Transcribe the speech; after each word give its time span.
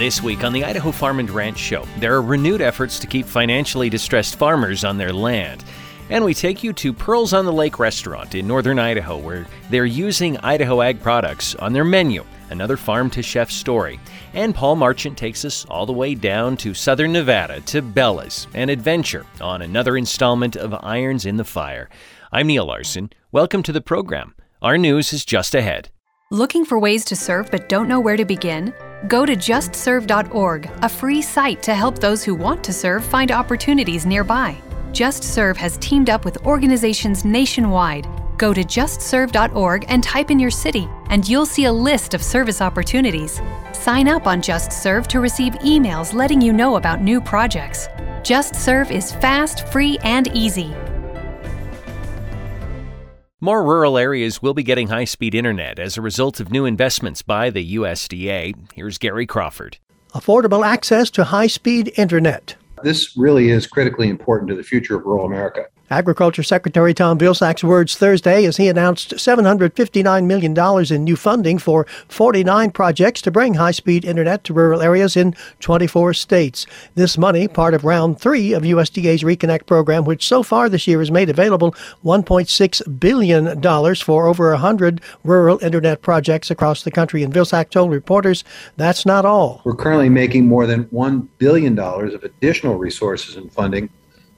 This 0.00 0.22
week 0.22 0.44
on 0.44 0.54
the 0.54 0.64
Idaho 0.64 0.92
Farm 0.92 1.18
and 1.18 1.28
Ranch 1.28 1.58
Show, 1.58 1.84
there 1.98 2.14
are 2.14 2.22
renewed 2.22 2.62
efforts 2.62 2.98
to 3.00 3.06
keep 3.06 3.26
financially 3.26 3.90
distressed 3.90 4.36
farmers 4.36 4.82
on 4.82 4.96
their 4.96 5.12
land. 5.12 5.62
And 6.08 6.24
we 6.24 6.32
take 6.32 6.64
you 6.64 6.72
to 6.72 6.94
Pearls 6.94 7.34
on 7.34 7.44
the 7.44 7.52
Lake 7.52 7.78
restaurant 7.78 8.34
in 8.34 8.46
northern 8.46 8.78
Idaho, 8.78 9.18
where 9.18 9.46
they're 9.68 9.84
using 9.84 10.38
Idaho 10.38 10.80
ag 10.80 11.02
products 11.02 11.54
on 11.56 11.74
their 11.74 11.84
menu. 11.84 12.24
Another 12.48 12.78
farm 12.78 13.10
to 13.10 13.22
chef 13.22 13.50
story. 13.50 14.00
And 14.32 14.54
Paul 14.54 14.76
Marchant 14.76 15.18
takes 15.18 15.44
us 15.44 15.66
all 15.66 15.84
the 15.84 15.92
way 15.92 16.14
down 16.14 16.56
to 16.56 16.72
southern 16.72 17.12
Nevada 17.12 17.60
to 17.66 17.82
Bella's, 17.82 18.46
an 18.54 18.70
adventure 18.70 19.26
on 19.38 19.60
another 19.60 19.98
installment 19.98 20.56
of 20.56 20.82
Irons 20.82 21.26
in 21.26 21.36
the 21.36 21.44
Fire. 21.44 21.90
I'm 22.32 22.46
Neil 22.46 22.64
Larson. 22.64 23.10
Welcome 23.32 23.62
to 23.64 23.72
the 23.72 23.82
program. 23.82 24.34
Our 24.62 24.78
news 24.78 25.12
is 25.12 25.26
just 25.26 25.54
ahead. 25.54 25.90
Looking 26.30 26.64
for 26.64 26.78
ways 26.78 27.04
to 27.04 27.16
serve 27.16 27.50
but 27.50 27.68
don't 27.68 27.86
know 27.86 28.00
where 28.00 28.16
to 28.16 28.24
begin? 28.24 28.72
Go 29.08 29.24
to 29.24 29.34
justserve.org, 29.34 30.70
a 30.82 30.88
free 30.88 31.22
site 31.22 31.62
to 31.62 31.74
help 31.74 31.98
those 31.98 32.22
who 32.22 32.34
want 32.34 32.62
to 32.64 32.72
serve 32.72 33.04
find 33.04 33.32
opportunities 33.32 34.04
nearby. 34.04 34.56
Just 34.92 35.24
Serve 35.24 35.56
has 35.56 35.78
teamed 35.78 36.10
up 36.10 36.24
with 36.24 36.44
organizations 36.44 37.24
nationwide. 37.24 38.06
Go 38.36 38.52
to 38.52 38.62
justserve.org 38.62 39.84
and 39.88 40.02
type 40.02 40.30
in 40.30 40.38
your 40.38 40.50
city, 40.50 40.88
and 41.08 41.26
you'll 41.28 41.46
see 41.46 41.64
a 41.64 41.72
list 41.72 42.12
of 42.12 42.22
service 42.22 42.60
opportunities. 42.60 43.40
Sign 43.72 44.08
up 44.08 44.26
on 44.26 44.42
Just 44.42 44.72
Serve 44.72 45.08
to 45.08 45.20
receive 45.20 45.54
emails 45.54 46.12
letting 46.12 46.40
you 46.40 46.52
know 46.52 46.76
about 46.76 47.00
new 47.00 47.20
projects. 47.20 47.88
Just 48.22 48.54
Serve 48.54 48.90
is 48.90 49.12
fast, 49.12 49.66
free, 49.68 49.98
and 50.02 50.28
easy. 50.34 50.74
More 53.42 53.64
rural 53.64 53.96
areas 53.96 54.42
will 54.42 54.52
be 54.52 54.62
getting 54.62 54.88
high 54.88 55.06
speed 55.06 55.34
internet 55.34 55.78
as 55.78 55.96
a 55.96 56.02
result 56.02 56.40
of 56.40 56.52
new 56.52 56.66
investments 56.66 57.22
by 57.22 57.48
the 57.48 57.76
USDA. 57.76 58.54
Here's 58.74 58.98
Gary 58.98 59.24
Crawford. 59.24 59.78
Affordable 60.12 60.62
access 60.62 61.08
to 61.12 61.24
high 61.24 61.46
speed 61.46 61.90
internet. 61.96 62.56
This 62.82 63.16
really 63.16 63.48
is 63.48 63.66
critically 63.66 64.10
important 64.10 64.50
to 64.50 64.56
the 64.56 64.62
future 64.62 64.94
of 64.94 65.06
rural 65.06 65.24
America. 65.24 65.68
Agriculture 65.90 66.44
Secretary 66.44 66.94
Tom 66.94 67.18
Vilsack's 67.18 67.64
words 67.64 67.96
Thursday 67.96 68.44
as 68.44 68.56
he 68.56 68.68
announced 68.68 69.10
$759 69.14 70.24
million 70.24 70.94
in 70.94 71.04
new 71.04 71.16
funding 71.16 71.58
for 71.58 71.84
49 72.08 72.70
projects 72.70 73.20
to 73.22 73.30
bring 73.30 73.54
high 73.54 73.72
speed 73.72 74.04
internet 74.04 74.44
to 74.44 74.54
rural 74.54 74.82
areas 74.82 75.16
in 75.16 75.34
24 75.58 76.14
states. 76.14 76.64
This 76.94 77.18
money, 77.18 77.48
part 77.48 77.74
of 77.74 77.84
round 77.84 78.20
three 78.20 78.52
of 78.52 78.62
USDA's 78.62 79.22
Reconnect 79.22 79.66
program, 79.66 80.04
which 80.04 80.26
so 80.26 80.42
far 80.44 80.68
this 80.68 80.86
year 80.86 81.00
has 81.00 81.10
made 81.10 81.28
available 81.28 81.72
$1.6 82.04 83.00
billion 83.00 83.96
for 83.96 84.26
over 84.28 84.50
100 84.50 85.00
rural 85.24 85.58
internet 85.62 86.02
projects 86.02 86.50
across 86.50 86.84
the 86.84 86.90
country. 86.90 87.22
And 87.22 87.34
Vilsack 87.34 87.70
told 87.70 87.90
reporters 87.90 88.44
that's 88.76 89.04
not 89.04 89.24
all. 89.24 89.60
We're 89.64 89.74
currently 89.74 90.08
making 90.08 90.46
more 90.46 90.66
than 90.66 90.84
$1 90.86 91.28
billion 91.38 91.78
of 91.78 92.22
additional 92.22 92.76
resources 92.76 93.36
and 93.36 93.52
funding 93.52 93.90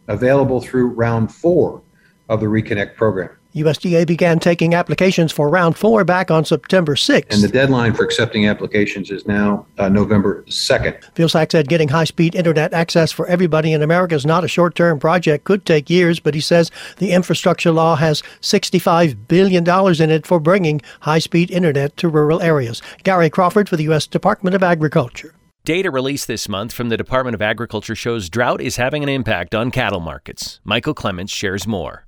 available 0.09 0.61
through 0.61 0.89
round 0.89 1.33
four 1.33 1.83
of 2.29 2.41
the 2.41 2.47
Reconnect 2.47 2.95
program. 2.95 3.31
USDA 3.55 4.07
began 4.07 4.39
taking 4.39 4.75
applications 4.75 5.31
for 5.31 5.49
round 5.49 5.77
four 5.77 6.05
back 6.05 6.31
on 6.31 6.45
September 6.45 6.95
6th. 6.95 7.31
And 7.31 7.43
the 7.43 7.49
deadline 7.49 7.93
for 7.93 8.03
accepting 8.03 8.49
applications 8.49 9.11
is 9.11 9.27
now 9.27 9.67
uh, 9.77 9.91
November 9.91 10.43
2nd. 10.45 11.03
Vilsack 11.15 11.53
said 11.53 11.69
getting 11.69 11.89
high 11.89 12.05
speed 12.05 12.35
internet 12.35 12.73
access 12.73 13.13
for 13.13 13.27
everybody 13.27 13.75
in 13.75 13.83
America 13.83 14.15
is 14.15 14.25
not 14.25 14.43
a 14.43 14.49
short 14.49 14.75
term 14.75 14.99
project, 14.99 15.45
could 15.45 15.67
take 15.67 15.91
years, 15.91 16.19
but 16.19 16.35
he 16.35 16.41
says 16.41 16.71
the 16.97 17.13
infrastructure 17.13 17.71
law 17.71 17.97
has 17.97 18.23
$65 18.41 19.29
billion 19.29 19.69
in 20.03 20.11
it 20.11 20.27
for 20.27 20.41
bringing 20.41 20.81
high 21.01 21.19
speed 21.19 21.51
internet 21.51 21.97
to 21.99 22.09
rural 22.09 22.41
areas. 22.41 22.81
Gary 23.03 23.29
Crawford 23.29 23.69
for 23.69 23.77
the 23.77 23.85
U.S. 23.85 24.07
Department 24.07 24.57
of 24.57 24.63
Agriculture. 24.63 25.35
Data 25.65 25.93
released 25.93 26.27
this 26.27 26.49
month 26.49 26.73
from 26.73 26.89
the 26.89 26.97
Department 26.97 27.37
of 27.37 27.43
Agriculture 27.43 27.95
shows 27.95 28.29
drought 28.29 28.61
is 28.61 28.79
having 28.79 29.05
an 29.05 29.09
impact 29.09 29.55
on 29.55 29.71
cattle 29.71 30.01
markets. 30.01 30.59
Michael 30.65 30.93
Clements 30.93 31.33
shares 31.33 31.69
more. 31.69 32.05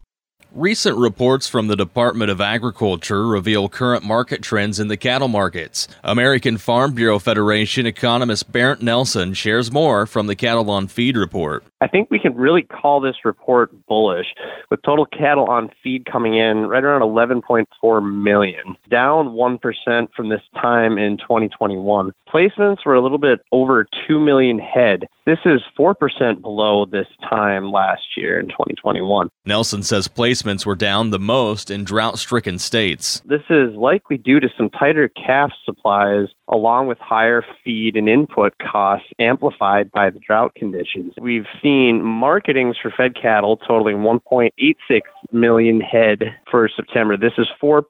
Recent 0.51 0.97
reports 0.97 1.49
from 1.49 1.69
the 1.69 1.77
Department 1.77 2.33
of 2.33 2.41
Agriculture 2.41 3.27
reveal 3.27 3.69
current 3.69 4.05
market 4.05 4.43
trends 4.43 4.81
in 4.81 4.89
the 4.89 4.97
cattle 4.97 5.29
markets. 5.29 5.87
American 6.03 6.59
Farm 6.59 6.95
Bureau 6.95 7.21
Federation 7.21 7.87
economist 7.87 8.51
Bernt 8.51 8.83
Nelson 8.83 9.35
shares 9.35 9.71
more 9.73 10.05
from 10.05 10.27
the 10.27 10.37
Cattle 10.37 10.71
on 10.71 10.89
Feed 10.89 11.17
report. 11.17 11.65
I 11.81 11.87
think 11.87 12.09
we 12.11 12.19
can 12.19 12.35
really 12.35 12.63
call 12.63 13.01
this 13.01 13.25
report 13.25 13.71
bullish, 13.87 14.29
with 14.71 14.81
total 14.83 15.07
cattle 15.07 15.47
on 15.47 15.71
feed 15.83 16.07
coming 16.07 16.35
in 16.35 16.67
right 16.67 16.83
around 16.83 17.03
11.4 17.03 18.23
million, 18.23 18.77
down 18.89 19.31
1% 19.31 20.09
from 20.17 20.29
this 20.29 20.41
time 20.55 20.99
in 20.99 21.19
2021. 21.19 22.13
Placements 22.35 22.85
were 22.85 22.95
a 22.95 23.01
little 23.01 23.19
bit 23.19 23.43
over 23.53 23.87
2 24.09 24.19
million 24.19 24.59
head. 24.59 25.07
This 25.25 25.39
is 25.45 25.61
4% 25.79 26.43
below 26.43 26.85
this 26.85 27.07
time 27.31 27.71
last 27.71 28.03
year 28.17 28.41
in 28.41 28.49
2021. 28.49 29.31
Nelson 29.45 29.85
says 29.85 30.09
placements 30.09 30.67
were 30.67 30.75
down 30.75 31.11
the 31.11 31.21
most 31.21 31.71
in 31.71 31.85
drought 31.85 32.19
stricken 32.19 32.59
states. 32.59 33.23
This 33.25 33.43
is 33.49 33.77
likely 33.77 34.19
due 34.19 34.41
to 34.41 34.49
some 34.57 34.69
tighter 34.69 35.09
calf 35.11 35.53
supplies 35.65 36.27
along 36.49 36.89
with 36.89 36.99
higher 36.99 37.45
feed 37.65 37.97
and 37.97 38.09
input 38.09 38.55
costs 38.59 39.07
amplified 39.21 39.93
by 39.93 40.11
the 40.11 40.19
drought 40.19 40.57
conditions. 40.57 41.15
We've 41.21 41.47
seen 41.63 42.03
marketings 42.03 42.77
for 42.83 42.91
fed 42.91 43.15
cattle 43.15 43.59
totaling 43.59 43.99
1.86 43.99 45.03
million 45.33 45.81
head 45.81 46.35
for 46.51 46.69
September. 46.75 47.17
This 47.17 47.33
is 47.39 47.47
4% 47.63 47.85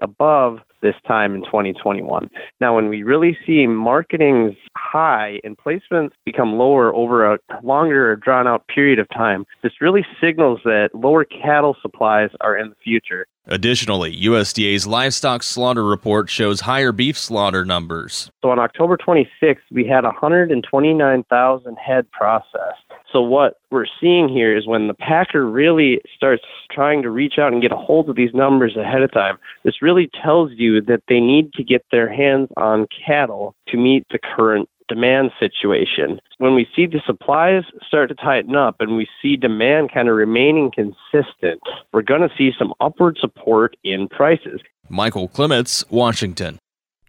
above 0.00 0.58
this 0.82 0.94
time 1.06 1.34
in 1.34 1.42
2021. 1.44 2.30
Now, 2.60 2.74
when 2.74 2.88
we 2.88 3.02
really 3.02 3.36
see 3.46 3.66
marketing's 3.66 4.56
high 4.76 5.40
and 5.44 5.56
placements 5.56 6.12
become 6.24 6.54
lower 6.54 6.94
over 6.94 7.34
a 7.34 7.38
longer, 7.62 8.16
drawn 8.16 8.46
out 8.46 8.66
period 8.68 8.98
of 8.98 9.08
time, 9.10 9.44
this 9.62 9.80
really 9.80 10.04
signals 10.20 10.60
that 10.64 10.90
lower 10.94 11.24
cattle 11.24 11.76
supplies 11.82 12.30
are 12.40 12.56
in 12.56 12.70
the 12.70 12.76
future. 12.82 13.26
Additionally, 13.46 14.16
USDA's 14.16 14.86
livestock 14.86 15.42
slaughter 15.42 15.84
report 15.84 16.30
shows 16.30 16.60
higher 16.60 16.92
beef 16.92 17.18
slaughter 17.18 17.64
numbers. 17.64 18.30
So 18.42 18.50
on 18.50 18.58
October 18.58 18.96
26th, 18.96 19.56
we 19.70 19.86
had 19.86 20.04
129,000 20.04 21.76
head 21.76 22.10
processed. 22.12 22.89
So 23.12 23.20
what 23.20 23.54
we're 23.70 23.86
seeing 24.00 24.28
here 24.28 24.56
is 24.56 24.66
when 24.66 24.86
the 24.86 24.94
packer 24.94 25.48
really 25.48 26.00
starts 26.14 26.44
trying 26.70 27.02
to 27.02 27.10
reach 27.10 27.38
out 27.38 27.52
and 27.52 27.60
get 27.60 27.72
a 27.72 27.76
hold 27.76 28.08
of 28.08 28.16
these 28.16 28.32
numbers 28.32 28.76
ahead 28.76 29.02
of 29.02 29.12
time, 29.12 29.38
this 29.64 29.82
really 29.82 30.08
tells 30.22 30.52
you 30.54 30.80
that 30.82 31.02
they 31.08 31.20
need 31.20 31.52
to 31.54 31.64
get 31.64 31.84
their 31.90 32.12
hands 32.12 32.48
on 32.56 32.86
cattle 33.06 33.54
to 33.68 33.76
meet 33.76 34.06
the 34.10 34.18
current 34.18 34.68
demand 34.88 35.30
situation. 35.38 36.20
When 36.38 36.54
we 36.54 36.66
see 36.74 36.86
the 36.86 37.00
supplies 37.06 37.62
start 37.86 38.08
to 38.08 38.14
tighten 38.14 38.56
up 38.56 38.76
and 38.80 38.96
we 38.96 39.08
see 39.22 39.36
demand 39.36 39.92
kind 39.92 40.08
of 40.08 40.16
remaining 40.16 40.70
consistent, 40.72 41.60
we're 41.92 42.02
going 42.02 42.22
to 42.22 42.34
see 42.36 42.52
some 42.58 42.74
upward 42.80 43.16
support 43.20 43.76
in 43.84 44.08
prices. 44.08 44.60
Michael 44.88 45.28
Clements, 45.28 45.84
Washington. 45.90 46.58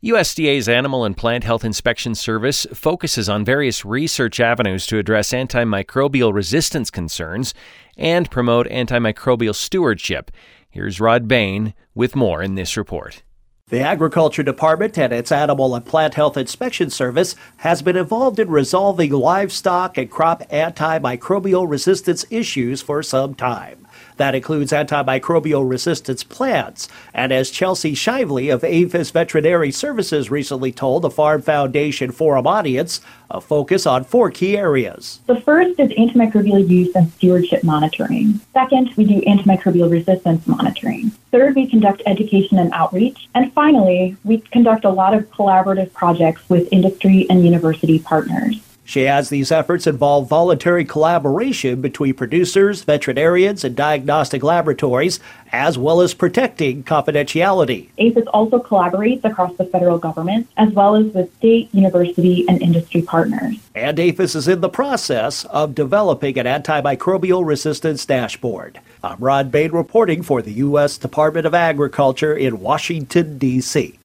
USDA's 0.03 0.67
Animal 0.67 1.05
and 1.05 1.15
Plant 1.15 1.43
Health 1.43 1.63
Inspection 1.63 2.15
Service 2.15 2.65
focuses 2.73 3.29
on 3.29 3.45
various 3.45 3.85
research 3.85 4.39
avenues 4.39 4.87
to 4.87 4.97
address 4.97 5.31
antimicrobial 5.31 6.33
resistance 6.33 6.89
concerns 6.89 7.53
and 7.97 8.31
promote 8.31 8.67
antimicrobial 8.69 9.53
stewardship. 9.53 10.31
Here's 10.71 10.99
Rod 10.99 11.27
Bain 11.27 11.75
with 11.93 12.15
more 12.15 12.41
in 12.41 12.55
this 12.55 12.75
report. 12.75 13.21
The 13.69 13.81
Agriculture 13.81 14.41
Department 14.41 14.97
and 14.97 15.13
its 15.13 15.31
Animal 15.31 15.75
and 15.75 15.85
Plant 15.85 16.15
Health 16.15 16.35
Inspection 16.35 16.89
Service 16.89 17.35
has 17.57 17.83
been 17.83 17.95
involved 17.95 18.39
in 18.39 18.49
resolving 18.49 19.11
livestock 19.11 19.99
and 19.99 20.09
crop 20.09 20.41
antimicrobial 20.49 21.69
resistance 21.69 22.25
issues 22.31 22.81
for 22.81 23.03
some 23.03 23.35
time. 23.35 23.87
That 24.21 24.35
includes 24.35 24.71
antimicrobial 24.71 25.67
resistance 25.67 26.23
plants. 26.23 26.87
And 27.11 27.31
as 27.31 27.49
Chelsea 27.49 27.93
Shively 27.93 28.53
of 28.53 28.63
APHIS 28.63 29.09
Veterinary 29.09 29.71
Services 29.71 30.29
recently 30.29 30.71
told 30.71 31.01
the 31.01 31.09
Farm 31.09 31.41
Foundation 31.41 32.11
Forum 32.11 32.45
audience, 32.45 33.01
a 33.31 33.41
focus 33.41 33.87
on 33.87 34.03
four 34.03 34.29
key 34.29 34.55
areas. 34.55 35.21
The 35.25 35.41
first 35.41 35.79
is 35.79 35.89
antimicrobial 35.93 36.69
use 36.69 36.93
and 36.93 37.11
stewardship 37.13 37.63
monitoring. 37.63 38.39
Second, 38.53 38.93
we 38.95 39.05
do 39.05 39.21
antimicrobial 39.21 39.89
resistance 39.89 40.45
monitoring. 40.45 41.09
Third, 41.31 41.55
we 41.55 41.65
conduct 41.65 42.03
education 42.05 42.59
and 42.59 42.71
outreach. 42.73 43.27
And 43.33 43.51
finally, 43.53 44.17
we 44.23 44.37
conduct 44.37 44.85
a 44.85 44.91
lot 44.91 45.15
of 45.15 45.31
collaborative 45.31 45.93
projects 45.93 46.47
with 46.47 46.71
industry 46.71 47.25
and 47.31 47.43
university 47.43 47.97
partners. 47.97 48.61
She 48.91 49.07
adds 49.07 49.29
these 49.29 49.53
efforts 49.53 49.87
involve 49.87 50.27
voluntary 50.27 50.83
collaboration 50.83 51.79
between 51.79 52.13
producers, 52.13 52.83
veterinarians, 52.83 53.63
and 53.63 53.73
diagnostic 53.73 54.43
laboratories, 54.43 55.21
as 55.53 55.77
well 55.77 56.01
as 56.01 56.13
protecting 56.13 56.83
confidentiality. 56.83 57.87
APHIS 57.97 58.27
also 58.33 58.59
collaborates 58.59 59.23
across 59.23 59.55
the 59.55 59.63
federal 59.63 59.97
government, 59.97 60.49
as 60.57 60.73
well 60.73 60.97
as 60.97 61.05
with 61.13 61.33
state, 61.37 61.73
university, 61.73 62.43
and 62.49 62.61
industry 62.61 63.01
partners. 63.01 63.55
And 63.73 63.97
APHIS 63.97 64.35
is 64.35 64.49
in 64.49 64.59
the 64.59 64.67
process 64.67 65.45
of 65.45 65.73
developing 65.73 66.37
an 66.37 66.45
antimicrobial 66.45 67.45
resistance 67.45 68.05
dashboard. 68.05 68.81
I'm 69.01 69.19
Rod 69.19 69.53
Bain 69.53 69.71
reporting 69.71 70.21
for 70.21 70.41
the 70.41 70.51
U.S. 70.67 70.97
Department 70.97 71.45
of 71.45 71.53
Agriculture 71.53 72.35
in 72.35 72.59
Washington, 72.59 73.37
D.C. 73.37 74.00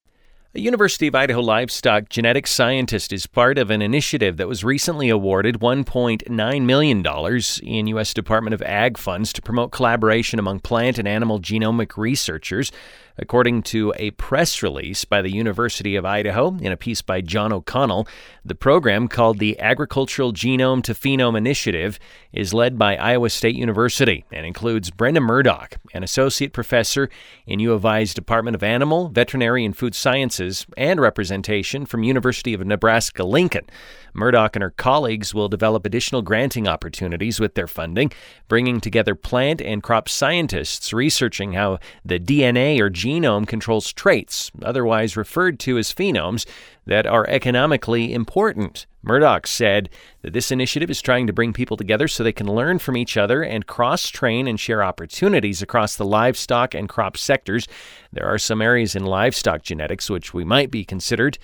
A 0.57 0.59
University 0.59 1.05
of 1.05 1.13
Idaho 1.13 1.39
livestock 1.41 2.09
genetics 2.09 2.49
scientist 2.49 3.13
is 3.13 3.27
part 3.27 3.59
of 3.59 3.69
an 3.69 3.83
initiative 3.83 4.37
that 4.37 4.47
was 4.47 4.63
recently 4.63 5.07
awarded 5.07 5.59
$1.9 5.59 6.61
million 6.63 7.05
in 7.61 7.87
U.S. 7.87 8.11
Department 8.11 8.55
of 8.55 8.63
Ag 8.63 8.97
funds 8.97 9.31
to 9.33 9.41
promote 9.43 9.71
collaboration 9.71 10.39
among 10.39 10.61
plant 10.61 10.97
and 10.97 11.07
animal 11.07 11.39
genomic 11.39 11.95
researchers 11.95 12.71
According 13.19 13.63
to 13.63 13.93
a 13.97 14.11
press 14.11 14.61
release 14.61 15.03
by 15.03 15.23
the 15.23 15.31
University 15.31 15.95
of 15.95 16.05
Idaho 16.05 16.55
in 16.57 16.71
a 16.71 16.77
piece 16.77 17.01
by 17.01 17.21
John 17.21 17.51
O'Connell, 17.51 18.07
the 18.45 18.53
program 18.53 19.07
called 19.07 19.39
the 19.39 19.59
Agricultural 19.59 20.33
Genome 20.33 20.83
to 20.83 20.93
Phenome 20.93 21.35
Initiative 21.35 21.97
is 22.31 22.53
led 22.53 22.77
by 22.77 22.95
Iowa 22.95 23.31
State 23.31 23.55
University 23.55 24.23
and 24.31 24.45
includes 24.45 24.91
Brenda 24.91 25.19
Murdoch, 25.19 25.77
an 25.93 26.03
associate 26.03 26.53
professor 26.53 27.09
in 27.47 27.59
U 27.59 27.73
of 27.73 27.85
I's 27.85 28.13
Department 28.13 28.53
of 28.53 28.61
Animal, 28.61 29.09
Veterinary, 29.09 29.65
and 29.65 29.75
Food 29.75 29.95
Sciences, 29.95 30.67
and 30.77 31.01
representation 31.01 31.87
from 31.87 32.03
University 32.03 32.53
of 32.53 32.65
Nebraska 32.65 33.23
Lincoln. 33.23 33.65
Murdoch 34.13 34.55
and 34.55 34.63
her 34.63 34.71
colleagues 34.71 35.33
will 35.33 35.47
develop 35.47 35.85
additional 35.85 36.21
granting 36.21 36.67
opportunities 36.67 37.39
with 37.39 37.55
their 37.55 37.67
funding, 37.67 38.11
bringing 38.47 38.79
together 38.81 39.15
plant 39.15 39.61
and 39.61 39.83
crop 39.83 40.09
scientists 40.09 40.91
researching 40.91 41.53
how 41.53 41.79
the 42.03 42.19
DNA 42.19 42.79
or 42.79 42.89
genome 43.07 43.47
controls 43.47 43.93
traits, 43.93 44.51
otherwise 44.61 45.15
referred 45.15 45.59
to 45.59 45.77
as 45.77 45.93
phenomes, 45.93 46.45
that 46.85 47.07
are 47.07 47.27
economically 47.29 48.13
important. 48.13 48.85
Murdoch 49.01 49.47
said 49.47 49.89
that 50.21 50.33
this 50.33 50.51
initiative 50.51 50.89
is 50.89 51.01
trying 51.01 51.27
to 51.27 51.33
bring 51.33 51.53
people 51.53 51.77
together 51.77 52.07
so 52.07 52.23
they 52.23 52.33
can 52.33 52.47
learn 52.47 52.79
from 52.79 52.97
each 52.97 53.15
other 53.15 53.41
and 53.41 53.65
cross 53.65 54.09
train 54.09 54.47
and 54.47 54.59
share 54.59 54.83
opportunities 54.83 55.61
across 55.61 55.95
the 55.95 56.05
livestock 56.05 56.73
and 56.73 56.89
crop 56.89 57.15
sectors. 57.15 57.67
There 58.11 58.25
are 58.25 58.37
some 58.37 58.61
areas 58.61 58.95
in 58.95 59.05
livestock 59.05 59.61
genetics 59.61 60.09
which 60.09 60.33
we 60.33 60.43
might 60.43 60.69
be 60.69 60.83
considered 60.83 61.37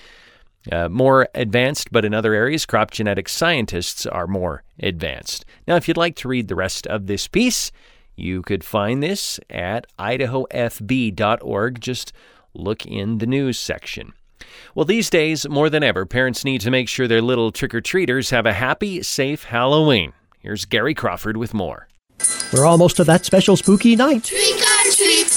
uh, 0.72 0.88
more 0.90 1.28
advanced, 1.36 1.92
but 1.92 2.06
in 2.06 2.14
other 2.14 2.34
areas, 2.34 2.66
crop 2.66 2.92
genetics 2.92 3.34
scientists 3.34 4.06
are 4.06 4.28
more 4.28 4.64
advanced. 4.80 5.46
Now, 5.68 5.76
if 5.76 5.88
you'd 5.88 5.98
like 5.98 6.16
to 6.18 6.28
read 6.28 6.48
the 6.48 6.56
rest 6.56 6.88
of 6.88 7.08
this 7.08 7.28
piece, 7.28 7.72
you 8.16 8.42
could 8.42 8.64
find 8.64 9.02
this 9.02 9.40
at 9.50 9.88
idahofb.org. 9.98 11.82
Just 11.82 12.14
look 12.54 12.86
in 12.86 13.18
the 13.18 13.26
news 13.26 13.60
section. 13.60 14.14
Well, 14.76 14.86
these 14.86 15.10
days, 15.10 15.48
more 15.48 15.70
than 15.70 15.84
ever, 15.84 16.06
parents 16.06 16.46
need 16.46 16.62
to 16.62 16.72
make 16.72 16.90
sure 16.90 17.08
their 17.08 17.22
little 17.22 17.52
trick 17.52 17.74
or 17.74 17.82
treaters 17.82 18.30
have 18.30 18.46
a 18.46 18.54
happy, 18.54 19.02
safe 19.02 19.46
Halloween. 19.46 20.14
Here's 20.40 20.66
Gary 20.66 20.94
Crawford 20.94 21.38
with 21.38 21.54
more. 21.54 21.88
We're 22.52 22.66
almost 22.66 22.98
to 22.98 23.04
that 23.06 23.26
special 23.26 23.58
spooky 23.58 23.96
night. 23.96 24.26
Trick 24.26 24.62
or 24.62 24.92
treat, 24.92 25.28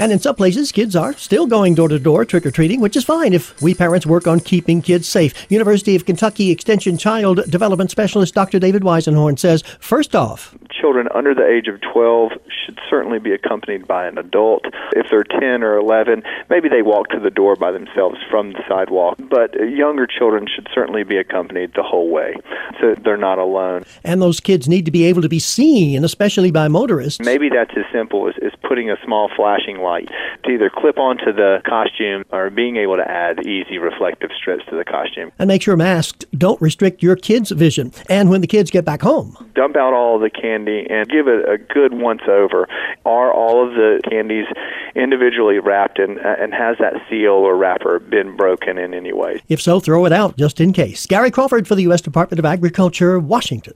And 0.00 0.12
in 0.12 0.18
some 0.18 0.34
places, 0.34 0.72
kids 0.72 0.96
are 0.96 1.12
still 1.12 1.46
going 1.46 1.74
door 1.74 1.88
to 1.88 1.98
door 1.98 2.24
trick 2.24 2.46
or 2.46 2.50
treating, 2.50 2.80
which 2.80 2.96
is 2.96 3.04
fine 3.04 3.34
if 3.34 3.60
we 3.60 3.74
parents 3.74 4.06
work 4.06 4.26
on 4.26 4.40
keeping 4.40 4.80
kids 4.80 5.06
safe. 5.06 5.34
University 5.50 5.94
of 5.94 6.06
Kentucky 6.06 6.50
Extension 6.50 6.96
Child 6.96 7.44
Development 7.50 7.90
Specialist 7.90 8.34
Dr. 8.34 8.58
David 8.58 8.80
Weisenhorn 8.80 9.38
says 9.38 9.62
first 9.78 10.16
off, 10.16 10.56
children 10.70 11.06
under 11.14 11.34
the 11.34 11.46
age 11.46 11.68
of 11.68 11.82
12 11.82 12.32
should 12.48 12.78
certainly 12.88 13.18
be 13.18 13.32
accompanied 13.32 13.86
by 13.86 14.06
an 14.06 14.16
adult. 14.16 14.64
If 14.92 15.08
they're 15.10 15.22
10 15.22 15.62
or 15.62 15.76
11, 15.76 16.22
maybe 16.48 16.70
they 16.70 16.80
walk 16.80 17.10
to 17.10 17.20
the 17.20 17.28
door 17.28 17.54
by 17.56 17.70
themselves 17.70 18.16
from 18.30 18.54
the 18.54 18.62
sidewalk. 18.66 19.18
But 19.18 19.52
younger 19.68 20.06
children 20.06 20.46
should 20.46 20.68
certainly 20.74 21.04
be 21.04 21.18
accompanied 21.18 21.74
the 21.74 21.82
whole 21.82 22.08
way 22.08 22.36
so 22.80 22.94
they're 23.04 23.18
not 23.18 23.38
alone. 23.38 23.84
And 24.02 24.22
those 24.22 24.40
kids 24.40 24.66
need 24.66 24.86
to 24.86 24.90
be 24.90 25.04
able 25.04 25.20
to 25.20 25.28
be 25.28 25.40
seen, 25.40 26.04
especially 26.06 26.50
by 26.50 26.68
motorists. 26.68 27.22
Maybe 27.22 27.50
that's 27.50 27.76
as 27.76 27.84
simple 27.92 28.28
as, 28.28 28.34
as 28.42 28.52
putting 28.66 28.90
a 28.90 28.96
small 29.04 29.30
flashing 29.36 29.78
light 29.80 29.89
to 29.98 30.50
either 30.50 30.70
clip 30.70 30.98
onto 30.98 31.32
the 31.32 31.62
costume 31.66 32.24
or 32.30 32.50
being 32.50 32.76
able 32.76 32.96
to 32.96 33.08
add 33.08 33.46
easy 33.46 33.78
reflective 33.78 34.30
strips 34.36 34.64
to 34.70 34.76
the 34.76 34.84
costume. 34.84 35.30
And 35.38 35.48
make 35.48 35.62
sure 35.62 35.76
masks 35.76 36.24
don't 36.36 36.60
restrict 36.60 37.02
your 37.02 37.16
kids' 37.16 37.50
vision. 37.50 37.92
And 38.08 38.30
when 38.30 38.40
the 38.40 38.46
kids 38.46 38.70
get 38.70 38.84
back 38.84 39.02
home, 39.02 39.36
dump 39.54 39.76
out 39.76 39.92
all 39.92 40.18
the 40.18 40.30
candy 40.30 40.86
and 40.88 41.08
give 41.08 41.28
it 41.28 41.48
a 41.48 41.58
good 41.58 41.94
once 41.94 42.22
over. 42.28 42.68
Are 43.04 43.32
all 43.32 43.66
of 43.66 43.74
the 43.74 44.00
candies 44.08 44.46
individually 44.94 45.58
wrapped 45.58 45.98
and, 45.98 46.18
and 46.18 46.52
has 46.52 46.76
that 46.78 46.94
seal 47.08 47.32
or 47.32 47.56
wrapper 47.56 47.98
been 47.98 48.36
broken 48.36 48.78
in 48.78 48.94
any 48.94 49.12
way? 49.12 49.42
If 49.48 49.60
so, 49.60 49.80
throw 49.80 50.04
it 50.06 50.12
out 50.12 50.36
just 50.36 50.60
in 50.60 50.72
case. 50.72 51.06
Gary 51.06 51.30
Crawford 51.30 51.66
for 51.66 51.74
the 51.74 51.82
U.S. 51.82 52.00
Department 52.00 52.38
of 52.38 52.44
Agriculture, 52.44 53.18
Washington. 53.18 53.74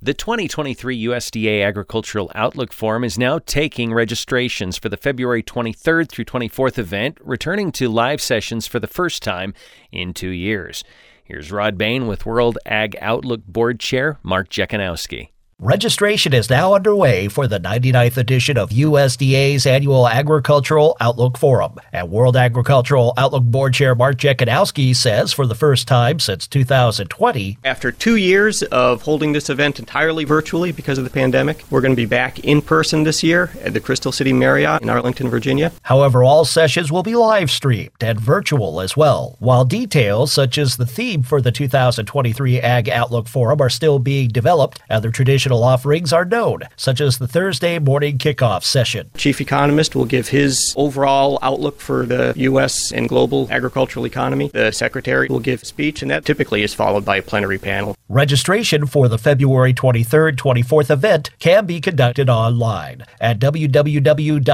The 0.00 0.14
2023 0.14 1.06
USDA 1.06 1.66
Agricultural 1.66 2.30
Outlook 2.32 2.72
Forum 2.72 3.02
is 3.02 3.18
now 3.18 3.40
taking 3.40 3.92
registrations 3.92 4.78
for 4.78 4.88
the 4.88 4.96
February 4.96 5.42
23rd 5.42 6.08
through 6.08 6.24
24th 6.24 6.78
event, 6.78 7.18
returning 7.20 7.72
to 7.72 7.88
live 7.88 8.20
sessions 8.20 8.68
for 8.68 8.78
the 8.78 8.86
first 8.86 9.24
time 9.24 9.54
in 9.90 10.14
two 10.14 10.28
years. 10.28 10.84
Here's 11.24 11.50
Rod 11.50 11.76
Bain 11.76 12.06
with 12.06 12.24
World 12.24 12.58
Ag 12.64 12.96
Outlook 13.00 13.44
Board 13.48 13.80
Chair 13.80 14.20
Mark 14.22 14.50
Jekanowski. 14.50 15.30
Registration 15.60 16.32
is 16.34 16.48
now 16.48 16.74
underway 16.74 17.26
for 17.26 17.48
the 17.48 17.58
99th 17.58 18.16
edition 18.16 18.56
of 18.56 18.70
USDA's 18.70 19.66
annual 19.66 20.06
Agricultural 20.06 20.96
Outlook 21.00 21.36
Forum. 21.36 21.80
And 21.92 22.12
World 22.12 22.36
Agricultural 22.36 23.12
Outlook 23.16 23.42
Board 23.42 23.74
Chair 23.74 23.96
Mark 23.96 24.18
Jekanowski 24.18 24.94
says 24.94 25.32
for 25.32 25.48
the 25.48 25.56
first 25.56 25.88
time 25.88 26.20
since 26.20 26.46
2020. 26.46 27.58
After 27.64 27.90
two 27.90 28.14
years 28.14 28.62
of 28.62 29.02
holding 29.02 29.32
this 29.32 29.50
event 29.50 29.80
entirely 29.80 30.22
virtually 30.22 30.70
because 30.70 30.96
of 30.96 31.02
the 31.02 31.10
pandemic, 31.10 31.64
we're 31.70 31.80
going 31.80 31.90
to 31.90 31.96
be 31.96 32.06
back 32.06 32.38
in 32.44 32.62
person 32.62 33.02
this 33.02 33.24
year 33.24 33.50
at 33.60 33.72
the 33.72 33.80
Crystal 33.80 34.12
City 34.12 34.32
Marriott 34.32 34.82
in 34.82 34.88
Arlington, 34.88 35.28
Virginia. 35.28 35.72
However, 35.82 36.22
all 36.22 36.44
sessions 36.44 36.92
will 36.92 37.02
be 37.02 37.16
live 37.16 37.50
streamed 37.50 37.90
and 38.00 38.20
virtual 38.20 38.80
as 38.80 38.96
well, 38.96 39.34
while 39.40 39.64
details 39.64 40.32
such 40.32 40.56
as 40.56 40.76
the 40.76 40.86
theme 40.86 41.24
for 41.24 41.40
the 41.40 41.50
2023 41.50 42.60
Ag 42.60 42.88
Outlook 42.88 43.26
Forum 43.26 43.60
are 43.60 43.68
still 43.68 43.98
being 43.98 44.28
developed 44.28 44.80
and 44.88 45.02
the 45.02 45.10
traditional 45.10 45.47
offerings 45.52 46.12
are 46.12 46.24
known, 46.24 46.60
such 46.76 47.00
as 47.00 47.18
the 47.18 47.28
Thursday 47.28 47.78
morning 47.78 48.18
kickoff 48.18 48.62
session. 48.62 49.10
Chief 49.16 49.40
economist 49.40 49.94
will 49.94 50.04
give 50.04 50.28
his 50.28 50.72
overall 50.76 51.38
outlook 51.42 51.80
for 51.80 52.06
the 52.06 52.32
U.S. 52.36 52.92
and 52.92 53.08
global 53.08 53.48
agricultural 53.50 54.06
economy. 54.06 54.48
The 54.48 54.72
secretary 54.72 55.28
will 55.28 55.40
give 55.40 55.62
a 55.62 55.66
speech, 55.66 56.02
and 56.02 56.10
that 56.10 56.24
typically 56.24 56.62
is 56.62 56.74
followed 56.74 57.04
by 57.04 57.16
a 57.16 57.22
plenary 57.22 57.58
panel. 57.58 57.96
Registration 58.08 58.86
for 58.86 59.06
the 59.08 59.18
February 59.18 59.74
23rd 59.74 60.36
24th 60.36 60.90
event 60.90 61.28
can 61.38 61.66
be 61.66 61.78
conducted 61.80 62.30
online 62.30 63.04
at 63.20 63.38
www.usda.gov 63.38 64.48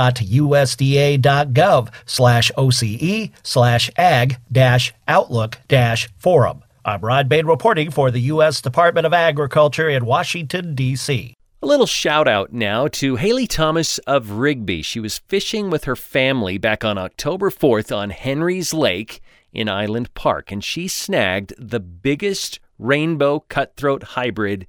slash 2.04 2.50
OCE 2.56 3.30
slash 3.44 3.90
ag 3.96 4.38
dash 4.50 4.92
outlook 5.06 5.58
dash 5.68 6.08
forum. 6.18 6.63
I'm 6.86 7.00
Rod 7.00 7.30
Bain 7.30 7.46
reporting 7.46 7.90
for 7.90 8.10
the 8.10 8.20
U.S. 8.20 8.60
Department 8.60 9.06
of 9.06 9.14
Agriculture 9.14 9.88
in 9.88 10.04
Washington, 10.04 10.74
D.C. 10.74 11.34
A 11.62 11.66
little 11.66 11.86
shout 11.86 12.28
out 12.28 12.52
now 12.52 12.88
to 12.88 13.16
Haley 13.16 13.46
Thomas 13.46 13.96
of 14.00 14.32
Rigby. 14.32 14.82
She 14.82 15.00
was 15.00 15.16
fishing 15.16 15.70
with 15.70 15.84
her 15.84 15.96
family 15.96 16.58
back 16.58 16.84
on 16.84 16.98
October 16.98 17.48
4th 17.48 17.96
on 17.96 18.10
Henry's 18.10 18.74
Lake 18.74 19.22
in 19.50 19.66
Island 19.66 20.12
Park, 20.12 20.52
and 20.52 20.62
she 20.62 20.86
snagged 20.86 21.54
the 21.56 21.80
biggest 21.80 22.60
rainbow 22.78 23.40
cutthroat 23.40 24.02
hybrid 24.02 24.66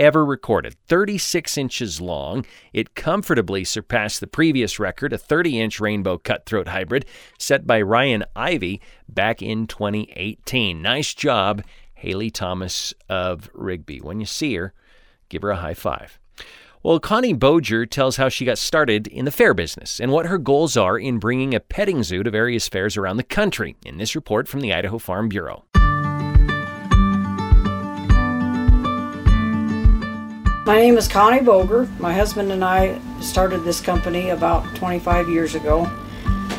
ever 0.00 0.24
recorded, 0.24 0.74
36 0.88 1.58
inches 1.58 2.00
long. 2.00 2.46
It 2.72 2.94
comfortably 2.94 3.64
surpassed 3.64 4.20
the 4.20 4.26
previous 4.26 4.80
record, 4.80 5.12
a 5.12 5.18
30 5.18 5.60
inch 5.60 5.78
rainbow 5.78 6.16
cutthroat 6.16 6.68
hybrid 6.68 7.04
set 7.38 7.66
by 7.66 7.82
Ryan 7.82 8.24
Ivy 8.34 8.80
back 9.08 9.42
in 9.42 9.66
2018. 9.66 10.80
Nice 10.80 11.12
job, 11.12 11.62
Haley 11.92 12.30
Thomas 12.30 12.94
of 13.08 13.50
Rigby. 13.52 13.98
When 13.98 14.20
you 14.20 14.26
see 14.26 14.54
her, 14.54 14.72
give 15.28 15.42
her 15.42 15.50
a 15.50 15.56
high 15.56 15.74
five. 15.74 16.18
Well, 16.82 16.98
Connie 16.98 17.34
Boger 17.34 17.84
tells 17.84 18.16
how 18.16 18.30
she 18.30 18.46
got 18.46 18.56
started 18.56 19.06
in 19.06 19.26
the 19.26 19.30
fair 19.30 19.52
business 19.52 20.00
and 20.00 20.10
what 20.10 20.24
her 20.24 20.38
goals 20.38 20.78
are 20.78 20.98
in 20.98 21.18
bringing 21.18 21.54
a 21.54 21.60
petting 21.60 22.02
zoo 22.02 22.22
to 22.22 22.30
various 22.30 22.68
fairs 22.68 22.96
around 22.96 23.18
the 23.18 23.22
country 23.22 23.76
in 23.84 23.98
this 23.98 24.14
report 24.14 24.48
from 24.48 24.60
the 24.60 24.72
Idaho 24.72 24.96
Farm 24.96 25.28
Bureau. 25.28 25.66
My 30.70 30.78
name 30.78 30.96
is 30.96 31.08
Connie 31.08 31.42
Boger. 31.42 31.88
My 31.98 32.12
husband 32.12 32.52
and 32.52 32.64
I 32.64 33.00
started 33.20 33.64
this 33.64 33.80
company 33.80 34.28
about 34.28 34.76
25 34.76 35.28
years 35.28 35.56
ago 35.56 35.86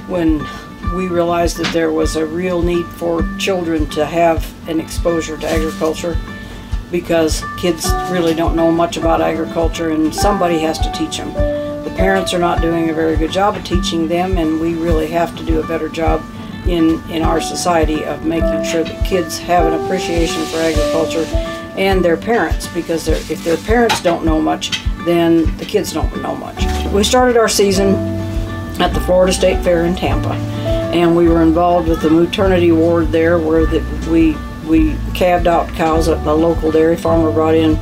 when 0.10 0.46
we 0.94 1.08
realized 1.08 1.56
that 1.56 1.72
there 1.72 1.94
was 1.94 2.18
a 2.18 2.26
real 2.26 2.62
need 2.62 2.86
for 2.86 3.24
children 3.38 3.90
to 3.92 4.06
have 4.06 4.46
an 4.68 4.82
exposure 4.82 5.38
to 5.38 5.48
agriculture 5.48 6.18
because 6.92 7.42
kids 7.58 7.90
really 8.10 8.34
don't 8.34 8.54
know 8.54 8.70
much 8.70 8.98
about 8.98 9.22
agriculture 9.22 9.92
and 9.92 10.14
somebody 10.14 10.60
has 10.60 10.78
to 10.80 10.92
teach 10.92 11.16
them. 11.16 11.34
The 11.86 11.94
parents 11.96 12.34
are 12.34 12.40
not 12.40 12.62
doing 12.62 12.90
a 12.90 12.94
very 12.94 13.16
good 13.16 13.32
job 13.32 13.56
of 13.56 13.64
teaching 13.64 14.10
them 14.10 14.38
and 14.38 14.60
we 14.60 14.74
really 14.74 15.08
have 15.08 15.38
to 15.38 15.46
do 15.46 15.62
a 15.62 15.68
better 15.68 15.88
job 15.88 16.22
in, 16.68 17.02
in 17.10 17.22
our 17.22 17.40
society 17.40 18.04
of 18.04 18.26
making 18.26 18.66
sure 18.66 18.84
that 18.84 19.06
kids 19.06 19.38
have 19.38 19.72
an 19.72 19.86
appreciation 19.86 20.44
for 20.48 20.58
agriculture 20.58 21.24
and 21.78 22.04
their 22.04 22.18
parents 22.18 22.68
because 22.68 23.08
if 23.08 23.44
their 23.44 23.58
parents 23.58 24.02
don't 24.02 24.26
know 24.26 24.42
much, 24.42 24.72
then 25.06 25.56
the 25.58 25.66
kids 25.66 25.94
don't 25.94 26.22
know 26.22 26.36
much. 26.36 26.64
We 26.92 27.04
started 27.04 27.38
our 27.38 27.50
season 27.50 27.96
at 28.82 28.94
the 28.94 29.00
Florida 29.02 29.34
State 29.34 29.64
Fair 29.64 29.86
in 29.86 29.96
Tampa, 29.96 30.34
and 30.94 31.16
we 31.16 31.28
were 31.28 31.42
involved 31.42 31.88
with 31.88 32.02
the 32.02 32.10
maternity 32.10 32.72
ward 32.72 33.12
there, 33.12 33.40
where 33.40 33.66
the, 33.66 33.80
we 34.10 34.36
we 34.68 34.96
calved 35.14 35.48
out 35.48 35.70
cows. 35.70 36.08
A, 36.08 36.16
a 36.16 36.34
local 36.34 36.72
dairy 36.72 36.98
farmer 36.98 37.32
brought 37.32 37.56
in 37.56 37.78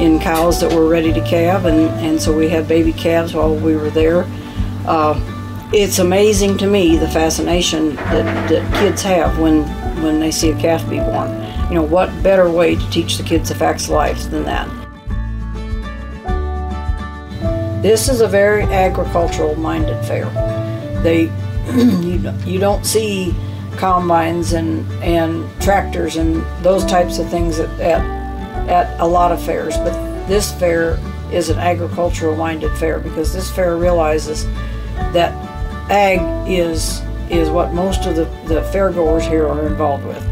in 0.00 0.18
cows 0.18 0.60
that 0.60 0.72
were 0.72 0.88
ready 0.88 1.12
to 1.12 1.20
calve, 1.22 1.66
and 1.66 1.90
and 2.04 2.20
so 2.20 2.36
we 2.36 2.48
had 2.48 2.68
baby 2.68 2.92
calves 2.92 3.34
while 3.34 3.54
we 3.54 3.76
were 3.76 3.90
there. 3.90 4.24
Uh, 4.86 5.18
it's 5.72 6.00
amazing 6.00 6.58
to 6.58 6.66
me 6.66 6.98
the 6.98 7.08
fascination 7.08 7.94
that, 7.96 8.48
that 8.50 8.74
kids 8.74 9.02
have 9.02 9.38
when 9.38 9.62
when 10.02 10.20
they 10.20 10.30
see 10.30 10.50
a 10.50 10.58
calf 10.58 10.88
be 10.88 10.98
born. 10.98 11.41
You 11.72 11.78
know, 11.78 11.84
what 11.84 12.22
better 12.22 12.50
way 12.50 12.76
to 12.76 12.90
teach 12.90 13.16
the 13.16 13.22
kids 13.22 13.48
the 13.48 13.54
facts 13.54 13.84
of 13.84 13.92
life 13.92 14.30
than 14.30 14.44
that? 14.44 14.68
This 17.82 18.10
is 18.10 18.20
a 18.20 18.28
very 18.28 18.64
agricultural 18.64 19.54
minded 19.54 20.04
fair. 20.04 20.26
They 21.02 21.32
you, 22.44 22.58
don't 22.58 22.84
see 22.84 23.34
combines 23.78 24.52
and, 24.52 24.86
and 25.02 25.48
tractors 25.62 26.16
and 26.16 26.44
those 26.62 26.84
types 26.84 27.18
of 27.18 27.30
things 27.30 27.58
at, 27.58 27.70
at, 27.80 28.68
at 28.68 29.00
a 29.00 29.06
lot 29.06 29.32
of 29.32 29.42
fairs, 29.42 29.74
but 29.78 30.26
this 30.26 30.52
fair 30.52 30.98
is 31.32 31.48
an 31.48 31.58
agricultural 31.58 32.36
minded 32.36 32.76
fair 32.76 32.98
because 32.98 33.32
this 33.32 33.50
fair 33.50 33.78
realizes 33.78 34.44
that 35.14 35.32
ag 35.90 36.20
is 36.46 37.00
is 37.30 37.48
what 37.48 37.72
most 37.72 38.04
of 38.04 38.14
the, 38.14 38.24
the 38.44 38.60
fairgoers 38.74 39.26
here 39.26 39.48
are 39.48 39.66
involved 39.66 40.04
with. 40.04 40.31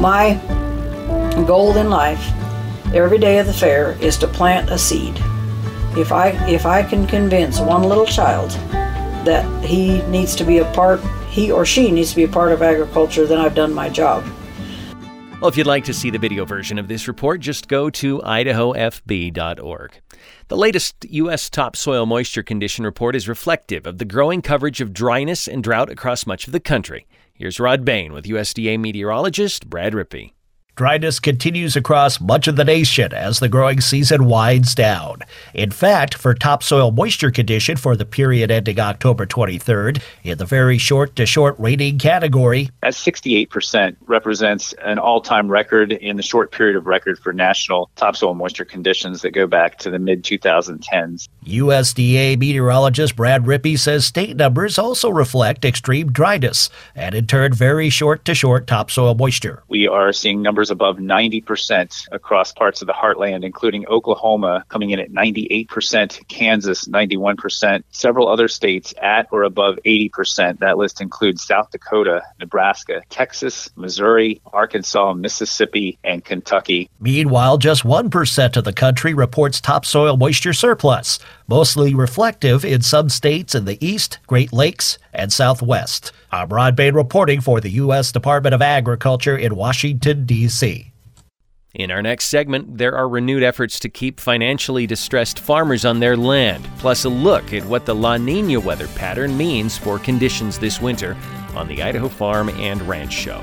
My 0.00 0.34
goal 1.46 1.76
in 1.76 1.90
life 1.90 2.24
every 2.94 3.18
day 3.18 3.38
of 3.38 3.46
the 3.46 3.52
fair 3.52 3.92
is 4.00 4.16
to 4.18 4.28
plant 4.28 4.70
a 4.70 4.78
seed. 4.78 5.16
If 5.96 6.12
I 6.12 6.28
if 6.48 6.66
I 6.66 6.84
can 6.84 7.04
convince 7.06 7.58
one 7.58 7.82
little 7.82 8.06
child 8.06 8.50
that 9.24 9.44
he 9.64 10.00
needs 10.02 10.36
to 10.36 10.44
be 10.44 10.58
a 10.58 10.64
part 10.72 11.00
he 11.30 11.50
or 11.50 11.66
she 11.66 11.90
needs 11.90 12.10
to 12.10 12.16
be 12.16 12.22
a 12.22 12.28
part 12.28 12.52
of 12.52 12.62
agriculture, 12.62 13.26
then 13.26 13.38
I've 13.38 13.56
done 13.56 13.74
my 13.74 13.88
job. 13.88 14.24
Well, 15.40 15.48
if 15.48 15.56
you'd 15.56 15.66
like 15.66 15.84
to 15.84 15.94
see 15.94 16.10
the 16.10 16.18
video 16.18 16.44
version 16.44 16.78
of 16.78 16.88
this 16.88 17.06
report, 17.06 17.40
just 17.40 17.68
go 17.68 17.90
to 17.90 18.18
idahoFB.org. 18.20 20.00
The 20.48 20.56
latest 20.56 21.06
U.S. 21.10 21.50
topsoil 21.50 22.06
moisture 22.06 22.42
condition 22.42 22.84
report 22.84 23.14
is 23.14 23.28
reflective 23.28 23.86
of 23.86 23.98
the 23.98 24.04
growing 24.04 24.42
coverage 24.42 24.80
of 24.80 24.92
dryness 24.92 25.46
and 25.46 25.62
drought 25.62 25.90
across 25.90 26.26
much 26.26 26.46
of 26.46 26.52
the 26.52 26.60
country. 26.60 27.06
Here's 27.40 27.60
Rod 27.60 27.84
Bain 27.84 28.12
with 28.12 28.24
USDA 28.24 28.80
meteorologist 28.80 29.70
Brad 29.70 29.92
Rippey. 29.92 30.32
Dryness 30.78 31.20
continues 31.20 31.74
across 31.74 32.20
much 32.20 32.46
of 32.46 32.54
the 32.54 32.64
nation 32.64 33.12
as 33.12 33.40
the 33.40 33.48
growing 33.48 33.80
season 33.80 34.26
winds 34.26 34.76
down. 34.76 35.22
In 35.52 35.72
fact, 35.72 36.14
for 36.14 36.34
topsoil 36.34 36.92
moisture 36.92 37.32
condition 37.32 37.76
for 37.76 37.96
the 37.96 38.04
period 38.04 38.52
ending 38.52 38.78
October 38.78 39.26
23rd, 39.26 40.00
in 40.22 40.38
the 40.38 40.44
very 40.44 40.78
short 40.78 41.16
to 41.16 41.26
short 41.26 41.56
rating 41.58 41.98
category, 41.98 42.70
at 42.84 42.94
68% 42.94 43.96
represents 44.06 44.72
an 44.84 45.00
all-time 45.00 45.48
record 45.48 45.90
in 45.90 46.16
the 46.16 46.22
short 46.22 46.52
period 46.52 46.76
of 46.76 46.86
record 46.86 47.18
for 47.18 47.32
national 47.32 47.90
topsoil 47.96 48.34
moisture 48.34 48.64
conditions 48.64 49.22
that 49.22 49.32
go 49.32 49.48
back 49.48 49.78
to 49.78 49.90
the 49.90 49.98
mid 49.98 50.22
2010s. 50.22 51.28
USDA 51.44 52.38
meteorologist 52.38 53.16
Brad 53.16 53.46
Rippey 53.46 53.76
says 53.76 54.06
state 54.06 54.36
numbers 54.36 54.78
also 54.78 55.10
reflect 55.10 55.64
extreme 55.64 56.12
dryness 56.12 56.70
and 56.94 57.16
in 57.16 57.26
turn 57.26 57.52
very 57.52 57.90
short 57.90 58.24
to 58.26 58.34
short 58.36 58.68
topsoil 58.68 59.16
moisture. 59.16 59.64
We 59.66 59.88
are 59.88 60.12
seeing 60.12 60.40
numbers 60.40 60.67
above 60.70 60.98
90% 60.98 62.08
across 62.12 62.52
parts 62.52 62.82
of 62.82 62.86
the 62.86 62.92
heartland, 62.92 63.44
including 63.44 63.86
Oklahoma 63.86 64.64
coming 64.68 64.90
in 64.90 64.98
at 64.98 65.10
98%, 65.10 66.28
Kansas 66.28 66.86
91%, 66.86 67.84
several 67.90 68.28
other 68.28 68.48
states 68.48 68.94
at 69.00 69.28
or 69.30 69.42
above 69.42 69.78
80%. 69.84 70.58
That 70.60 70.78
list 70.78 71.00
includes 71.00 71.44
South 71.44 71.70
Dakota, 71.70 72.22
Nebraska, 72.38 73.02
Texas, 73.08 73.68
Missouri, 73.76 74.40
Arkansas, 74.52 75.14
Mississippi, 75.14 75.98
and 76.04 76.24
Kentucky. 76.24 76.90
Meanwhile, 77.00 77.58
just 77.58 77.84
1% 77.84 78.56
of 78.56 78.64
the 78.64 78.72
country 78.72 79.14
reports 79.14 79.60
topsoil 79.60 80.16
moisture 80.16 80.52
surplus, 80.52 81.18
mostly 81.46 81.94
reflective 81.94 82.64
in 82.64 82.82
some 82.82 83.08
states 83.08 83.54
in 83.54 83.64
the 83.64 83.84
East, 83.84 84.18
Great 84.26 84.52
Lakes, 84.52 84.98
and 85.18 85.32
Southwest. 85.32 86.12
I'm 86.32 86.48
Rod 86.48 86.76
Bain 86.76 86.94
reporting 86.94 87.40
for 87.40 87.60
the 87.60 87.70
U.S. 87.70 88.12
Department 88.12 88.54
of 88.54 88.62
Agriculture 88.62 89.36
in 89.36 89.56
Washington, 89.56 90.24
D.C. 90.24 90.92
In 91.74 91.90
our 91.90 92.00
next 92.02 92.26
segment, 92.26 92.78
there 92.78 92.96
are 92.96 93.08
renewed 93.08 93.42
efforts 93.42 93.78
to 93.80 93.88
keep 93.88 94.18
financially 94.18 94.86
distressed 94.86 95.38
farmers 95.38 95.84
on 95.84 96.00
their 96.00 96.16
land, 96.16 96.66
plus 96.78 97.04
a 97.04 97.08
look 97.10 97.52
at 97.52 97.64
what 97.66 97.84
the 97.84 97.94
La 97.94 98.16
Nina 98.16 98.58
weather 98.58 98.88
pattern 98.88 99.36
means 99.36 99.76
for 99.76 99.98
conditions 99.98 100.58
this 100.58 100.80
winter 100.80 101.16
on 101.54 101.68
the 101.68 101.82
Idaho 101.82 102.08
Farm 102.08 102.48
and 102.48 102.80
Ranch 102.82 103.12
Show. 103.12 103.42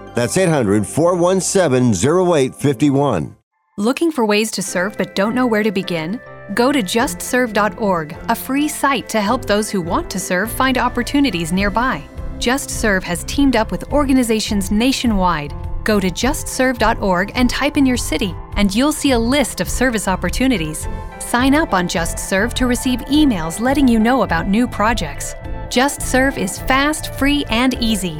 That's 0.13 0.37
800 0.37 0.85
417 0.85 1.93
0851. 1.93 3.35
Looking 3.77 4.11
for 4.11 4.25
ways 4.25 4.51
to 4.51 4.61
serve 4.61 4.97
but 4.97 5.15
don't 5.15 5.33
know 5.33 5.47
where 5.47 5.63
to 5.63 5.71
begin? 5.71 6.19
Go 6.53 6.71
to 6.71 6.81
justserve.org, 6.81 8.17
a 8.27 8.35
free 8.35 8.67
site 8.67 9.07
to 9.09 9.21
help 9.21 9.45
those 9.45 9.69
who 9.69 9.81
want 9.81 10.09
to 10.11 10.19
serve 10.19 10.51
find 10.51 10.77
opportunities 10.77 11.53
nearby. 11.53 12.03
JustServe 12.37 13.03
has 13.03 13.23
teamed 13.25 13.55
up 13.55 13.71
with 13.71 13.91
organizations 13.93 14.71
nationwide. 14.71 15.53
Go 15.83 15.99
to 15.99 16.09
justserve.org 16.09 17.31
and 17.35 17.49
type 17.49 17.77
in 17.77 17.85
your 17.85 17.97
city, 17.97 18.35
and 18.55 18.73
you'll 18.73 18.91
see 18.91 19.11
a 19.11 19.19
list 19.19 19.61
of 19.61 19.69
service 19.69 20.07
opportunities. 20.07 20.87
Sign 21.19 21.55
up 21.55 21.73
on 21.73 21.87
JustServe 21.87 22.53
to 22.53 22.67
receive 22.67 22.99
emails 23.01 23.59
letting 23.59 23.87
you 23.87 23.99
know 23.99 24.23
about 24.23 24.47
new 24.47 24.67
projects. 24.67 25.35
JustServe 25.69 26.37
is 26.37 26.59
fast, 26.59 27.13
free, 27.15 27.45
and 27.49 27.75
easy. 27.75 28.19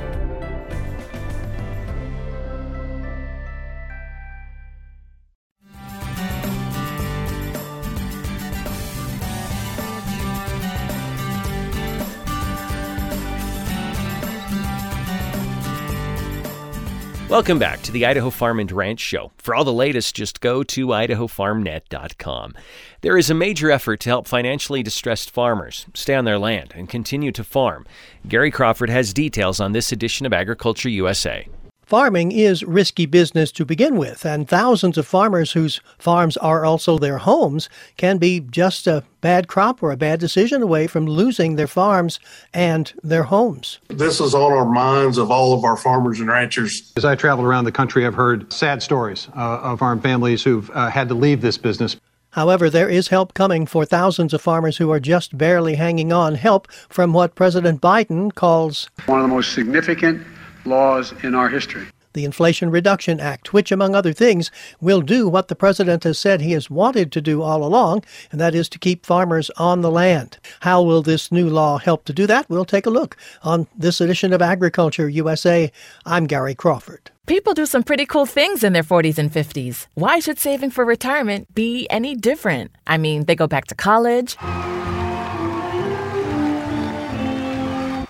Welcome 17.31 17.59
back 17.59 17.81
to 17.83 17.93
the 17.93 18.05
Idaho 18.05 18.29
Farm 18.29 18.59
and 18.59 18.69
Ranch 18.69 18.99
Show. 18.99 19.31
For 19.37 19.55
all 19.55 19.63
the 19.63 19.71
latest, 19.71 20.17
just 20.17 20.41
go 20.41 20.63
to 20.63 20.87
idahofarmnet.com. 20.87 22.53
There 22.99 23.17
is 23.17 23.29
a 23.29 23.33
major 23.33 23.71
effort 23.71 24.01
to 24.01 24.09
help 24.09 24.27
financially 24.27 24.83
distressed 24.83 25.31
farmers 25.31 25.85
stay 25.93 26.13
on 26.13 26.25
their 26.25 26.37
land 26.37 26.73
and 26.75 26.89
continue 26.89 27.31
to 27.31 27.45
farm. 27.45 27.85
Gary 28.27 28.51
Crawford 28.51 28.89
has 28.89 29.13
details 29.13 29.61
on 29.61 29.71
this 29.71 29.93
edition 29.93 30.25
of 30.25 30.33
Agriculture 30.33 30.89
USA. 30.89 31.47
Farming 31.91 32.31
is 32.31 32.63
risky 32.63 33.05
business 33.05 33.51
to 33.51 33.65
begin 33.65 33.97
with, 33.97 34.25
and 34.25 34.47
thousands 34.47 34.97
of 34.97 35.05
farmers 35.05 35.51
whose 35.51 35.81
farms 35.99 36.37
are 36.37 36.63
also 36.63 36.97
their 36.97 37.17
homes 37.17 37.67
can 37.97 38.17
be 38.17 38.39
just 38.39 38.87
a 38.87 39.03
bad 39.19 39.49
crop 39.49 39.83
or 39.83 39.91
a 39.91 39.97
bad 39.97 40.17
decision 40.17 40.61
away 40.61 40.87
from 40.87 41.05
losing 41.05 41.57
their 41.57 41.67
farms 41.67 42.17
and 42.53 42.93
their 43.03 43.23
homes. 43.23 43.79
This 43.89 44.21
is 44.21 44.33
on 44.33 44.53
our 44.53 44.63
minds 44.63 45.17
of 45.17 45.31
all 45.31 45.53
of 45.53 45.65
our 45.65 45.75
farmers 45.75 46.21
and 46.21 46.29
ranchers. 46.29 46.93
As 46.95 47.03
I 47.03 47.15
travel 47.15 47.43
around 47.43 47.65
the 47.65 47.73
country, 47.73 48.05
I've 48.05 48.15
heard 48.15 48.53
sad 48.53 48.81
stories 48.81 49.27
uh, 49.35 49.59
of 49.59 49.79
farm 49.79 49.99
families 49.99 50.43
who've 50.43 50.69
uh, 50.69 50.89
had 50.89 51.09
to 51.09 51.13
leave 51.13 51.41
this 51.41 51.57
business. 51.57 51.97
However, 52.29 52.69
there 52.69 52.87
is 52.87 53.09
help 53.09 53.33
coming 53.33 53.65
for 53.65 53.83
thousands 53.83 54.33
of 54.33 54.41
farmers 54.41 54.77
who 54.77 54.91
are 54.91 55.01
just 55.01 55.37
barely 55.37 55.75
hanging 55.75 56.13
on. 56.13 56.35
Help 56.35 56.71
from 56.87 57.11
what 57.11 57.35
President 57.35 57.81
Biden 57.81 58.33
calls 58.33 58.89
one 59.07 59.19
of 59.19 59.27
the 59.27 59.35
most 59.35 59.51
significant 59.51 60.25
laws 60.65 61.13
in 61.23 61.35
our 61.35 61.49
history 61.49 61.87
the 62.13 62.25
Inflation 62.25 62.69
Reduction 62.69 63.19
Act, 63.19 63.53
which, 63.53 63.71
among 63.71 63.95
other 63.95 64.13
things, 64.13 64.51
will 64.79 65.01
do 65.01 65.27
what 65.27 65.47
the 65.47 65.55
president 65.55 66.03
has 66.03 66.19
said 66.19 66.41
he 66.41 66.51
has 66.51 66.69
wanted 66.69 67.11
to 67.11 67.21
do 67.21 67.41
all 67.41 67.63
along, 67.63 68.03
and 68.31 68.41
that 68.41 68.55
is 68.55 68.67
to 68.69 68.79
keep 68.79 69.05
farmers 69.05 69.49
on 69.57 69.81
the 69.81 69.91
land. 69.91 70.37
How 70.61 70.81
will 70.81 71.01
this 71.01 71.31
new 71.31 71.49
law 71.49 71.77
help 71.77 72.05
to 72.05 72.13
do 72.13 72.27
that? 72.27 72.49
We'll 72.49 72.65
take 72.65 72.85
a 72.85 72.89
look 72.89 73.17
on 73.43 73.67
this 73.77 74.01
edition 74.01 74.33
of 74.33 74.41
Agriculture 74.41 75.07
USA. 75.09 75.71
I'm 76.05 76.27
Gary 76.27 76.55
Crawford. 76.55 77.11
People 77.27 77.53
do 77.53 77.65
some 77.65 77.83
pretty 77.83 78.05
cool 78.05 78.25
things 78.25 78.63
in 78.63 78.73
their 78.73 78.83
40s 78.83 79.17
and 79.17 79.31
50s. 79.31 79.87
Why 79.93 80.19
should 80.19 80.39
saving 80.39 80.71
for 80.71 80.83
retirement 80.83 81.53
be 81.53 81.87
any 81.89 82.15
different? 82.15 82.71
I 82.87 82.97
mean, 82.97 83.25
they 83.25 83.35
go 83.35 83.47
back 83.47 83.67
to 83.67 83.75
college, 83.75 84.35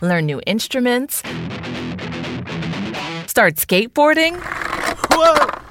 learn 0.01 0.25
new 0.25 0.41
instruments 0.47 1.21
Start 3.31 3.55
skateboarding? 3.55 4.35
Whoa! 5.09 5.61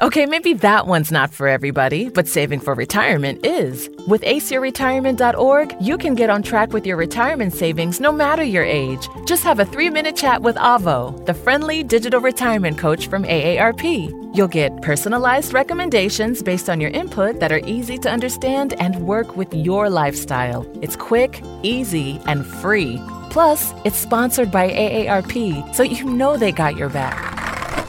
Okay, 0.00 0.24
maybe 0.24 0.52
that 0.52 0.86
one's 0.86 1.10
not 1.10 1.34
for 1.34 1.48
everybody, 1.48 2.10
but 2.10 2.28
saving 2.28 2.60
for 2.60 2.74
retirement 2.74 3.44
is. 3.44 3.90
With 4.06 4.22
aceyourretirement.org, 4.22 5.74
you 5.80 5.98
can 5.98 6.14
get 6.14 6.30
on 6.30 6.44
track 6.44 6.72
with 6.72 6.86
your 6.86 6.96
retirement 6.96 7.54
savings 7.54 7.98
no 7.98 8.12
matter 8.12 8.44
your 8.44 8.62
age. 8.62 9.08
Just 9.26 9.42
have 9.42 9.58
a 9.58 9.64
three 9.64 9.90
minute 9.90 10.14
chat 10.14 10.42
with 10.42 10.54
Avo, 10.54 11.26
the 11.26 11.34
friendly 11.34 11.82
digital 11.82 12.20
retirement 12.20 12.78
coach 12.78 13.08
from 13.08 13.24
AARP. 13.24 14.36
You'll 14.36 14.46
get 14.46 14.80
personalized 14.82 15.52
recommendations 15.52 16.40
based 16.40 16.70
on 16.70 16.80
your 16.80 16.90
input 16.90 17.40
that 17.40 17.50
are 17.50 17.66
easy 17.66 17.98
to 17.98 18.08
understand 18.08 18.74
and 18.74 19.08
work 19.08 19.36
with 19.36 19.52
your 19.52 19.90
lifestyle. 19.90 20.64
It's 20.82 20.94
quick, 20.94 21.42
easy, 21.64 22.20
and 22.26 22.46
free. 22.46 23.02
Plus, 23.38 23.72
it's 23.84 23.96
sponsored 23.96 24.50
by 24.50 24.68
AARP, 24.68 25.72
so 25.72 25.84
you 25.84 26.04
know 26.04 26.36
they 26.36 26.50
got 26.50 26.74
your 26.74 26.88
back. 26.88 27.86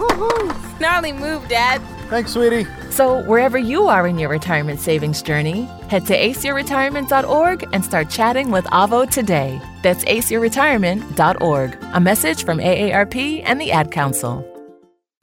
Gnarly 0.79 1.11
move, 1.11 1.47
Dad. 1.47 1.81
Thanks, 2.07 2.33
sweetie. 2.33 2.67
So, 2.91 3.23
wherever 3.23 3.57
you 3.57 3.87
are 3.87 4.05
in 4.05 4.19
your 4.19 4.29
retirement 4.29 4.79
savings 4.79 5.23
journey, 5.23 5.63
head 5.89 6.05
to 6.05 6.15
aceyourretirement.org 6.15 7.67
and 7.73 7.83
start 7.83 8.11
chatting 8.11 8.51
with 8.51 8.65
Avo 8.65 9.09
today. 9.09 9.59
That's 9.81 10.05
aceyourretirement.org. 10.05 11.77
A 11.95 11.99
message 11.99 12.45
from 12.45 12.59
AARP 12.59 13.41
and 13.43 13.59
the 13.59 13.71
Ad 13.71 13.89
Council. 13.91 14.45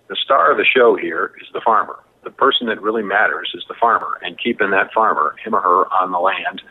The 0.08 0.16
star 0.24 0.50
of 0.50 0.58
the 0.58 0.64
show 0.64 0.96
here 0.96 1.34
is 1.40 1.46
the 1.52 1.60
farmer. 1.64 2.00
The 2.24 2.30
person 2.30 2.66
that 2.66 2.82
really 2.82 3.04
matters 3.04 3.52
is 3.54 3.62
the 3.68 3.76
farmer, 3.78 4.18
and 4.22 4.36
keeping 4.36 4.72
that 4.72 4.92
farmer, 4.92 5.36
him 5.44 5.54
or 5.54 5.60
her, 5.60 5.84
on 6.02 6.10
the 6.10 6.18
land 6.18 6.62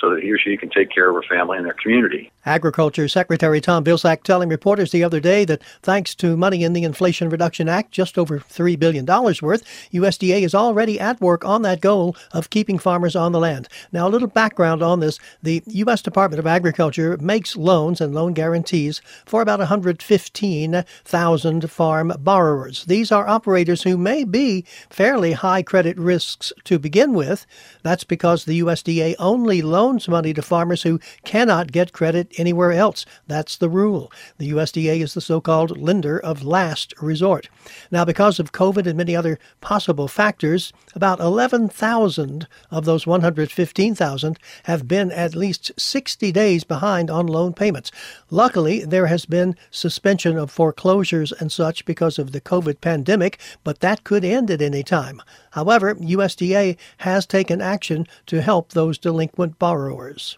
so 0.00 0.10
that 0.10 0.22
he 0.22 0.30
or 0.30 0.38
she 0.38 0.56
can 0.56 0.70
take 0.70 0.90
care 0.90 1.08
of 1.08 1.14
her 1.14 1.28
family 1.28 1.56
and 1.56 1.66
their 1.66 1.74
community. 1.74 2.30
Agriculture 2.44 3.08
Secretary 3.08 3.60
Tom 3.60 3.84
Vilsack 3.84 4.22
telling 4.22 4.48
reporters 4.48 4.92
the 4.92 5.02
other 5.02 5.20
day 5.20 5.44
that 5.44 5.62
thanks 5.82 6.14
to 6.16 6.36
money 6.36 6.62
in 6.62 6.74
the 6.74 6.84
Inflation 6.84 7.28
Reduction 7.28 7.68
Act, 7.68 7.90
just 7.90 8.16
over 8.16 8.38
$3 8.38 8.78
billion 8.78 9.04
worth, 9.06 9.64
USDA 9.92 10.42
is 10.42 10.54
already 10.54 11.00
at 11.00 11.20
work 11.20 11.44
on 11.44 11.62
that 11.62 11.80
goal 11.80 12.16
of 12.32 12.50
keeping 12.50 12.78
farmers 12.78 13.16
on 13.16 13.32
the 13.32 13.40
land. 13.40 13.68
Now, 13.92 14.06
a 14.06 14.10
little 14.10 14.28
background 14.28 14.82
on 14.82 15.00
this. 15.00 15.18
The 15.42 15.62
U.S. 15.66 16.02
Department 16.02 16.38
of 16.38 16.46
Agriculture 16.46 17.16
makes 17.18 17.56
loans 17.56 18.00
and 18.00 18.14
loan 18.14 18.32
guarantees 18.32 19.00
for 19.24 19.42
about 19.42 19.58
115,000 19.58 21.70
farm 21.70 22.12
borrowers. 22.18 22.84
These 22.84 23.10
are 23.10 23.28
operators 23.28 23.82
who 23.82 23.96
may 23.96 24.24
be 24.24 24.64
fairly 24.90 25.32
high 25.32 25.62
credit 25.62 25.98
risks 25.98 26.52
to 26.64 26.78
begin 26.78 27.12
with. 27.12 27.46
That's 27.82 28.04
because 28.04 28.44
the 28.44 28.60
USDA 28.60 29.16
only 29.18 29.62
loans 29.62 29.85
money 30.08 30.34
to 30.34 30.42
farmers 30.42 30.82
who 30.82 30.98
cannot 31.24 31.72
get 31.72 31.92
credit 31.92 32.32
anywhere 32.38 32.72
else. 32.72 33.06
That's 33.26 33.56
the 33.56 33.68
rule. 33.68 34.10
The 34.38 34.50
USDA 34.50 35.00
is 35.00 35.14
the 35.14 35.20
so 35.20 35.40
called 35.40 35.78
lender 35.78 36.18
of 36.18 36.42
last 36.42 36.92
resort. 37.00 37.48
Now, 37.90 38.04
because 38.04 38.40
of 38.40 38.52
COVID 38.52 38.86
and 38.86 38.96
many 38.96 39.14
other 39.14 39.38
possible 39.60 40.08
factors, 40.08 40.72
about 40.94 41.20
11,000 41.20 42.48
of 42.70 42.84
those 42.84 43.06
115,000 43.06 44.38
have 44.64 44.88
been 44.88 45.12
at 45.12 45.34
least 45.36 45.70
60 45.78 46.32
days 46.32 46.64
behind 46.64 47.10
on 47.10 47.26
loan 47.26 47.52
payments. 47.52 47.92
Luckily, 48.30 48.84
there 48.84 49.06
has 49.06 49.26
been 49.26 49.56
suspension 49.70 50.36
of 50.36 50.50
foreclosures 50.50 51.32
and 51.32 51.52
such 51.52 51.84
because 51.84 52.18
of 52.18 52.32
the 52.32 52.40
COVID 52.40 52.80
pandemic, 52.80 53.38
but 53.62 53.80
that 53.80 54.04
could 54.04 54.24
end 54.24 54.50
at 54.50 54.62
any 54.62 54.82
time. 54.82 55.22
However, 55.50 55.94
USDA 55.94 56.76
has 56.98 57.26
taken 57.26 57.60
action 57.60 58.06
to 58.26 58.42
help 58.42 58.72
those 58.72 58.98
delinquent 58.98 59.58
borrowers. 59.58 59.75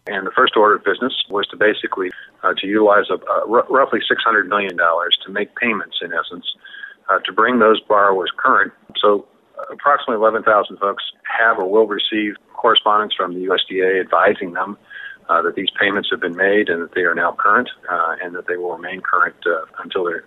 And 0.06 0.26
the 0.26 0.30
first 0.30 0.56
order 0.56 0.76
of 0.76 0.84
business 0.84 1.12
was 1.30 1.46
to 1.48 1.56
basically 1.56 2.10
uh, 2.42 2.54
to 2.58 2.66
utilize 2.66 3.06
roughly 3.46 4.00
$600 4.00 4.48
million 4.48 4.76
to 4.76 5.30
make 5.30 5.54
payments, 5.56 5.98
in 6.02 6.12
essence, 6.12 6.46
uh, 7.08 7.18
to 7.20 7.32
bring 7.32 7.58
those 7.58 7.80
borrowers 7.80 8.30
current. 8.36 8.72
So 9.00 9.26
uh, 9.58 9.72
approximately 9.72 10.16
11,000 10.16 10.78
folks 10.78 11.04
have 11.38 11.58
or 11.58 11.70
will 11.70 11.86
receive 11.86 12.34
correspondence 12.54 13.14
from 13.14 13.34
the 13.34 13.46
USDA 13.46 14.00
advising 14.00 14.52
them 14.52 14.76
uh, 15.28 15.42
that 15.42 15.54
these 15.54 15.68
payments 15.80 16.08
have 16.10 16.20
been 16.20 16.36
made 16.36 16.68
and 16.68 16.82
that 16.82 16.94
they 16.94 17.02
are 17.02 17.14
now 17.14 17.36
current 17.38 17.68
uh, 17.90 18.16
and 18.22 18.34
that 18.34 18.46
they 18.46 18.56
will 18.56 18.72
remain 18.72 19.00
current 19.00 19.36
uh, 19.46 19.64
until 19.82 20.04
their, 20.04 20.24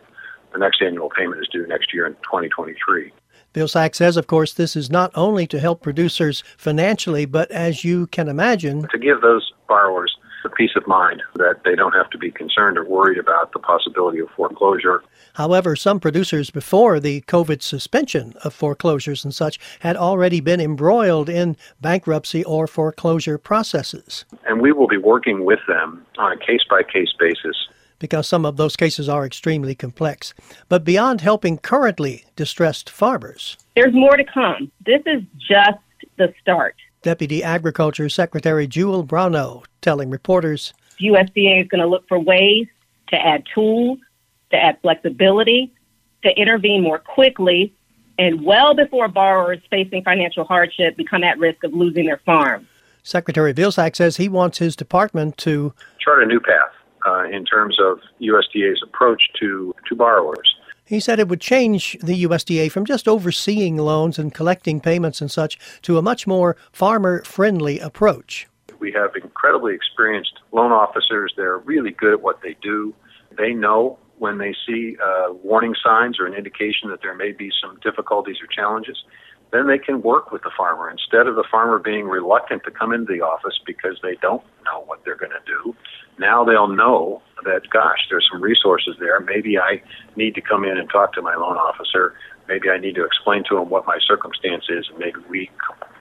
the 0.54 0.60
next 0.60 0.82
annual 0.82 1.10
payment 1.10 1.42
is 1.42 1.48
due 1.48 1.66
next 1.68 1.94
year 1.94 2.06
in 2.06 2.14
2023. 2.24 3.12
Vilsack 3.54 3.96
says, 3.96 4.18
of 4.18 4.28
course, 4.28 4.54
this 4.54 4.76
is 4.76 4.90
not 4.90 5.12
only 5.14 5.46
to 5.48 5.60
help 5.60 5.82
producers 5.82 6.44
financially, 6.58 7.26
but 7.26 7.52
as 7.52 7.84
you 7.84 8.08
can 8.08 8.30
imagine, 8.30 8.88
to 8.88 8.98
give 8.98 9.22
those 9.22 9.52
borrowers 9.68 10.16
the 10.44 10.50
peace 10.50 10.72
of 10.76 10.88
mind 10.88 11.22
that 11.36 11.62
they 11.66 11.76
don't 11.76 11.94
have 11.94 12.10
to 12.10 12.18
be 12.18 12.32
concerned 12.32 12.78
or 12.78 12.84
worried 12.84 13.18
about 13.18 13.52
the 13.54 13.60
possibility 13.60 14.20
of 14.20 14.28
foreclosure. 14.36 15.04
However, 15.34 15.76
some 15.76 16.00
producers 16.00 16.50
before 16.50 17.00
the 17.00 17.22
COVID 17.22 17.62
suspension 17.62 18.34
of 18.44 18.54
foreclosures 18.54 19.24
and 19.24 19.34
such 19.34 19.60
had 19.80 19.96
already 19.96 20.40
been 20.40 20.60
embroiled 20.60 21.30
in 21.30 21.58
bankruptcy 21.80 22.44
or 22.44 22.68
foreclosure 22.68 23.38
processes. 23.38 24.26
And 24.48 24.62
we 24.62 24.72
will 24.72 24.88
be 24.88 24.98
working 24.98 25.46
with 25.46 25.60
them 25.68 26.06
on 26.18 26.32
a 26.32 26.38
case 26.38 26.62
by 26.70 26.84
case 26.84 27.14
basis 27.20 27.68
because 28.02 28.28
some 28.28 28.46
of 28.46 28.58
those 28.58 28.76
cases 28.76 29.08
are 29.08 29.26
extremely 29.26 29.76
complex. 29.76 30.34
But 30.68 30.84
beyond 30.84 31.22
helping 31.22 31.60
currently 31.60 32.26
distressed 32.36 32.90
farmers, 32.90 33.56
there's 33.76 33.94
more 33.94 34.18
to 34.18 34.26
come. 34.26 34.72
This 34.86 35.02
is 35.06 35.22
just 35.38 35.78
the 36.18 36.34
start. 36.42 36.76
Deputy 37.04 37.44
Agriculture 37.44 38.10
Secretary 38.10 38.68
Jewel 38.68 39.06
Bronaugh 39.06 39.64
telling 39.82 40.10
reporters 40.10 40.74
USDA 41.00 41.62
is 41.62 41.68
going 41.68 41.82
to 41.82 41.88
look 41.88 42.08
for 42.08 42.20
ways 42.20 42.68
to 43.08 43.16
add 43.16 43.44
tools, 43.54 44.00
to 44.50 44.58
add 44.58 44.80
flexibility, 44.82 45.74
to 46.24 46.30
intervene 46.38 46.84
more 46.84 47.00
quickly, 47.00 47.74
and 48.20 48.44
well 48.44 48.74
before 48.74 49.08
borrowers 49.08 49.60
facing 49.70 50.04
financial 50.04 50.44
hardship 50.44 50.98
become 50.98 51.24
at 51.24 51.40
risk 51.40 51.64
of 51.64 51.74
losing 51.74 52.06
their 52.06 52.22
farm. 52.26 52.68
Secretary 53.04 53.54
Vilsack 53.54 53.96
says 53.96 54.18
he 54.18 54.30
wants 54.30 54.60
his 54.60 54.76
department 54.76 55.38
to 55.38 55.74
chart 56.00 56.22
a 56.22 56.26
new 56.26 56.40
path 56.40 56.72
uh, 57.06 57.24
in 57.24 57.46
terms 57.46 57.78
of 57.80 58.00
USDA's 58.22 58.82
approach 58.84 59.24
to, 59.40 59.74
to 59.88 59.96
borrowers. 59.96 60.56
He 60.86 61.00
said 61.00 61.20
it 61.20 61.30
would 61.30 61.40
change 61.40 61.98
the 62.02 62.26
USDA 62.26 62.70
from 62.70 62.86
just 62.86 63.08
overseeing 63.08 63.78
loans 63.78 64.20
and 64.20 64.34
collecting 64.34 64.82
payments 64.82 65.22
and 65.22 65.32
such 65.32 65.58
to 65.84 65.98
a 65.98 66.02
much 66.02 66.28
more 66.28 66.58
farmer 66.74 67.24
friendly 67.24 67.80
approach. 67.80 68.48
We 68.80 68.92
have 68.92 69.12
incredibly 69.16 69.74
experienced 69.74 70.34
loan 70.52 70.72
officers. 70.72 71.34
They're 71.38 71.60
really 71.60 71.92
good 71.92 72.14
at 72.14 72.22
what 72.22 72.42
they 72.42 72.58
do. 72.62 72.94
They 73.38 73.54
know 73.54 74.00
when 74.18 74.38
they 74.38 74.54
see 74.68 74.98
uh, 75.02 75.32
warning 75.32 75.76
signs 75.84 76.20
or 76.20 76.28
an 76.28 76.34
indication 76.34 76.90
that 76.90 77.02
there 77.02 77.16
may 77.16 77.32
be 77.32 77.52
some 77.62 77.80
difficulties 77.82 78.38
or 78.42 78.48
challenges 78.48 78.98
then 79.52 79.68
they 79.68 79.78
can 79.78 80.02
work 80.02 80.32
with 80.32 80.44
the 80.44 80.52
farmer 80.56 80.90
instead 80.90 81.28
of 81.28 81.36
the 81.36 81.44
farmer 81.52 81.78
being 81.80 82.06
reluctant 82.06 82.64
to 82.64 82.72
come 82.72 82.94
into 82.94 83.12
the 83.12 83.22
office 83.22 83.60
because 83.66 84.00
they 84.02 84.16
don't 84.22 84.44
know 84.66 84.84
what 84.86 85.04
they're 85.04 85.16
going 85.16 85.32
to 85.32 85.44
do. 85.46 85.76
Now 86.18 86.44
they'll 86.44 86.68
know 86.68 87.22
that, 87.44 87.70
gosh, 87.70 88.08
there's 88.10 88.28
some 88.32 88.42
resources 88.42 88.96
there. 89.00 89.20
Maybe 89.20 89.58
I 89.58 89.82
need 90.16 90.36
to 90.36 90.42
come 90.42 90.64
in 90.64 90.78
and 90.78 90.90
talk 90.90 91.14
to 91.14 91.22
my 91.22 91.36
loan 91.36 91.58
officer. 91.58 92.16
Maybe 92.48 92.70
I 92.70 92.78
need 92.78 92.96
to 92.96 93.06
explain 93.06 93.44
to 93.50 93.58
him 93.58 93.70
what 93.70 93.86
my 93.86 93.98
circumstance 94.06 94.66
is, 94.70 94.88
and 94.90 94.98
maybe 95.00 95.20
we 95.30 95.50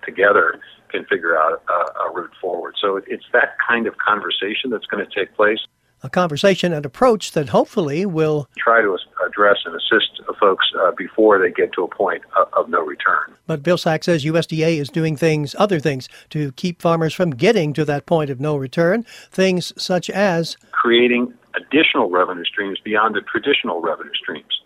together 0.05 0.61
can 0.91 1.05
figure 1.07 1.39
out 1.39 1.63
a, 1.69 2.09
a 2.09 2.13
route 2.13 2.33
forward. 2.41 2.75
So 2.81 3.01
it's 3.07 3.27
that 3.33 3.57
kind 3.67 3.87
of 3.87 3.97
conversation 3.99 4.71
that's 4.71 4.87
going 4.87 5.05
to 5.05 5.15
take 5.15 5.35
place 5.37 5.61
a 6.03 6.11
conversation 6.11 6.73
and 6.73 6.87
approach 6.87 7.33
that 7.33 7.51
hopefully 7.51 8.07
will 8.07 8.49
try 8.57 8.81
to 8.81 8.97
address 9.27 9.59
and 9.65 9.75
assist 9.75 10.21
folks 10.41 10.67
uh, 10.81 10.91
before 10.97 11.39
they 11.39 11.51
get 11.51 11.73
to 11.75 11.85
a 11.85 11.89
point 11.89 12.23
of, 12.37 12.49
of 12.55 12.69
no 12.69 12.81
return. 12.81 13.35
But 13.47 13.63
Vilsack 13.63 14.03
says 14.03 14.25
USDA 14.25 14.79
is 14.79 14.89
doing 14.89 15.17
things, 15.17 15.55
other 15.59 15.79
things, 15.79 16.09
to 16.31 16.51
keep 16.53 16.81
farmers 16.81 17.15
from 17.15 17.31
getting 17.31 17.73
to 17.75 17.85
that 17.85 18.07
point 18.07 18.31
of 18.31 18.41
no 18.41 18.57
return. 18.57 19.05
Things 19.31 19.73
such 19.77 20.09
as 20.11 20.57
creating 20.73 21.35
additional 21.55 22.11
revenue 22.11 22.45
streams 22.45 22.79
beyond 22.83 23.15
the 23.15 23.21
traditional 23.21 23.81
revenue 23.81 24.15
streams. 24.15 24.61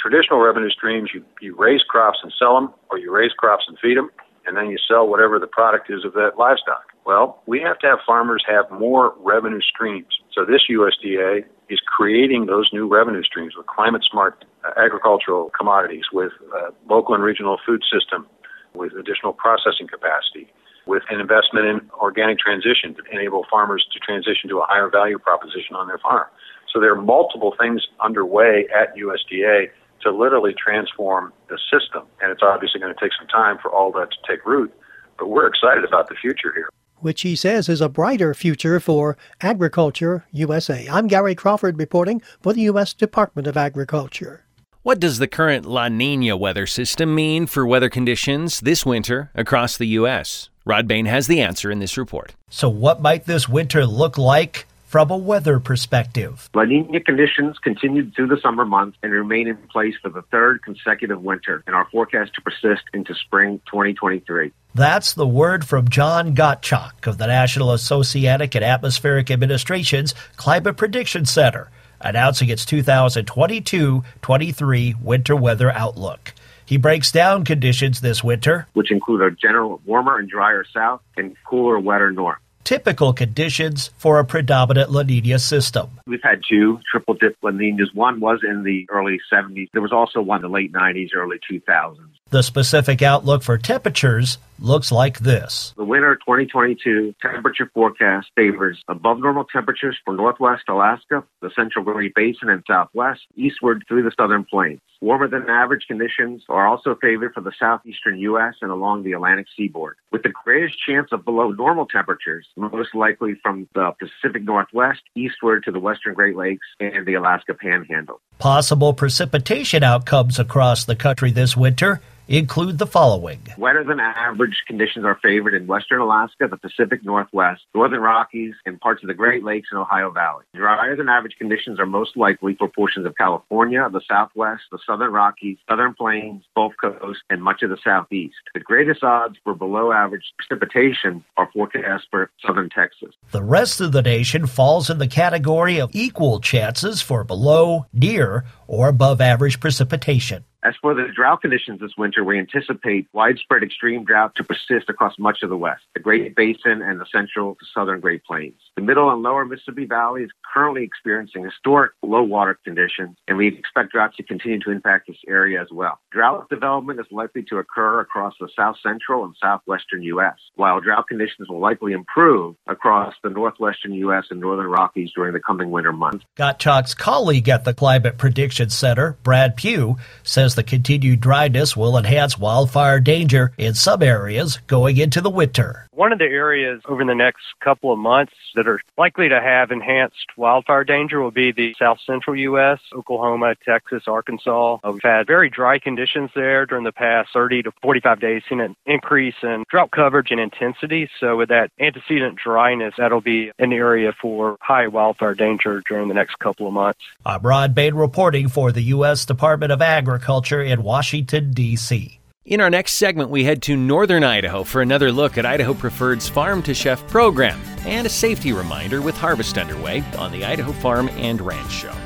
Traditional 0.00 0.40
revenue 0.40 0.70
streams, 0.70 1.10
you, 1.12 1.24
you 1.40 1.56
raise 1.56 1.82
crops 1.82 2.18
and 2.22 2.32
sell 2.38 2.54
them, 2.54 2.72
or 2.90 2.98
you 2.98 3.10
raise 3.10 3.32
crops 3.32 3.64
and 3.66 3.78
feed 3.78 3.96
them, 3.96 4.10
and 4.46 4.56
then 4.56 4.70
you 4.70 4.76
sell 4.86 5.08
whatever 5.08 5.38
the 5.38 5.46
product 5.46 5.90
is 5.90 6.04
of 6.04 6.12
that 6.12 6.32
livestock. 6.38 6.84
Well, 7.04 7.42
we 7.46 7.60
have 7.62 7.78
to 7.80 7.86
have 7.86 7.98
farmers 8.06 8.44
have 8.46 8.70
more 8.70 9.14
revenue 9.18 9.60
streams. 9.62 10.06
So 10.36 10.44
this 10.44 10.68
USDA 10.70 11.44
is 11.70 11.80
creating 11.86 12.44
those 12.44 12.68
new 12.70 12.86
revenue 12.86 13.22
streams 13.22 13.54
with 13.56 13.66
climate 13.66 14.02
smart 14.08 14.44
uh, 14.64 14.72
agricultural 14.76 15.50
commodities, 15.56 16.04
with 16.12 16.32
uh, 16.54 16.72
local 16.90 17.14
and 17.14 17.24
regional 17.24 17.56
food 17.64 17.82
system, 17.90 18.26
with 18.74 18.92
additional 18.92 19.32
processing 19.32 19.88
capacity, 19.88 20.52
with 20.86 21.02
an 21.08 21.20
investment 21.20 21.64
in 21.66 21.90
organic 21.94 22.38
transition 22.38 22.94
to 22.94 23.02
enable 23.10 23.46
farmers 23.50 23.86
to 23.94 23.98
transition 23.98 24.50
to 24.50 24.58
a 24.58 24.66
higher 24.68 24.90
value 24.90 25.18
proposition 25.18 25.74
on 25.74 25.88
their 25.88 25.98
farm. 25.98 26.26
So 26.70 26.80
there 26.80 26.92
are 26.92 27.00
multiple 27.00 27.54
things 27.58 27.86
underway 28.04 28.68
at 28.76 28.94
USDA 28.94 29.70
to 30.02 30.12
literally 30.12 30.52
transform 30.52 31.32
the 31.48 31.58
system. 31.72 32.06
And 32.20 32.30
it's 32.30 32.42
obviously 32.42 32.78
going 32.78 32.94
to 32.94 33.00
take 33.00 33.12
some 33.18 33.26
time 33.28 33.56
for 33.62 33.72
all 33.72 33.90
that 33.92 34.10
to 34.10 34.18
take 34.28 34.44
root, 34.44 34.70
but 35.18 35.28
we're 35.28 35.46
excited 35.46 35.84
about 35.84 36.10
the 36.10 36.14
future 36.14 36.52
here. 36.54 36.68
Which 36.98 37.22
he 37.22 37.36
says 37.36 37.68
is 37.68 37.80
a 37.80 37.88
brighter 37.88 38.32
future 38.32 38.80
for 38.80 39.18
Agriculture 39.40 40.24
USA. 40.32 40.88
I'm 40.90 41.06
Gary 41.08 41.34
Crawford 41.34 41.78
reporting 41.78 42.22
for 42.40 42.54
the 42.54 42.62
U.S. 42.62 42.94
Department 42.94 43.46
of 43.46 43.56
Agriculture. 43.56 44.44
What 44.82 44.98
does 44.98 45.18
the 45.18 45.28
current 45.28 45.66
La 45.66 45.88
Nina 45.88 46.36
weather 46.36 46.66
system 46.66 47.14
mean 47.14 47.46
for 47.46 47.66
weather 47.66 47.90
conditions 47.90 48.60
this 48.60 48.86
winter 48.86 49.30
across 49.34 49.76
the 49.76 49.88
U.S.? 49.88 50.48
Rod 50.64 50.88
Bain 50.88 51.06
has 51.06 51.26
the 51.26 51.40
answer 51.40 51.70
in 51.70 51.80
this 51.80 51.98
report. 51.98 52.34
So, 52.48 52.68
what 52.68 53.02
might 53.02 53.26
this 53.26 53.48
winter 53.48 53.84
look 53.84 54.16
like 54.16 54.66
from 54.96 55.10
a 55.10 55.16
weather 55.18 55.60
perspective. 55.60 56.48
La 56.54 56.64
Nina 56.64 57.00
conditions 57.00 57.58
continued 57.58 58.14
through 58.14 58.28
the 58.28 58.40
summer 58.40 58.64
months 58.64 58.96
and 59.02 59.12
remain 59.12 59.46
in 59.46 59.58
place 59.70 59.92
for 60.00 60.08
the 60.08 60.22
third 60.30 60.62
consecutive 60.62 61.20
winter 61.20 61.62
and 61.66 61.76
are 61.76 61.86
forecast 61.92 62.32
to 62.32 62.40
persist 62.40 62.82
into 62.94 63.14
spring 63.14 63.60
2023. 63.66 64.50
That's 64.74 65.12
the 65.12 65.26
word 65.26 65.66
from 65.66 65.90
John 65.90 66.34
Gottschalck 66.34 67.06
of 67.06 67.18
the 67.18 67.26
National 67.26 67.68
Oceanic 67.72 68.54
and 68.54 68.64
Atmospheric 68.64 69.30
Administration's 69.30 70.14
Climate 70.36 70.78
Prediction 70.78 71.26
Center, 71.26 71.68
announcing 72.00 72.48
its 72.48 72.64
2022 72.64 74.02
23 74.22 74.94
winter 75.02 75.36
weather 75.36 75.70
outlook. 75.72 76.32
He 76.64 76.78
breaks 76.78 77.12
down 77.12 77.44
conditions 77.44 78.00
this 78.00 78.24
winter, 78.24 78.66
which 78.72 78.90
include 78.90 79.20
a 79.20 79.30
general 79.30 79.82
warmer 79.84 80.18
and 80.18 80.26
drier 80.26 80.64
south 80.72 81.02
and 81.18 81.36
cooler, 81.44 81.78
wetter 81.78 82.10
north 82.10 82.38
typical 82.66 83.12
conditions 83.12 83.90
for 83.96 84.18
a 84.18 84.24
predominant 84.24 84.90
La 84.90 85.02
Nina 85.02 85.38
system. 85.38 85.88
We've 86.06 86.20
had 86.22 86.40
two 86.50 86.80
triple 86.90 87.14
dip 87.14 87.36
La 87.40 87.52
Ninas. 87.52 87.90
One 87.94 88.18
was 88.18 88.40
in 88.42 88.64
the 88.64 88.86
early 88.90 89.18
70s. 89.32 89.68
There 89.72 89.80
was 89.80 89.92
also 89.92 90.20
one 90.20 90.38
in 90.44 90.50
the 90.50 90.54
late 90.54 90.72
90s, 90.72 91.10
early 91.14 91.38
2000s. 91.50 91.96
The 92.30 92.42
specific 92.42 93.02
outlook 93.02 93.44
for 93.44 93.56
temperatures 93.56 94.38
looks 94.58 94.90
like 94.90 95.20
this. 95.20 95.72
The 95.76 95.84
winter 95.84 96.16
2022 96.16 97.14
temperature 97.22 97.70
forecast 97.72 98.32
favors 98.34 98.82
above 98.88 99.20
normal 99.20 99.44
temperatures 99.44 99.96
for 100.04 100.12
northwest 100.12 100.64
Alaska, 100.68 101.22
the 101.40 101.50
central 101.54 101.84
Great 101.84 102.14
Basin 102.16 102.48
and 102.48 102.64
southwest, 102.66 103.20
eastward 103.36 103.84
through 103.86 104.02
the 104.02 104.12
southern 104.18 104.44
plains. 104.44 104.80
Warmer 105.00 105.28
than 105.28 105.48
average 105.48 105.84
conditions 105.86 106.42
are 106.48 106.66
also 106.66 106.96
favored 107.00 107.34
for 107.34 107.42
the 107.42 107.52
southeastern 107.58 108.18
U.S. 108.18 108.54
and 108.62 108.70
along 108.70 109.02
the 109.04 109.12
Atlantic 109.12 109.46
seaboard, 109.56 109.96
with 110.10 110.22
the 110.22 110.32
greatest 110.44 110.76
chance 110.84 111.10
of 111.12 111.24
below 111.24 111.50
normal 111.50 111.86
temperatures, 111.86 112.46
most 112.56 112.94
likely 112.94 113.34
from 113.42 113.68
the 113.74 113.92
Pacific 114.00 114.42
Northwest 114.42 115.02
eastward 115.14 115.64
to 115.64 115.70
the 115.70 115.78
western 115.78 116.14
Great 116.14 116.34
Lakes 116.34 116.66
and 116.80 117.06
the 117.06 117.14
Alaska 117.14 117.54
Panhandle. 117.54 118.20
Possible 118.38 118.92
precipitation 118.92 119.82
outcomes 119.82 120.38
across 120.38 120.84
the 120.84 120.94
country 120.94 121.30
this 121.30 121.56
winter 121.56 122.02
include 122.28 122.78
the 122.78 122.86
following. 122.86 123.40
Wetter 123.56 123.84
than 123.84 124.00
average 124.00 124.62
conditions 124.66 125.04
are 125.04 125.18
favored 125.22 125.54
in 125.54 125.66
western 125.66 126.00
Alaska, 126.00 126.48
the 126.50 126.56
Pacific 126.56 127.04
Northwest, 127.04 127.62
northern 127.74 128.00
Rockies, 128.00 128.54
and 128.64 128.80
parts 128.80 129.02
of 129.02 129.08
the 129.08 129.14
Great 129.14 129.44
Lakes 129.44 129.68
and 129.70 129.80
Ohio 129.80 130.10
Valley. 130.10 130.44
Drier 130.54 130.96
than 130.96 131.08
average 131.08 131.36
conditions 131.38 131.78
are 131.78 131.86
most 131.86 132.16
likely 132.16 132.54
for 132.54 132.68
portions 132.68 133.06
of 133.06 133.16
California, 133.16 133.88
the 133.92 134.00
Southwest, 134.08 134.62
the 134.72 134.78
Southern 134.86 135.12
Rockies, 135.12 135.58
Southern 135.68 135.94
Plains, 135.94 136.42
Gulf 136.56 136.72
Coast, 136.80 137.20
and 137.30 137.42
much 137.42 137.62
of 137.62 137.70
the 137.70 137.78
Southeast. 137.82 138.36
The 138.54 138.60
greatest 138.60 139.04
odds 139.04 139.36
for 139.44 139.54
below 139.54 139.92
average 139.92 140.24
precipitation 140.36 141.24
are 141.36 141.48
forecast 141.52 142.06
for 142.10 142.30
southern 142.44 142.70
Texas. 142.70 143.14
The 143.30 143.42
rest 143.42 143.80
of 143.80 143.92
the 143.92 144.02
nation 144.02 144.46
falls 144.46 144.90
in 144.90 144.98
the 144.98 145.08
category 145.08 145.78
of 145.78 145.90
equal 145.92 146.40
chances 146.40 147.00
for 147.00 147.22
below, 147.22 147.86
near, 147.92 148.25
or 148.66 148.88
above 148.88 149.20
average 149.20 149.60
precipitation. 149.60 150.44
As 150.66 150.74
for 150.82 150.94
the 150.94 151.06
drought 151.14 151.42
conditions 151.42 151.78
this 151.78 151.92
winter, 151.96 152.24
we 152.24 152.40
anticipate 152.40 153.06
widespread 153.12 153.62
extreme 153.62 154.04
drought 154.04 154.34
to 154.34 154.42
persist 154.42 154.88
across 154.88 155.16
much 155.16 155.44
of 155.44 155.48
the 155.48 155.56
West, 155.56 155.84
the 155.94 156.00
Great 156.00 156.34
Basin, 156.34 156.82
and 156.82 157.00
the 157.00 157.06
central 157.06 157.54
to 157.54 157.64
southern 157.72 158.00
Great 158.00 158.24
Plains. 158.24 158.60
The 158.74 158.82
middle 158.82 159.08
and 159.08 159.22
lower 159.22 159.44
Mississippi 159.44 159.84
Valley 159.84 160.24
is 160.24 160.30
currently 160.52 160.82
experiencing 160.82 161.44
historic 161.44 161.92
low 162.02 162.24
water 162.24 162.58
conditions, 162.64 163.16
and 163.28 163.38
we 163.38 163.46
expect 163.46 163.92
drought 163.92 164.14
to 164.16 164.24
continue 164.24 164.58
to 164.58 164.72
impact 164.72 165.06
this 165.06 165.18
area 165.28 165.62
as 165.62 165.68
well. 165.70 166.00
Drought 166.10 166.48
development 166.48 166.98
is 166.98 167.06
likely 167.12 167.44
to 167.44 167.58
occur 167.58 168.00
across 168.00 168.34
the 168.40 168.48
south 168.56 168.78
central 168.82 169.24
and 169.24 169.36
southwestern 169.40 170.02
U.S., 170.02 170.34
while 170.56 170.80
drought 170.80 171.06
conditions 171.06 171.48
will 171.48 171.60
likely 171.60 171.92
improve 171.92 172.56
across 172.66 173.14
the 173.22 173.30
northwestern 173.30 173.94
U.S. 173.94 174.24
and 174.30 174.40
northern 174.40 174.66
Rockies 174.66 175.12
during 175.14 175.32
the 175.32 175.38
coming 175.38 175.70
winter 175.70 175.92
months. 175.92 176.24
Gottschalck's 176.36 176.94
colleague 176.94 177.48
at 177.48 177.62
the 177.62 177.72
Climate 177.72 178.18
Prediction 178.18 178.68
Center, 178.68 179.16
Brad 179.22 179.54
Pugh, 179.54 179.96
says 180.24 180.55
the 180.56 180.62
continued 180.64 181.20
dryness 181.20 181.76
will 181.76 181.96
enhance 181.96 182.38
wildfire 182.38 182.98
danger 182.98 183.52
in 183.56 183.74
some 183.74 184.02
areas 184.02 184.58
going 184.66 184.96
into 184.96 185.20
the 185.20 185.30
winter. 185.30 185.85
One 185.96 186.12
of 186.12 186.18
the 186.18 186.26
areas 186.26 186.82
over 186.86 187.06
the 187.06 187.14
next 187.14 187.40
couple 187.58 187.90
of 187.90 187.98
months 187.98 188.34
that 188.54 188.68
are 188.68 188.82
likely 188.98 189.30
to 189.30 189.40
have 189.40 189.70
enhanced 189.70 190.26
wildfire 190.36 190.84
danger 190.84 191.22
will 191.22 191.30
be 191.30 191.52
the 191.52 191.74
south 191.78 192.00
central 192.06 192.36
U.S., 192.36 192.80
Oklahoma, 192.94 193.54
Texas, 193.64 194.02
Arkansas. 194.06 194.76
Uh, 194.84 194.92
we've 194.92 195.00
had 195.02 195.26
very 195.26 195.48
dry 195.48 195.78
conditions 195.78 196.28
there 196.34 196.66
during 196.66 196.84
the 196.84 196.92
past 196.92 197.30
30 197.32 197.62
to 197.62 197.72
45 197.80 198.20
days, 198.20 198.42
seen 198.46 198.60
an 198.60 198.76
increase 198.84 199.36
in 199.42 199.64
drought 199.70 199.90
coverage 199.90 200.30
and 200.30 200.38
intensity. 200.38 201.08
So 201.18 201.38
with 201.38 201.48
that 201.48 201.70
antecedent 201.80 202.36
dryness, 202.36 202.92
that'll 202.98 203.22
be 203.22 203.50
an 203.58 203.72
area 203.72 204.12
for 204.20 204.58
high 204.60 204.88
wildfire 204.88 205.34
danger 205.34 205.82
during 205.88 206.08
the 206.08 206.14
next 206.14 206.38
couple 206.40 206.66
of 206.66 206.74
months. 206.74 207.00
I'm 207.24 207.40
Rod 207.40 207.74
Bain 207.74 207.94
reporting 207.94 208.48
for 208.48 208.70
the 208.70 208.82
U.S. 208.82 209.24
Department 209.24 209.72
of 209.72 209.80
Agriculture 209.80 210.60
in 210.60 210.82
Washington, 210.82 211.52
D.C. 211.52 212.20
In 212.46 212.60
our 212.60 212.70
next 212.70 212.92
segment, 212.92 213.28
we 213.28 213.42
head 213.42 213.60
to 213.62 213.76
northern 213.76 214.22
Idaho 214.22 214.62
for 214.62 214.80
another 214.80 215.10
look 215.10 215.36
at 215.36 215.44
Idaho 215.44 215.74
Preferred's 215.74 216.28
Farm 216.28 216.62
to 216.62 216.74
Chef 216.74 217.04
program 217.08 217.60
and 217.84 218.06
a 218.06 218.10
safety 218.10 218.52
reminder 218.52 219.02
with 219.02 219.16
harvest 219.16 219.58
underway 219.58 220.04
on 220.16 220.30
the 220.30 220.44
Idaho 220.44 220.70
Farm 220.70 221.08
and 221.16 221.40
Ranch 221.40 221.72
Show. 221.72 222.05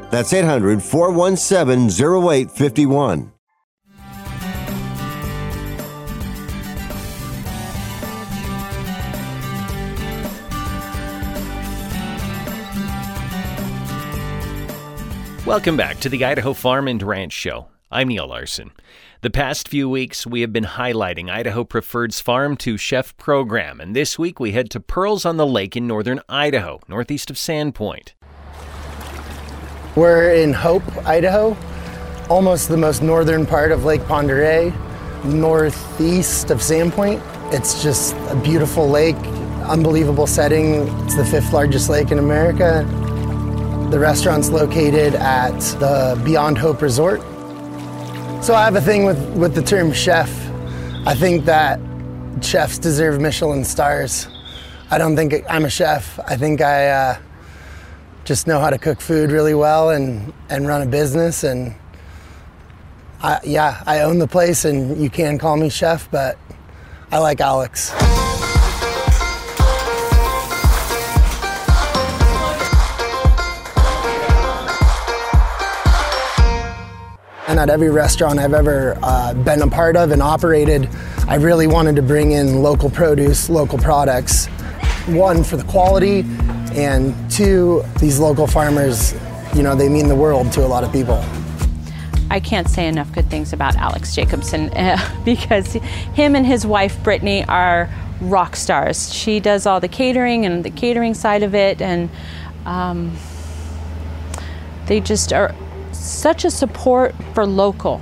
That's 0.11 0.33
800 0.33 0.83
417 0.83 1.89
0851. 1.89 3.31
Welcome 15.45 15.75
back 15.77 15.99
to 16.01 16.09
the 16.09 16.23
Idaho 16.23 16.53
Farm 16.53 16.89
and 16.89 17.01
Ranch 17.01 17.31
Show. 17.33 17.67
I'm 17.89 18.09
Neil 18.09 18.27
Larson. 18.27 18.71
The 19.21 19.29
past 19.29 19.67
few 19.69 19.89
weeks, 19.89 20.27
we 20.27 20.41
have 20.41 20.51
been 20.51 20.63
highlighting 20.65 21.29
Idaho 21.29 21.63
Preferred's 21.63 22.19
Farm 22.19 22.57
to 22.57 22.77
Chef 22.77 23.15
program, 23.17 23.79
and 23.79 23.95
this 23.95 24.19
week 24.19 24.39
we 24.39 24.51
head 24.51 24.69
to 24.71 24.79
Pearls 24.79 25.25
on 25.25 25.37
the 25.37 25.45
Lake 25.47 25.77
in 25.77 25.87
northern 25.87 26.21
Idaho, 26.27 26.79
northeast 26.87 27.29
of 27.29 27.37
Sandpoint. 27.37 28.13
We're 29.95 30.31
in 30.35 30.53
Hope, 30.53 30.83
Idaho, 31.05 31.57
almost 32.29 32.69
the 32.69 32.77
most 32.77 33.01
northern 33.01 33.45
part 33.45 33.73
of 33.73 33.83
Lake 33.83 34.09
Oreille, 34.09 34.71
northeast 35.25 36.49
of 36.49 36.59
Sandpoint. 36.59 37.21
It's 37.53 37.83
just 37.83 38.15
a 38.29 38.39
beautiful 38.41 38.87
lake, 38.87 39.17
unbelievable 39.67 40.27
setting. 40.27 40.87
It's 41.03 41.15
the 41.15 41.25
fifth 41.25 41.51
largest 41.51 41.89
lake 41.89 42.09
in 42.09 42.19
America. 42.19 42.87
The 43.91 43.99
restaurant's 43.99 44.49
located 44.49 45.15
at 45.15 45.59
the 45.81 46.19
Beyond 46.23 46.57
Hope 46.57 46.81
Resort. 46.81 47.19
So 48.41 48.55
I 48.55 48.63
have 48.63 48.77
a 48.77 48.81
thing 48.81 49.03
with, 49.03 49.19
with 49.35 49.55
the 49.55 49.61
term 49.61 49.91
chef. 49.91 50.29
I 51.05 51.15
think 51.15 51.43
that 51.43 51.81
chefs 52.41 52.79
deserve 52.79 53.19
Michelin 53.19 53.65
stars. 53.65 54.29
I 54.89 54.97
don't 54.97 55.17
think 55.17 55.33
I'm 55.49 55.65
a 55.65 55.69
chef. 55.69 56.17
I 56.25 56.37
think 56.37 56.61
I 56.61 56.87
uh, 56.87 57.17
just 58.23 58.45
know 58.47 58.59
how 58.59 58.69
to 58.69 58.77
cook 58.77 59.01
food 59.01 59.31
really 59.31 59.53
well 59.53 59.89
and, 59.89 60.33
and 60.49 60.67
run 60.67 60.81
a 60.81 60.85
business. 60.85 61.43
And 61.43 61.75
I, 63.21 63.39
yeah, 63.43 63.83
I 63.85 64.01
own 64.01 64.19
the 64.19 64.27
place, 64.27 64.65
and 64.65 65.01
you 65.01 65.09
can 65.09 65.37
call 65.37 65.57
me 65.57 65.69
chef, 65.69 66.09
but 66.11 66.37
I 67.11 67.17
like 67.17 67.41
Alex. 67.41 67.91
And 77.47 77.59
at 77.59 77.69
every 77.69 77.89
restaurant 77.89 78.39
I've 78.39 78.53
ever 78.53 78.97
uh, 79.03 79.33
been 79.33 79.61
a 79.61 79.67
part 79.67 79.97
of 79.97 80.11
and 80.11 80.21
operated, 80.21 80.87
I 81.27 81.35
really 81.35 81.67
wanted 81.67 81.97
to 81.97 82.01
bring 82.01 82.31
in 82.31 82.61
local 82.63 82.89
produce, 82.89 83.49
local 83.49 83.77
products. 83.77 84.45
One, 85.07 85.43
for 85.43 85.57
the 85.57 85.65
quality, 85.65 86.23
and 86.75 87.13
two, 87.31 87.83
these 87.99 88.19
local 88.19 88.47
farmers, 88.47 89.13
you 89.55 89.63
know, 89.63 89.75
they 89.75 89.89
mean 89.89 90.07
the 90.07 90.15
world 90.15 90.51
to 90.53 90.65
a 90.65 90.67
lot 90.67 90.83
of 90.83 90.91
people. 90.91 91.23
I 92.29 92.39
can't 92.39 92.69
say 92.69 92.87
enough 92.87 93.11
good 93.11 93.29
things 93.29 93.51
about 93.51 93.75
Alex 93.75 94.15
Jacobson 94.15 94.69
uh, 94.69 94.97
because 95.25 95.73
him 95.73 96.35
and 96.35 96.45
his 96.45 96.65
wife 96.65 97.03
Brittany 97.03 97.43
are 97.45 97.89
rock 98.21 98.55
stars. 98.55 99.13
She 99.13 99.39
does 99.39 99.65
all 99.65 99.79
the 99.79 99.89
catering 99.89 100.45
and 100.45 100.63
the 100.63 100.69
catering 100.69 101.13
side 101.13 101.43
of 101.43 101.53
it, 101.53 101.81
and 101.81 102.09
um, 102.65 103.15
they 104.85 105.01
just 105.01 105.33
are 105.33 105.53
such 105.91 106.45
a 106.45 106.51
support 106.51 107.13
for 107.33 107.45
local. 107.45 108.01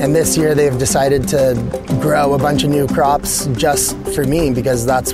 And 0.00 0.16
this 0.16 0.38
year 0.38 0.54
they've 0.54 0.78
decided 0.78 1.28
to 1.28 1.54
grow 2.00 2.32
a 2.32 2.38
bunch 2.38 2.64
of 2.64 2.70
new 2.70 2.86
crops 2.86 3.46
just 3.48 3.94
for 4.14 4.24
me 4.24 4.50
because 4.50 4.86
that's 4.86 5.12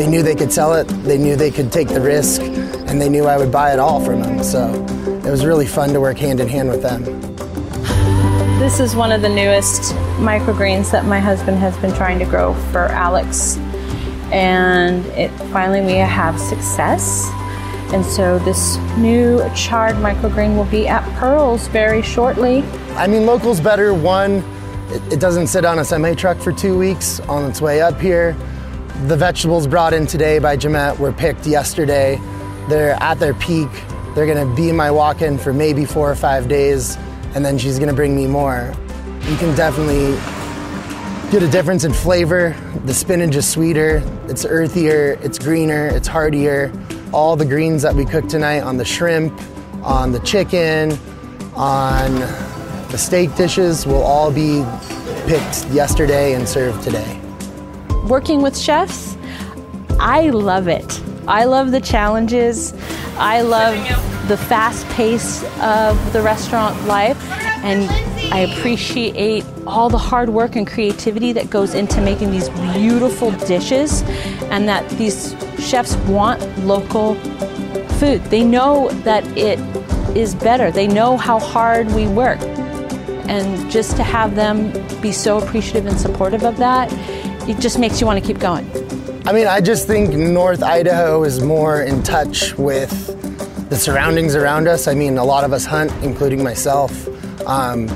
they 0.00 0.06
knew 0.06 0.22
they 0.22 0.34
could 0.34 0.50
sell 0.50 0.72
it, 0.72 0.84
they 1.04 1.18
knew 1.18 1.36
they 1.36 1.50
could 1.50 1.70
take 1.70 1.86
the 1.86 2.00
risk, 2.00 2.40
and 2.40 2.98
they 2.98 3.10
knew 3.10 3.26
I 3.26 3.36
would 3.36 3.52
buy 3.52 3.74
it 3.74 3.78
all 3.78 4.02
from 4.02 4.22
them. 4.22 4.42
So 4.42 4.72
it 5.04 5.30
was 5.30 5.44
really 5.44 5.66
fun 5.66 5.90
to 5.90 6.00
work 6.00 6.16
hand 6.16 6.40
in 6.40 6.48
hand 6.48 6.70
with 6.70 6.80
them. 6.80 7.04
This 8.58 8.80
is 8.80 8.96
one 8.96 9.12
of 9.12 9.20
the 9.20 9.28
newest 9.28 9.92
microgreens 10.16 10.90
that 10.90 11.04
my 11.04 11.20
husband 11.20 11.58
has 11.58 11.76
been 11.82 11.94
trying 11.94 12.18
to 12.18 12.24
grow 12.24 12.54
for 12.72 12.86
Alex. 12.86 13.58
And 14.32 15.04
it 15.08 15.28
finally 15.52 15.82
we 15.82 15.98
have 15.98 16.40
success. 16.40 17.28
And 17.92 18.02
so 18.02 18.38
this 18.38 18.78
new 18.96 19.40
chard 19.54 19.96
microgreen 19.96 20.56
will 20.56 20.64
be 20.64 20.88
at 20.88 21.04
Pearls 21.18 21.68
very 21.68 22.00
shortly. 22.00 22.62
I 22.94 23.06
mean, 23.06 23.26
local's 23.26 23.60
better. 23.60 23.92
One, 23.92 24.42
it, 24.88 25.12
it 25.12 25.20
doesn't 25.20 25.48
sit 25.48 25.66
on 25.66 25.78
a 25.78 25.84
semi 25.84 26.14
truck 26.14 26.38
for 26.38 26.52
two 26.52 26.78
weeks 26.78 27.20
on 27.20 27.44
its 27.50 27.60
way 27.60 27.82
up 27.82 28.00
here. 28.00 28.34
The 29.06 29.16
vegetables 29.16 29.66
brought 29.66 29.94
in 29.94 30.06
today 30.06 30.38
by 30.38 30.58
Jamette 30.58 30.98
were 30.98 31.10
picked 31.10 31.46
yesterday. 31.46 32.20
They're 32.68 33.02
at 33.02 33.18
their 33.18 33.32
peak. 33.32 33.70
They're 34.14 34.26
gonna 34.26 34.54
be 34.54 34.72
my 34.72 34.90
walk 34.90 35.22
in 35.22 35.38
for 35.38 35.54
maybe 35.54 35.86
four 35.86 36.10
or 36.10 36.14
five 36.14 36.48
days, 36.48 36.98
and 37.34 37.42
then 37.42 37.56
she's 37.56 37.78
gonna 37.78 37.94
bring 37.94 38.14
me 38.14 38.26
more. 38.26 38.74
You 39.22 39.36
can 39.38 39.54
definitely 39.56 40.12
get 41.32 41.42
a 41.42 41.48
difference 41.50 41.84
in 41.84 41.94
flavor. 41.94 42.54
The 42.84 42.92
spinach 42.92 43.34
is 43.36 43.48
sweeter, 43.48 44.02
it's 44.28 44.44
earthier, 44.44 45.18
it's 45.22 45.38
greener, 45.38 45.86
it's 45.86 46.06
heartier. 46.06 46.70
All 47.10 47.36
the 47.36 47.46
greens 47.46 47.80
that 47.80 47.94
we 47.94 48.04
cooked 48.04 48.28
tonight 48.28 48.60
on 48.60 48.76
the 48.76 48.84
shrimp, 48.84 49.32
on 49.82 50.12
the 50.12 50.20
chicken, 50.20 50.98
on 51.54 52.20
the 52.90 52.98
steak 52.98 53.34
dishes 53.34 53.86
will 53.86 54.02
all 54.02 54.30
be 54.30 54.62
picked 55.26 55.64
yesterday 55.70 56.34
and 56.34 56.46
served 56.46 56.82
today. 56.82 57.19
Working 58.10 58.42
with 58.42 58.58
chefs, 58.58 59.16
I 60.00 60.30
love 60.30 60.66
it. 60.66 61.00
I 61.28 61.44
love 61.44 61.70
the 61.70 61.80
challenges. 61.80 62.74
I 63.16 63.42
love 63.42 63.76
the 64.26 64.36
fast 64.36 64.84
pace 64.88 65.44
of 65.60 66.12
the 66.12 66.20
restaurant 66.20 66.74
life, 66.86 67.22
and 67.62 67.88
I 68.34 68.40
appreciate 68.40 69.44
all 69.64 69.88
the 69.88 69.96
hard 69.96 70.28
work 70.28 70.56
and 70.56 70.66
creativity 70.66 71.32
that 71.34 71.50
goes 71.50 71.74
into 71.74 72.00
making 72.00 72.32
these 72.32 72.48
beautiful 72.74 73.30
dishes, 73.46 74.02
and 74.50 74.68
that 74.68 74.88
these 74.90 75.36
chefs 75.60 75.94
want 76.08 76.40
local 76.66 77.14
food. 78.00 78.24
They 78.24 78.42
know 78.42 78.88
that 79.04 79.24
it 79.38 79.60
is 80.16 80.34
better, 80.34 80.72
they 80.72 80.88
know 80.88 81.16
how 81.16 81.38
hard 81.38 81.86
we 81.92 82.08
work. 82.08 82.40
And 83.28 83.70
just 83.70 83.96
to 83.98 84.02
have 84.02 84.34
them 84.34 84.72
be 85.00 85.12
so 85.12 85.38
appreciative 85.38 85.86
and 85.86 85.96
supportive 85.96 86.42
of 86.42 86.56
that, 86.56 86.92
it 87.48 87.58
just 87.60 87.78
makes 87.78 88.00
you 88.00 88.06
want 88.06 88.20
to 88.20 88.26
keep 88.26 88.40
going. 88.40 88.68
I 89.26 89.32
mean, 89.32 89.46
I 89.46 89.60
just 89.60 89.86
think 89.86 90.14
North 90.14 90.62
Idaho 90.62 91.24
is 91.24 91.40
more 91.40 91.82
in 91.82 92.02
touch 92.02 92.56
with 92.56 92.90
the 93.68 93.76
surroundings 93.76 94.34
around 94.34 94.66
us. 94.66 94.88
I 94.88 94.94
mean, 94.94 95.18
a 95.18 95.24
lot 95.24 95.44
of 95.44 95.52
us 95.52 95.64
hunt, 95.64 95.92
including 96.02 96.42
myself. 96.42 97.08
Um, 97.46 97.88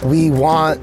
we 0.00 0.30
want 0.30 0.82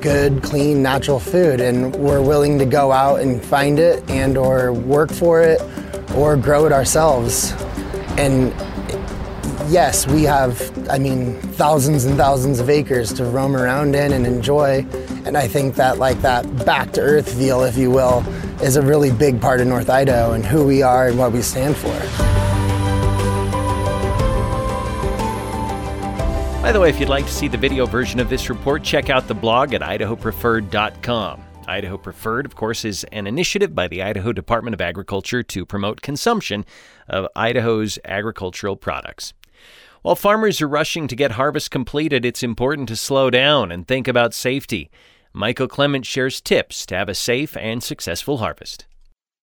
good, 0.00 0.42
clean, 0.42 0.82
natural 0.82 1.18
food, 1.18 1.60
and 1.60 1.94
we're 1.96 2.22
willing 2.22 2.58
to 2.58 2.66
go 2.66 2.92
out 2.92 3.20
and 3.20 3.44
find 3.44 3.78
it 3.78 4.08
and 4.10 4.36
or 4.36 4.72
work 4.72 5.10
for 5.10 5.40
it 5.40 5.60
or 6.14 6.36
grow 6.36 6.66
it 6.66 6.72
ourselves. 6.72 7.52
And 8.18 8.52
yes, 9.70 10.06
we 10.06 10.22
have, 10.24 10.88
I 10.88 10.98
mean, 10.98 11.40
thousands 11.40 12.04
and 12.04 12.16
thousands 12.16 12.60
of 12.60 12.68
acres 12.68 13.12
to 13.14 13.24
roam 13.24 13.56
around 13.56 13.94
in 13.94 14.12
and 14.12 14.26
enjoy. 14.26 14.84
And 15.26 15.36
I 15.36 15.46
think 15.46 15.74
that, 15.76 15.98
like, 15.98 16.20
that 16.22 16.64
back 16.64 16.92
to 16.92 17.00
earth 17.00 17.32
feel, 17.36 17.62
if 17.62 17.76
you 17.76 17.90
will, 17.90 18.24
is 18.62 18.76
a 18.76 18.82
really 18.82 19.10
big 19.10 19.40
part 19.40 19.60
of 19.60 19.66
North 19.66 19.88
Idaho 19.88 20.32
and 20.32 20.44
who 20.44 20.66
we 20.66 20.82
are 20.82 21.08
and 21.08 21.18
what 21.18 21.32
we 21.32 21.42
stand 21.42 21.76
for. 21.76 21.98
By 26.62 26.72
the 26.72 26.80
way, 26.80 26.90
if 26.90 27.00
you'd 27.00 27.08
like 27.08 27.26
to 27.26 27.32
see 27.32 27.48
the 27.48 27.56
video 27.56 27.86
version 27.86 28.20
of 28.20 28.28
this 28.28 28.50
report, 28.50 28.82
check 28.82 29.08
out 29.08 29.26
the 29.26 29.34
blog 29.34 29.72
at 29.72 29.80
idahopreferred.com. 29.80 31.44
Idaho 31.66 31.96
Preferred, 31.96 32.46
of 32.46 32.56
course, 32.56 32.84
is 32.84 33.04
an 33.12 33.26
initiative 33.26 33.74
by 33.74 33.88
the 33.88 34.02
Idaho 34.02 34.32
Department 34.32 34.74
of 34.74 34.80
Agriculture 34.80 35.42
to 35.42 35.64
promote 35.64 36.02
consumption 36.02 36.64
of 37.08 37.28
Idaho's 37.34 37.98
agricultural 38.04 38.76
products. 38.76 39.32
While 40.02 40.16
farmers 40.16 40.60
are 40.60 40.68
rushing 40.68 41.08
to 41.08 41.16
get 41.16 41.32
harvest 41.32 41.70
completed, 41.70 42.24
it's 42.24 42.42
important 42.42 42.88
to 42.88 42.96
slow 42.96 43.30
down 43.30 43.70
and 43.70 43.86
think 43.86 44.08
about 44.08 44.34
safety. 44.34 44.90
Michael 45.32 45.68
Clement 45.68 46.04
shares 46.04 46.40
tips 46.40 46.84
to 46.86 46.96
have 46.96 47.08
a 47.08 47.14
safe 47.14 47.56
and 47.56 47.82
successful 47.82 48.38
harvest. 48.38 48.86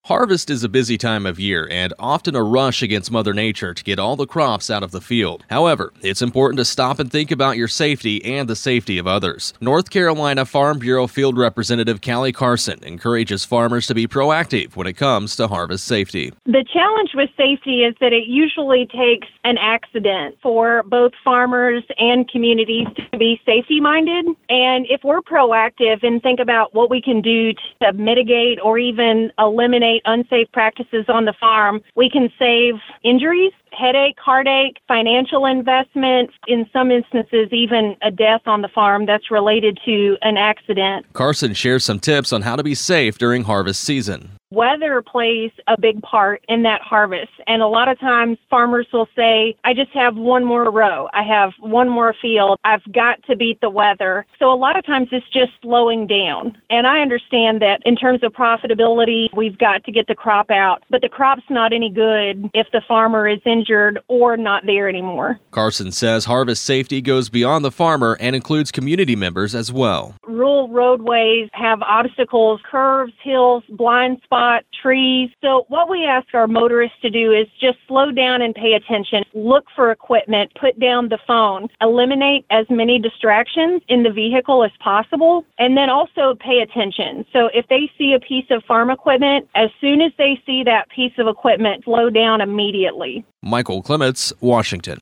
Harvest 0.07 0.49
is 0.49 0.63
a 0.63 0.69
busy 0.69 0.97
time 0.97 1.25
of 1.25 1.37
year 1.37 1.67
and 1.69 1.93
often 1.99 2.33
a 2.33 2.41
rush 2.41 2.81
against 2.81 3.11
Mother 3.11 3.33
Nature 3.33 3.73
to 3.73 3.83
get 3.83 3.99
all 3.99 4.15
the 4.15 4.25
crops 4.25 4.69
out 4.69 4.81
of 4.81 4.91
the 4.91 5.01
field. 5.01 5.43
However, 5.49 5.91
it's 6.01 6.21
important 6.21 6.59
to 6.59 6.63
stop 6.63 6.99
and 6.99 7.11
think 7.11 7.29
about 7.29 7.57
your 7.57 7.67
safety 7.67 8.23
and 8.23 8.47
the 8.47 8.55
safety 8.55 8.97
of 8.97 9.05
others. 9.05 9.53
North 9.59 9.89
Carolina 9.89 10.45
Farm 10.45 10.79
Bureau 10.79 11.07
Field 11.07 11.37
Representative 11.37 11.99
Callie 11.99 12.31
Carson 12.31 12.81
encourages 12.85 13.43
farmers 13.43 13.85
to 13.87 13.93
be 13.93 14.07
proactive 14.07 14.77
when 14.77 14.87
it 14.87 14.93
comes 14.93 15.35
to 15.35 15.49
harvest 15.49 15.83
safety. 15.83 16.31
The 16.45 16.63
challenge 16.73 17.11
with 17.13 17.29
safety 17.35 17.83
is 17.83 17.93
that 17.99 18.13
it 18.13 18.27
usually 18.27 18.85
takes 18.85 19.27
an 19.43 19.57
accident 19.57 20.37
for 20.41 20.83
both 20.83 21.11
farmers 21.21 21.83
and 21.97 22.29
communities 22.29 22.87
to 23.11 23.17
be 23.17 23.41
safety 23.45 23.81
minded. 23.81 24.25
And 24.47 24.85
if 24.89 25.03
we're 25.03 25.19
proactive 25.19 26.01
and 26.01 26.23
think 26.23 26.39
about 26.39 26.73
what 26.73 26.89
we 26.89 27.01
can 27.01 27.21
do 27.21 27.51
to 27.81 27.91
mitigate 27.91 28.61
or 28.63 28.79
even 28.79 29.33
eliminate 29.37 29.96
unsafe 30.05 30.51
practices 30.51 31.05
on 31.07 31.25
the 31.25 31.33
farm, 31.39 31.81
we 31.95 32.09
can 32.09 32.29
save 32.39 32.75
injuries 33.03 33.53
headache, 33.71 34.17
heartache, 34.19 34.77
financial 34.87 35.45
investment, 35.45 36.31
in 36.47 36.65
some 36.71 36.91
instances, 36.91 37.49
even 37.51 37.95
a 38.01 38.11
death 38.11 38.41
on 38.45 38.61
the 38.61 38.67
farm 38.67 39.05
that's 39.05 39.31
related 39.31 39.79
to 39.85 40.17
an 40.21 40.37
accident. 40.37 41.05
Carson 41.13 41.53
shares 41.53 41.83
some 41.83 41.99
tips 41.99 42.31
on 42.33 42.41
how 42.41 42.55
to 42.55 42.63
be 42.63 42.75
safe 42.75 43.17
during 43.17 43.43
harvest 43.43 43.81
season. 43.83 44.31
Weather 44.49 45.01
plays 45.01 45.51
a 45.67 45.79
big 45.79 46.01
part 46.03 46.41
in 46.47 46.63
that 46.63 46.79
harvest. 46.81 47.31
And 47.47 47.61
a 47.61 47.67
lot 47.67 47.89
of 47.89 47.99
times 47.99 48.37
farmers 48.49 48.87
will 48.93 49.09
say, 49.13 49.57
I 49.65 49.73
just 49.73 49.91
have 49.91 50.15
one 50.15 50.45
more 50.45 50.71
row. 50.71 51.09
I 51.13 51.23
have 51.23 51.51
one 51.59 51.89
more 51.89 52.15
field. 52.21 52.57
I've 52.63 52.83
got 52.93 53.21
to 53.23 53.35
beat 53.35 53.59
the 53.59 53.69
weather. 53.69 54.25
So 54.39 54.51
a 54.51 54.55
lot 54.55 54.79
of 54.79 54.85
times 54.85 55.09
it's 55.11 55.27
just 55.33 55.51
slowing 55.61 56.07
down. 56.07 56.57
And 56.69 56.87
I 56.87 57.01
understand 57.01 57.61
that 57.61 57.81
in 57.85 57.97
terms 57.97 58.23
of 58.23 58.31
profitability, 58.31 59.27
we've 59.35 59.57
got 59.57 59.83
to 59.83 59.91
get 59.91 60.07
the 60.07 60.15
crop 60.15 60.49
out. 60.49 60.81
But 60.89 61.01
the 61.01 61.09
crop's 61.09 61.43
not 61.49 61.73
any 61.73 61.89
good 61.89 62.49
if 62.53 62.67
the 62.71 62.81
farmer 62.87 63.27
is 63.27 63.41
injured 63.57 63.99
or 64.07 64.37
not 64.37 64.65
there 64.65 64.87
anymore. 64.87 65.39
Carson 65.51 65.91
says 65.91 66.25
harvest 66.25 66.63
safety 66.63 67.01
goes 67.01 67.29
beyond 67.29 67.65
the 67.65 67.71
farmer 67.71 68.17
and 68.19 68.35
includes 68.35 68.71
community 68.71 69.15
members 69.15 69.53
as 69.53 69.71
well. 69.71 70.15
Rural 70.25 70.69
roadways 70.69 71.49
have 71.53 71.81
obstacles, 71.81 72.61
curves, 72.69 73.13
hills, 73.23 73.63
blind 73.69 74.19
spots 74.23 74.37
spot 74.37 74.63
trees. 74.81 75.29
So 75.41 75.65
what 75.67 75.89
we 75.89 76.05
ask 76.05 76.27
our 76.33 76.47
motorists 76.47 76.97
to 77.01 77.09
do 77.09 77.31
is 77.31 77.47
just 77.59 77.77
slow 77.87 78.11
down 78.11 78.41
and 78.41 78.53
pay 78.53 78.73
attention, 78.73 79.23
look 79.33 79.65
for 79.75 79.91
equipment, 79.91 80.51
put 80.59 80.79
down 80.79 81.09
the 81.09 81.17
phone, 81.25 81.67
eliminate 81.81 82.45
as 82.51 82.65
many 82.69 82.99
distractions 82.99 83.81
in 83.87 84.03
the 84.03 84.11
vehicle 84.11 84.63
as 84.63 84.71
possible, 84.79 85.43
and 85.57 85.75
then 85.75 85.89
also 85.89 86.35
pay 86.39 86.59
attention. 86.59 87.25
So 87.33 87.49
if 87.53 87.67
they 87.67 87.89
see 87.97 88.13
a 88.13 88.19
piece 88.19 88.45
of 88.51 88.63
farm 88.65 88.89
equipment, 88.89 89.47
as 89.55 89.69
soon 89.81 90.01
as 90.01 90.11
they 90.17 90.39
see 90.45 90.63
that 90.63 90.89
piece 90.89 91.13
of 91.17 91.27
equipment, 91.27 91.85
slow 91.85 92.09
down 92.09 92.41
immediately. 92.41 93.25
Michael 93.43 93.83
Clements, 93.83 94.33
Washington. 94.41 94.97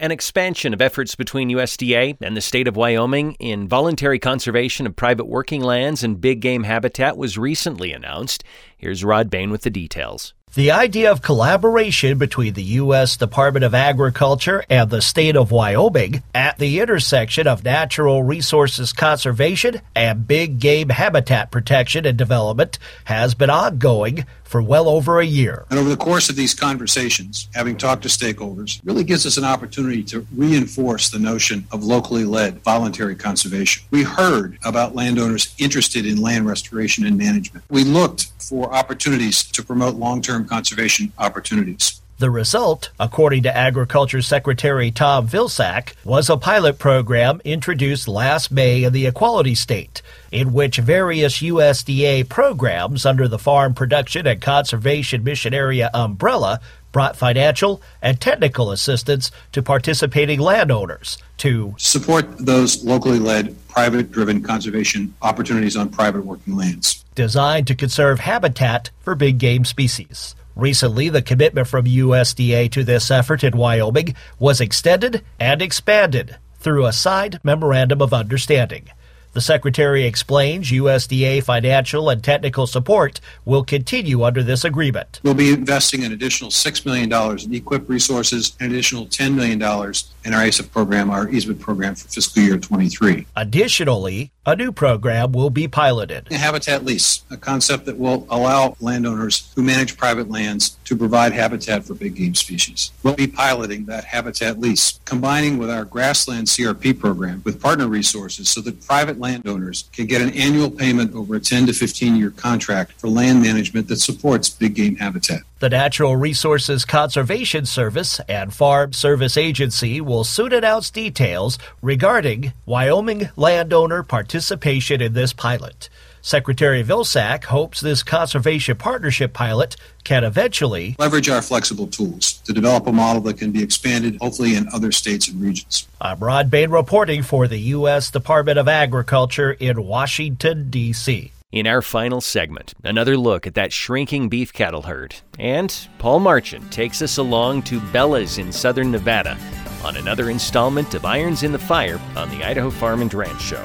An 0.00 0.10
expansion 0.10 0.72
of 0.72 0.80
efforts 0.80 1.14
between 1.14 1.50
USDA 1.50 2.16
and 2.22 2.36
the 2.36 2.40
state 2.40 2.66
of 2.66 2.76
Wyoming 2.76 3.32
in 3.38 3.68
voluntary 3.68 4.18
conservation 4.18 4.86
of 4.86 4.96
private 4.96 5.26
working 5.26 5.62
lands 5.62 6.02
and 6.02 6.20
big 6.20 6.40
game 6.40 6.64
habitat 6.64 7.18
was 7.18 7.36
recently 7.36 7.92
announced. 7.92 8.42
Here's 8.78 9.04
Rod 9.04 9.28
Bain 9.28 9.50
with 9.50 9.62
the 9.62 9.70
details. 9.70 10.32
The 10.56 10.70
idea 10.70 11.12
of 11.12 11.20
collaboration 11.20 12.16
between 12.16 12.54
the 12.54 12.62
U.S. 12.80 13.18
Department 13.18 13.62
of 13.62 13.74
Agriculture 13.74 14.64
and 14.70 14.88
the 14.88 15.02
state 15.02 15.36
of 15.36 15.50
Wyoming 15.50 16.22
at 16.34 16.56
the 16.56 16.80
intersection 16.80 17.46
of 17.46 17.62
natural 17.62 18.22
resources 18.22 18.94
conservation 18.94 19.82
and 19.94 20.26
big 20.26 20.58
game 20.58 20.88
habitat 20.88 21.50
protection 21.50 22.06
and 22.06 22.16
development 22.16 22.78
has 23.04 23.34
been 23.34 23.50
ongoing 23.50 24.24
for 24.46 24.62
well 24.62 24.88
over 24.88 25.20
a 25.20 25.26
year. 25.26 25.66
And 25.70 25.78
over 25.78 25.88
the 25.88 25.96
course 25.96 26.30
of 26.30 26.36
these 26.36 26.54
conversations, 26.54 27.48
having 27.54 27.76
talked 27.76 28.02
to 28.04 28.08
stakeholders, 28.08 28.80
really 28.84 29.04
gives 29.04 29.26
us 29.26 29.36
an 29.36 29.44
opportunity 29.44 30.02
to 30.04 30.26
reinforce 30.34 31.10
the 31.10 31.18
notion 31.18 31.66
of 31.72 31.84
locally 31.84 32.24
led 32.24 32.62
voluntary 32.62 33.16
conservation. 33.16 33.84
We 33.90 34.04
heard 34.04 34.58
about 34.64 34.94
landowners 34.94 35.54
interested 35.58 36.06
in 36.06 36.22
land 36.22 36.46
restoration 36.46 37.04
and 37.04 37.18
management. 37.18 37.64
We 37.68 37.84
looked 37.84 38.32
for 38.38 38.72
opportunities 38.72 39.42
to 39.42 39.62
promote 39.62 39.96
long 39.96 40.22
term 40.22 40.45
conservation 40.46 41.12
opportunities. 41.18 42.00
The 42.18 42.30
result, 42.30 42.88
according 42.98 43.42
to 43.42 43.54
Agriculture 43.54 44.22
Secretary 44.22 44.90
Tom 44.90 45.28
Vilsack, 45.28 45.92
was 46.02 46.30
a 46.30 46.38
pilot 46.38 46.78
program 46.78 47.42
introduced 47.44 48.08
last 48.08 48.50
May 48.50 48.84
in 48.84 48.94
the 48.94 49.06
Equality 49.06 49.54
State, 49.54 50.00
in 50.32 50.54
which 50.54 50.78
various 50.78 51.42
USDA 51.42 52.26
programs 52.26 53.04
under 53.04 53.28
the 53.28 53.38
Farm 53.38 53.74
Production 53.74 54.26
and 54.26 54.40
Conservation 54.40 55.24
Mission 55.24 55.52
Area 55.52 55.90
umbrella 55.92 56.60
brought 56.96 57.14
financial 57.14 57.82
and 58.00 58.18
technical 58.18 58.70
assistance 58.70 59.30
to 59.52 59.62
participating 59.62 60.40
landowners 60.40 61.18
to 61.36 61.74
support 61.76 62.24
those 62.38 62.82
locally 62.84 63.18
led, 63.18 63.54
private 63.68 64.10
driven 64.10 64.42
conservation 64.42 65.14
opportunities 65.20 65.76
on 65.76 65.90
private 65.90 66.24
working 66.24 66.56
lands. 66.56 67.04
Designed 67.14 67.66
to 67.66 67.74
conserve 67.74 68.20
habitat 68.20 68.88
for 69.00 69.14
big 69.14 69.36
game 69.36 69.66
species. 69.66 70.34
Recently, 70.54 71.10
the 71.10 71.20
commitment 71.20 71.68
from 71.68 71.84
USDA 71.84 72.70
to 72.70 72.82
this 72.82 73.10
effort 73.10 73.44
in 73.44 73.58
Wyoming 73.58 74.14
was 74.38 74.62
extended 74.62 75.22
and 75.38 75.60
expanded 75.60 76.38
through 76.60 76.86
a 76.86 76.94
signed 76.94 77.40
memorandum 77.44 78.00
of 78.00 78.14
understanding. 78.14 78.88
The 79.36 79.42
Secretary 79.42 80.06
explains 80.06 80.70
USDA 80.70 81.42
financial 81.42 82.08
and 82.08 82.24
technical 82.24 82.66
support 82.66 83.20
will 83.44 83.64
continue 83.64 84.22
under 84.22 84.42
this 84.42 84.64
agreement. 84.64 85.20
We'll 85.24 85.34
be 85.34 85.52
investing 85.52 86.04
an 86.04 86.12
additional 86.12 86.48
$6 86.48 86.86
million 86.86 87.04
in 87.04 87.62
EQIP 87.62 87.86
resources, 87.86 88.56
an 88.60 88.70
additional 88.70 89.04
$10 89.04 89.34
million 89.34 89.60
in 89.60 90.32
our 90.32 90.40
ACEP 90.42 90.72
program, 90.72 91.10
our 91.10 91.28
easement 91.28 91.60
program 91.60 91.96
for 91.96 92.08
fiscal 92.08 92.42
year 92.44 92.56
23. 92.56 93.26
Additionally, 93.36 94.32
a 94.46 94.54
new 94.54 94.70
program 94.70 95.32
will 95.32 95.50
be 95.50 95.66
piloted. 95.66 96.28
A 96.30 96.38
habitat 96.38 96.84
lease, 96.84 97.24
a 97.30 97.36
concept 97.36 97.84
that 97.86 97.98
will 97.98 98.26
allow 98.30 98.76
landowners 98.80 99.52
who 99.56 99.62
manage 99.62 99.96
private 99.96 100.30
lands 100.30 100.78
to 100.84 100.96
provide 100.96 101.32
habitat 101.32 101.84
for 101.84 101.94
big 101.94 102.14
game 102.14 102.36
species. 102.36 102.92
We'll 103.02 103.16
be 103.16 103.26
piloting 103.26 103.86
that 103.86 104.04
habitat 104.04 104.60
lease, 104.60 105.00
combining 105.04 105.58
with 105.58 105.68
our 105.68 105.84
grassland 105.84 106.46
CRP 106.46 106.98
program 106.98 107.42
with 107.44 107.60
partner 107.60 107.88
resources 107.88 108.48
so 108.48 108.60
that 108.60 108.86
private 108.86 109.18
landowners 109.18 109.90
can 109.92 110.06
get 110.06 110.22
an 110.22 110.30
annual 110.30 110.70
payment 110.70 111.14
over 111.14 111.34
a 111.34 111.40
10 111.40 111.66
to 111.66 111.72
15 111.72 112.14
year 112.14 112.30
contract 112.30 112.92
for 112.92 113.08
land 113.08 113.42
management 113.42 113.88
that 113.88 113.96
supports 113.96 114.48
big 114.48 114.74
game 114.74 114.94
habitat. 114.94 115.40
The 115.58 115.70
Natural 115.70 116.16
Resources 116.16 116.84
Conservation 116.84 117.64
Service 117.64 118.20
and 118.28 118.52
Farm 118.52 118.92
Service 118.92 119.38
Agency 119.38 120.02
will 120.02 120.22
soon 120.22 120.52
announce 120.52 120.90
details 120.90 121.58
regarding 121.80 122.52
Wyoming 122.66 123.30
landowner 123.36 124.02
participation 124.02 125.00
in 125.00 125.14
this 125.14 125.32
pilot. 125.32 125.88
Secretary 126.20 126.84
Vilsack 126.84 127.44
hopes 127.44 127.80
this 127.80 128.02
conservation 128.02 128.76
partnership 128.76 129.32
pilot 129.32 129.76
can 130.04 130.24
eventually 130.24 130.94
leverage 130.98 131.30
our 131.30 131.40
flexible 131.40 131.86
tools 131.86 132.34
to 132.44 132.52
develop 132.52 132.86
a 132.86 132.92
model 132.92 133.22
that 133.22 133.38
can 133.38 133.50
be 133.50 133.62
expanded, 133.62 134.18
hopefully, 134.20 134.56
in 134.56 134.68
other 134.74 134.92
states 134.92 135.26
and 135.26 135.40
regions. 135.40 135.88
I'm 136.02 136.18
Rod 136.18 136.50
Bain 136.50 136.68
reporting 136.68 137.22
for 137.22 137.48
the 137.48 137.60
U.S. 137.60 138.10
Department 138.10 138.58
of 138.58 138.68
Agriculture 138.68 139.52
in 139.52 139.86
Washington, 139.86 140.68
D.C. 140.68 141.32
In 141.52 141.66
our 141.68 141.80
final 141.80 142.20
segment, 142.20 142.74
another 142.82 143.16
look 143.16 143.46
at 143.46 143.54
that 143.54 143.72
shrinking 143.72 144.28
beef 144.28 144.52
cattle 144.52 144.82
herd. 144.82 145.14
And 145.38 145.74
Paul 145.98 146.18
Marchant 146.18 146.72
takes 146.72 147.00
us 147.02 147.18
along 147.18 147.62
to 147.62 147.80
Bella's 147.92 148.38
in 148.38 148.50
southern 148.50 148.90
Nevada 148.90 149.38
on 149.84 149.96
another 149.96 150.28
installment 150.28 150.94
of 150.94 151.04
Irons 151.04 151.44
in 151.44 151.52
the 151.52 151.58
Fire 151.58 152.00
on 152.16 152.28
the 152.30 152.44
Idaho 152.44 152.68
Farm 152.68 153.00
and 153.00 153.14
Ranch 153.14 153.40
Show. 153.40 153.64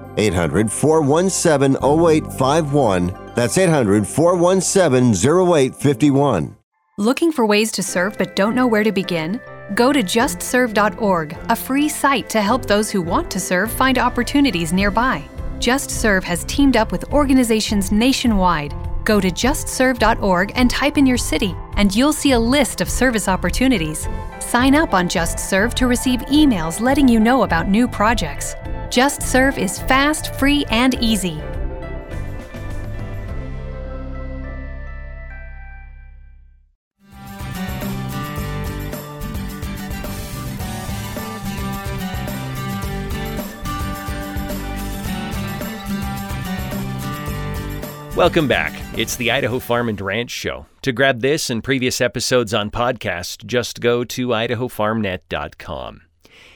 800 0.17 0.71
417 0.71 1.75
0851. 1.75 3.33
That's 3.35 3.57
800 3.57 4.07
417 4.07 5.13
0851. 5.13 6.55
Looking 6.97 7.31
for 7.31 7.45
ways 7.45 7.71
to 7.73 7.83
serve 7.83 8.17
but 8.17 8.35
don't 8.35 8.55
know 8.55 8.67
where 8.67 8.83
to 8.83 8.91
begin? 8.91 9.39
Go 9.73 9.93
to 9.93 10.03
justserve.org, 10.03 11.37
a 11.49 11.55
free 11.55 11.89
site 11.89 12.29
to 12.29 12.41
help 12.41 12.65
those 12.65 12.91
who 12.91 13.01
want 13.01 13.31
to 13.31 13.39
serve 13.39 13.71
find 13.71 13.97
opportunities 13.97 14.73
nearby. 14.73 15.23
JustServe 15.59 16.23
has 16.23 16.43
teamed 16.45 16.75
up 16.75 16.91
with 16.91 17.05
organizations 17.13 17.91
nationwide. 17.91 18.73
Go 19.03 19.19
to 19.19 19.29
justserve.org 19.29 20.51
and 20.55 20.69
type 20.69 20.97
in 20.97 21.05
your 21.05 21.17
city, 21.17 21.55
and 21.75 21.95
you'll 21.95 22.13
see 22.13 22.31
a 22.31 22.39
list 22.39 22.81
of 22.81 22.89
service 22.89 23.27
opportunities. 23.27 24.07
Sign 24.39 24.75
up 24.75 24.93
on 24.93 25.07
JustServe 25.07 25.73
to 25.75 25.87
receive 25.87 26.19
emails 26.21 26.79
letting 26.79 27.07
you 27.07 27.19
know 27.19 27.43
about 27.43 27.67
new 27.67 27.87
projects. 27.87 28.55
Just 28.89 29.21
Serve 29.21 29.57
is 29.57 29.79
fast, 29.79 30.35
free, 30.35 30.65
and 30.69 30.95
easy. 30.95 31.41
Welcome 48.21 48.47
back. 48.47 48.79
It's 48.95 49.15
the 49.15 49.31
Idaho 49.31 49.57
Farm 49.57 49.89
and 49.89 49.99
Ranch 49.99 50.29
Show. 50.29 50.67
To 50.83 50.91
grab 50.91 51.21
this 51.21 51.49
and 51.49 51.63
previous 51.63 51.99
episodes 51.99 52.53
on 52.53 52.69
podcast, 52.69 53.47
just 53.47 53.81
go 53.81 54.03
to 54.03 54.27
idahofarmnet.com. 54.27 56.01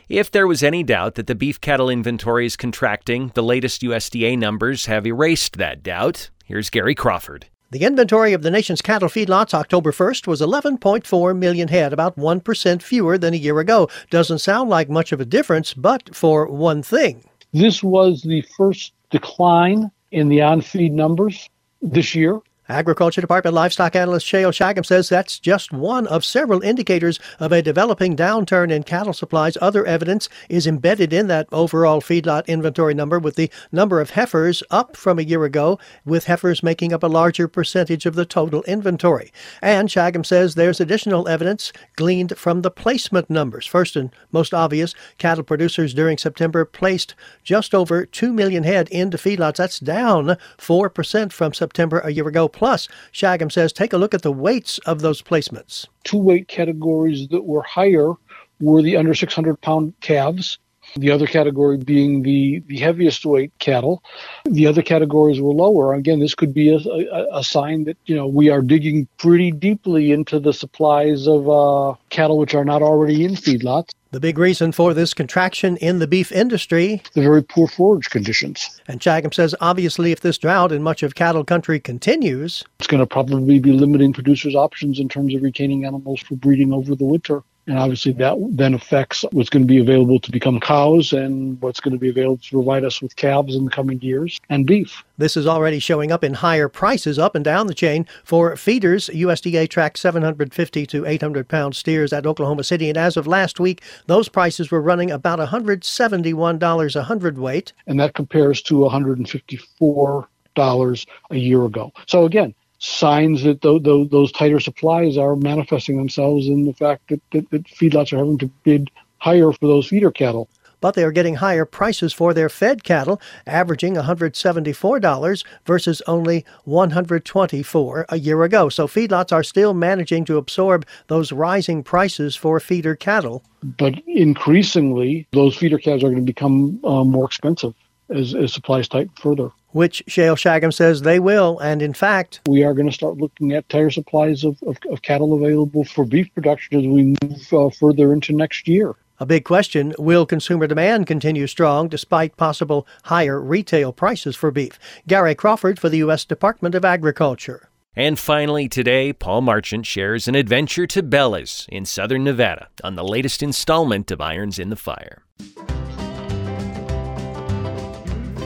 If 0.08 0.30
there 0.30 0.46
was 0.46 0.62
any 0.62 0.84
doubt 0.84 1.16
that 1.16 1.26
the 1.26 1.34
beef 1.34 1.60
cattle 1.60 1.90
inventory 1.90 2.46
is 2.46 2.56
contracting, 2.56 3.32
the 3.34 3.42
latest 3.42 3.82
USDA 3.82 4.38
numbers 4.38 4.86
have 4.86 5.08
erased 5.08 5.58
that 5.58 5.82
doubt. 5.82 6.30
Here's 6.46 6.70
Gary 6.70 6.94
Crawford. 6.94 7.48
The 7.72 7.82
inventory 7.82 8.34
of 8.34 8.44
the 8.44 8.52
nation's 8.52 8.84
cattle 8.84 9.10
feedlots 9.10 9.56
October 9.56 9.92
1st 9.92 10.28
was 10.28 10.42
11.4 10.42 11.36
million 11.36 11.70
head, 11.70 11.94
about 11.94 12.16
1% 12.16 12.82
fewer 12.84 13.18
than 13.18 13.34
a 13.34 13.38
year 13.38 13.60
ago. 13.60 13.90
Doesn't 14.12 14.38
sound 14.38 14.70
like 14.70 14.88
much 14.88 15.12
of 15.12 15.20
a 15.20 15.26
difference, 15.26 15.74
but 15.74 16.16
for 16.16 16.46
one 16.46 16.84
thing. 16.84 17.24
This 17.54 17.82
was 17.82 18.22
the 18.22 18.44
first 18.56 18.94
decline 19.10 19.90
in 20.12 20.30
the 20.30 20.44
on 20.44 20.62
feed 20.62 20.94
numbers 20.94 21.50
this 21.86 22.16
year. 22.16 22.40
Agriculture 22.68 23.22
Department 23.22 23.54
livestock 23.54 23.96
analyst 23.96 24.26
Shayle 24.26 24.50
Shagam 24.50 24.84
says 24.84 25.08
that's 25.08 25.38
just 25.38 25.72
one 25.72 26.08
of 26.08 26.26
several 26.26 26.64
indicators 26.64 27.20
of 27.40 27.52
a 27.52 27.62
developing 27.62 28.16
downturn 28.16 28.72
in 28.72 28.82
cattle 28.82 29.14
supplies. 29.14 29.56
Other 29.62 29.86
evidence 29.86 30.30
is 30.50 30.66
embedded 30.66 31.14
in 31.14 31.28
that 31.28 31.48
overall 31.52 32.02
feedlot 32.02 32.48
inventory 32.48 32.96
number, 32.96 33.20
with 33.20 33.36
the 33.36 33.52
number 33.72 34.02
of 34.02 34.12
heifers 34.12 34.64
up 34.72 34.98
from 34.98 35.20
a 35.20 35.24
year 35.24 35.44
ago, 35.44 35.78
with 36.06 36.26
heifers 36.26 36.64
making 36.64 36.92
up 36.92 37.04
a 37.04 37.08
larger 37.08 37.48
percentage 37.48 38.08
of 38.08 38.16
the 38.16 38.26
total 38.26 38.64
inventory. 38.64 39.32
And 39.62 39.88
Shagam 39.88 40.26
says 40.26 40.56
there's 40.56 40.82
additional 40.82 41.28
evidence 41.28 41.72
gleaned 41.96 42.36
from 42.36 42.64
the 42.64 42.72
placement 42.72 43.30
numbers. 43.30 43.68
First 43.68 43.96
and 43.96 44.10
most 44.32 44.56
obvious, 44.56 44.96
cattle 45.20 45.44
producers 45.44 45.94
during 45.94 46.18
September 46.18 46.66
placed 46.66 47.14
just 47.44 47.76
over 47.76 48.08
2 48.08 48.34
million 48.34 48.64
head 48.64 48.90
into 48.90 49.18
feedlots. 49.18 49.58
That's 49.58 49.80
down 49.80 50.38
4% 50.58 51.32
from 51.32 51.54
September 51.54 52.00
a 52.00 52.10
year 52.10 52.28
ago. 52.28 52.50
Plus, 52.56 52.88
Shagam 53.12 53.52
says 53.52 53.74
take 53.74 53.92
a 53.92 53.98
look 53.98 54.14
at 54.14 54.22
the 54.22 54.32
weights 54.32 54.78
of 54.80 55.02
those 55.02 55.22
placements. 55.22 55.86
Two 56.06 56.18
weight 56.18 56.48
categories 56.48 57.28
that 57.28 57.44
were 57.44 57.62
higher 57.62 58.14
were 58.62 58.82
the 58.82 58.96
under 58.96 59.14
600 59.14 59.60
pound 59.60 59.94
calves, 60.00 60.58
the 60.96 61.12
other 61.12 61.28
category 61.28 61.78
being 61.78 62.24
the, 62.24 62.64
the 62.68 62.78
heaviest 62.78 63.26
weight 63.26 63.52
cattle. 63.60 64.04
The 64.46 64.68
other 64.68 64.82
categories 64.82 65.42
were 65.42 65.52
lower. 65.52 65.94
Again, 65.94 66.20
this 66.20 66.36
could 66.36 66.54
be 66.54 66.70
a, 66.70 66.78
a, 66.78 67.40
a 67.40 67.44
sign 67.44 67.84
that, 67.86 67.98
you 68.06 68.16
know, 68.16 68.28
we 68.28 68.50
are 68.50 68.62
digging 68.62 69.08
pretty 69.18 69.52
deeply 69.52 70.12
into 70.12 70.40
the 70.40 70.54
supplies 70.54 71.28
of 71.28 71.50
uh, 71.50 71.96
cattle 72.10 72.38
which 72.38 72.56
are 72.56 72.66
not 72.66 72.82
already 72.82 73.26
in 73.26 73.34
feedlots. 73.34 73.92
The 74.12 74.22
big 74.22 74.38
reason 74.38 74.72
for 74.72 74.94
this 74.94 75.14
contraction 75.14 75.76
in 75.78 76.00
the 76.00 76.08
beef 76.08 76.32
industry 76.32 77.02
the 77.16 77.22
very 77.22 77.44
poor 77.44 77.68
forage 77.68 78.10
conditions. 78.10 78.82
And 78.88 79.02
Shagam 79.02 79.34
says 79.34 79.54
obviously, 79.60 80.14
if 80.14 80.22
this 80.22 80.38
drought 80.38 80.72
in 80.72 80.82
much 80.82 81.04
of 81.04 81.16
cattle 81.16 81.44
country 81.44 81.82
continues, 81.82 82.64
it's 82.80 82.88
going 82.88 83.02
to 83.02 83.06
probably 83.06 83.60
be 83.60 83.74
limiting 83.74 84.14
producers' 84.14 84.56
options 84.56 85.00
in 85.00 85.10
terms 85.10 85.36
of 85.36 85.42
retaining 85.42 85.84
animals 85.84 86.22
for 86.22 86.36
breeding 86.36 86.72
over 86.72 86.96
the 86.96 87.04
winter. 87.04 87.44
And 87.68 87.80
obviously, 87.80 88.12
that 88.14 88.38
then 88.52 88.76
affects 88.76 89.26
what's 89.32 89.50
going 89.50 89.64
to 89.64 89.68
be 89.68 89.80
available 89.80 90.20
to 90.20 90.32
become 90.32 90.60
cows 90.60 91.14
and 91.14 91.60
what's 91.62 91.80
going 91.80 91.94
to 91.94 92.00
be 92.00 92.10
available 92.10 92.38
to 92.38 92.52
provide 92.52 92.84
us 92.84 93.02
with 93.02 93.16
calves 93.16 93.56
in 93.56 93.66
the 93.66 93.72
coming 93.72 94.00
years 94.02 94.40
and 94.50 94.68
beef. 94.68 95.04
This 95.18 95.36
is 95.36 95.48
already 95.48 95.80
showing 95.80 96.12
up 96.12 96.24
in 96.24 96.36
higher 96.36 96.70
prices 96.70 97.18
up 97.18 97.34
and 97.34 97.44
down 97.44 97.66
the 97.66 97.74
chain. 97.74 98.06
For 98.24 98.56
feeders, 98.56 99.10
USDA 99.12 99.68
tracked 99.68 99.98
750 99.98 100.86
to 100.86 101.06
800 101.08 101.48
pound 101.48 101.76
steers 101.76 102.14
at 102.14 102.28
Oklahoma 102.28 102.64
City. 102.64 102.90
And 102.90 102.98
as 102.98 103.18
of 103.18 103.26
last 103.26 103.60
week, 103.60 103.82
those 104.06 104.30
prices 104.30 104.70
were 104.70 104.82
running 104.82 105.10
about 105.10 105.40
$171 105.40 106.96
a 106.96 107.04
hundredweight. 107.04 107.74
And 107.88 108.00
that 108.00 108.14
compares 108.14 108.62
to 108.64 108.76
$154 108.76 111.06
a 111.32 111.38
year 111.38 111.66
ago. 111.66 111.92
So 112.06 112.26
again, 112.26 112.54
signs 112.80 113.44
that 113.44 113.62
th- 113.62 113.84
th- 113.84 114.10
those 114.10 114.32
tighter 114.32 114.60
supplies 114.60 115.18
are 115.18 115.36
manifesting 115.36 115.98
themselves 115.98 116.48
in 116.48 116.66
the 116.66 116.74
fact 116.74 117.10
that, 117.10 117.22
that, 117.32 117.50
that 117.52 117.64
feedlots 117.66 118.14
are 118.14 118.18
having 118.18 118.38
to 118.38 118.48
bid 118.64 118.90
higher 119.18 119.52
for 119.52 119.68
those 119.68 119.88
feeder 119.88 120.12
cattle 120.12 120.50
but 120.86 120.94
they 120.94 121.04
are 121.04 121.12
getting 121.12 121.34
higher 121.34 121.66
prices 121.66 122.14
for 122.14 122.32
their 122.32 122.48
fed 122.48 122.84
cattle, 122.84 123.20
averaging 123.48 123.96
$174 123.96 125.44
versus 125.66 126.02
only 126.06 126.46
$124 126.68 128.06
a 128.10 128.20
year 128.20 128.44
ago. 128.44 128.70
So 128.70 128.88
feedlots 128.88 129.32
are 129.32 129.42
still 129.42 129.74
managing 129.74 130.26
to 130.26 130.38
absorb 130.38 130.86
those 131.08 131.32
rising 131.32 131.82
prices 131.82 132.36
for 132.36 132.60
feeder 132.60 132.96
cattle. 132.96 133.44
But 133.64 133.96
increasingly, 134.06 135.28
those 135.32 135.58
feeder 135.58 135.80
calves 135.80 136.04
are 136.04 136.10
going 136.10 136.18
to 136.18 136.22
become 136.22 136.80
uh, 136.84 137.04
more 137.04 137.26
expensive 137.26 137.74
as, 138.10 138.36
as 138.36 138.54
supplies 138.54 138.88
tighten 138.88 139.12
further 139.18 139.50
which 139.76 140.02
Shayle 140.08 140.38
Shagam 140.38 140.74
says 140.74 141.02
they 141.02 141.20
will. 141.20 141.60
And 141.60 141.82
in 141.82 141.94
fact, 141.94 142.40
we 142.48 142.64
are 142.64 142.74
going 142.74 142.88
to 142.88 142.94
start 142.94 143.18
looking 143.18 143.52
at 143.52 143.68
tighter 143.68 143.92
supplies 143.92 144.46
of, 144.46 144.58
of, 144.64 144.78
of 144.90 145.02
cattle 145.02 145.34
available 145.34 145.84
for 145.84 146.06
beef 146.06 146.34
production 146.34 146.80
as 146.80 146.88
we 146.88 147.14
move 147.22 147.54
uh, 147.54 147.70
further 147.70 148.14
into 148.14 148.32
next 148.32 148.70
year. 148.70 148.96
A 149.20 149.26
big 149.26 149.44
question 149.44 149.94
will 150.00 150.26
consumer 150.26 150.66
demand 150.66 151.08
continue 151.08 151.46
strong 151.46 151.90
despite 151.90 152.38
possible 152.38 152.88
higher 153.04 153.42
retail 153.42 153.92
prices 153.92 154.38
for 154.38 154.50
beef? 154.50 154.80
Gary 155.08 155.36
Crawford 155.36 155.78
for 155.78 155.90
the 155.90 155.98
U.S. 155.98 156.24
Department 156.24 156.74
of 156.74 156.86
Agriculture. 156.86 157.68
And 157.98 158.18
finally, 158.18 158.70
today, 158.70 159.12
Paul 159.12 159.42
Marchant 159.42 159.86
shares 159.86 160.30
an 160.30 160.36
adventure 160.36 160.88
to 160.88 161.04
Bellas 161.04 161.68
in 161.68 161.84
southern 161.84 162.24
Nevada 162.24 162.70
on 162.82 162.96
the 162.96 163.04
latest 163.04 163.44
installment 163.44 164.10
of 164.10 164.22
Irons 164.22 164.58
in 164.58 164.70
the 164.70 164.76
Fire. 164.78 165.24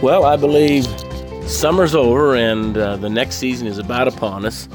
Well, 0.01 0.23
I 0.25 0.36
believe 0.38 0.88
Summer's 1.49 1.95
over 1.95 2.35
and 2.35 2.77
uh, 2.77 2.95
the 2.97 3.09
next 3.09 3.35
season 3.35 3.65
is 3.65 3.79
about 3.79 4.07
upon 4.07 4.45
us. 4.45 4.69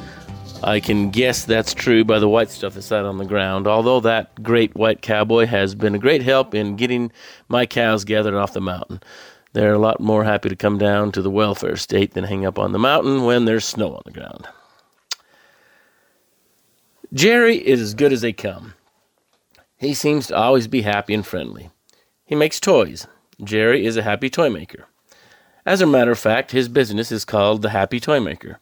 I 0.62 0.80
can 0.80 1.08
guess 1.10 1.44
that's 1.44 1.72
true 1.72 2.04
by 2.04 2.18
the 2.18 2.28
white 2.28 2.50
stuff 2.50 2.74
that's 2.74 2.90
out 2.90 3.06
on 3.06 3.16
the 3.16 3.24
ground, 3.24 3.66
although 3.66 4.00
that 4.00 4.42
great 4.42 4.74
white 4.74 5.00
cowboy 5.00 5.46
has 5.46 5.74
been 5.74 5.94
a 5.94 5.98
great 6.00 6.22
help 6.22 6.52
in 6.52 6.76
getting 6.76 7.12
my 7.48 7.64
cows 7.64 8.04
gathered 8.04 8.34
off 8.34 8.54
the 8.54 8.60
mountain. 8.60 9.00
They're 9.52 9.72
a 9.72 9.78
lot 9.78 10.00
more 10.00 10.24
happy 10.24 10.48
to 10.48 10.56
come 10.56 10.76
down 10.76 11.12
to 11.12 11.22
the 11.22 11.30
welfare 11.30 11.76
state 11.76 12.12
than 12.12 12.24
hang 12.24 12.44
up 12.44 12.58
on 12.58 12.72
the 12.72 12.78
mountain 12.78 13.24
when 13.24 13.44
there's 13.44 13.64
snow 13.64 13.94
on 13.94 14.02
the 14.04 14.10
ground. 14.10 14.46
Jerry 17.12 17.56
is 17.56 17.80
as 17.80 17.94
good 17.94 18.12
as 18.12 18.20
they 18.20 18.32
come. 18.32 18.74
He 19.76 19.94
seems 19.94 20.26
to 20.26 20.36
always 20.36 20.66
be 20.66 20.82
happy 20.82 21.14
and 21.14 21.24
friendly. 21.24 21.70
He 22.24 22.34
makes 22.34 22.58
toys. 22.58 23.06
Jerry 23.42 23.86
is 23.86 23.96
a 23.96 24.02
happy 24.02 24.28
toy 24.28 24.50
maker. 24.50 24.86
As 25.66 25.80
a 25.80 25.86
matter 25.86 26.10
of 26.10 26.18
fact, 26.18 26.50
his 26.50 26.68
business 26.68 27.10
is 27.10 27.24
called 27.24 27.62
the 27.62 27.70
Happy 27.70 27.98
Toy 27.98 28.20
Maker. 28.20 28.60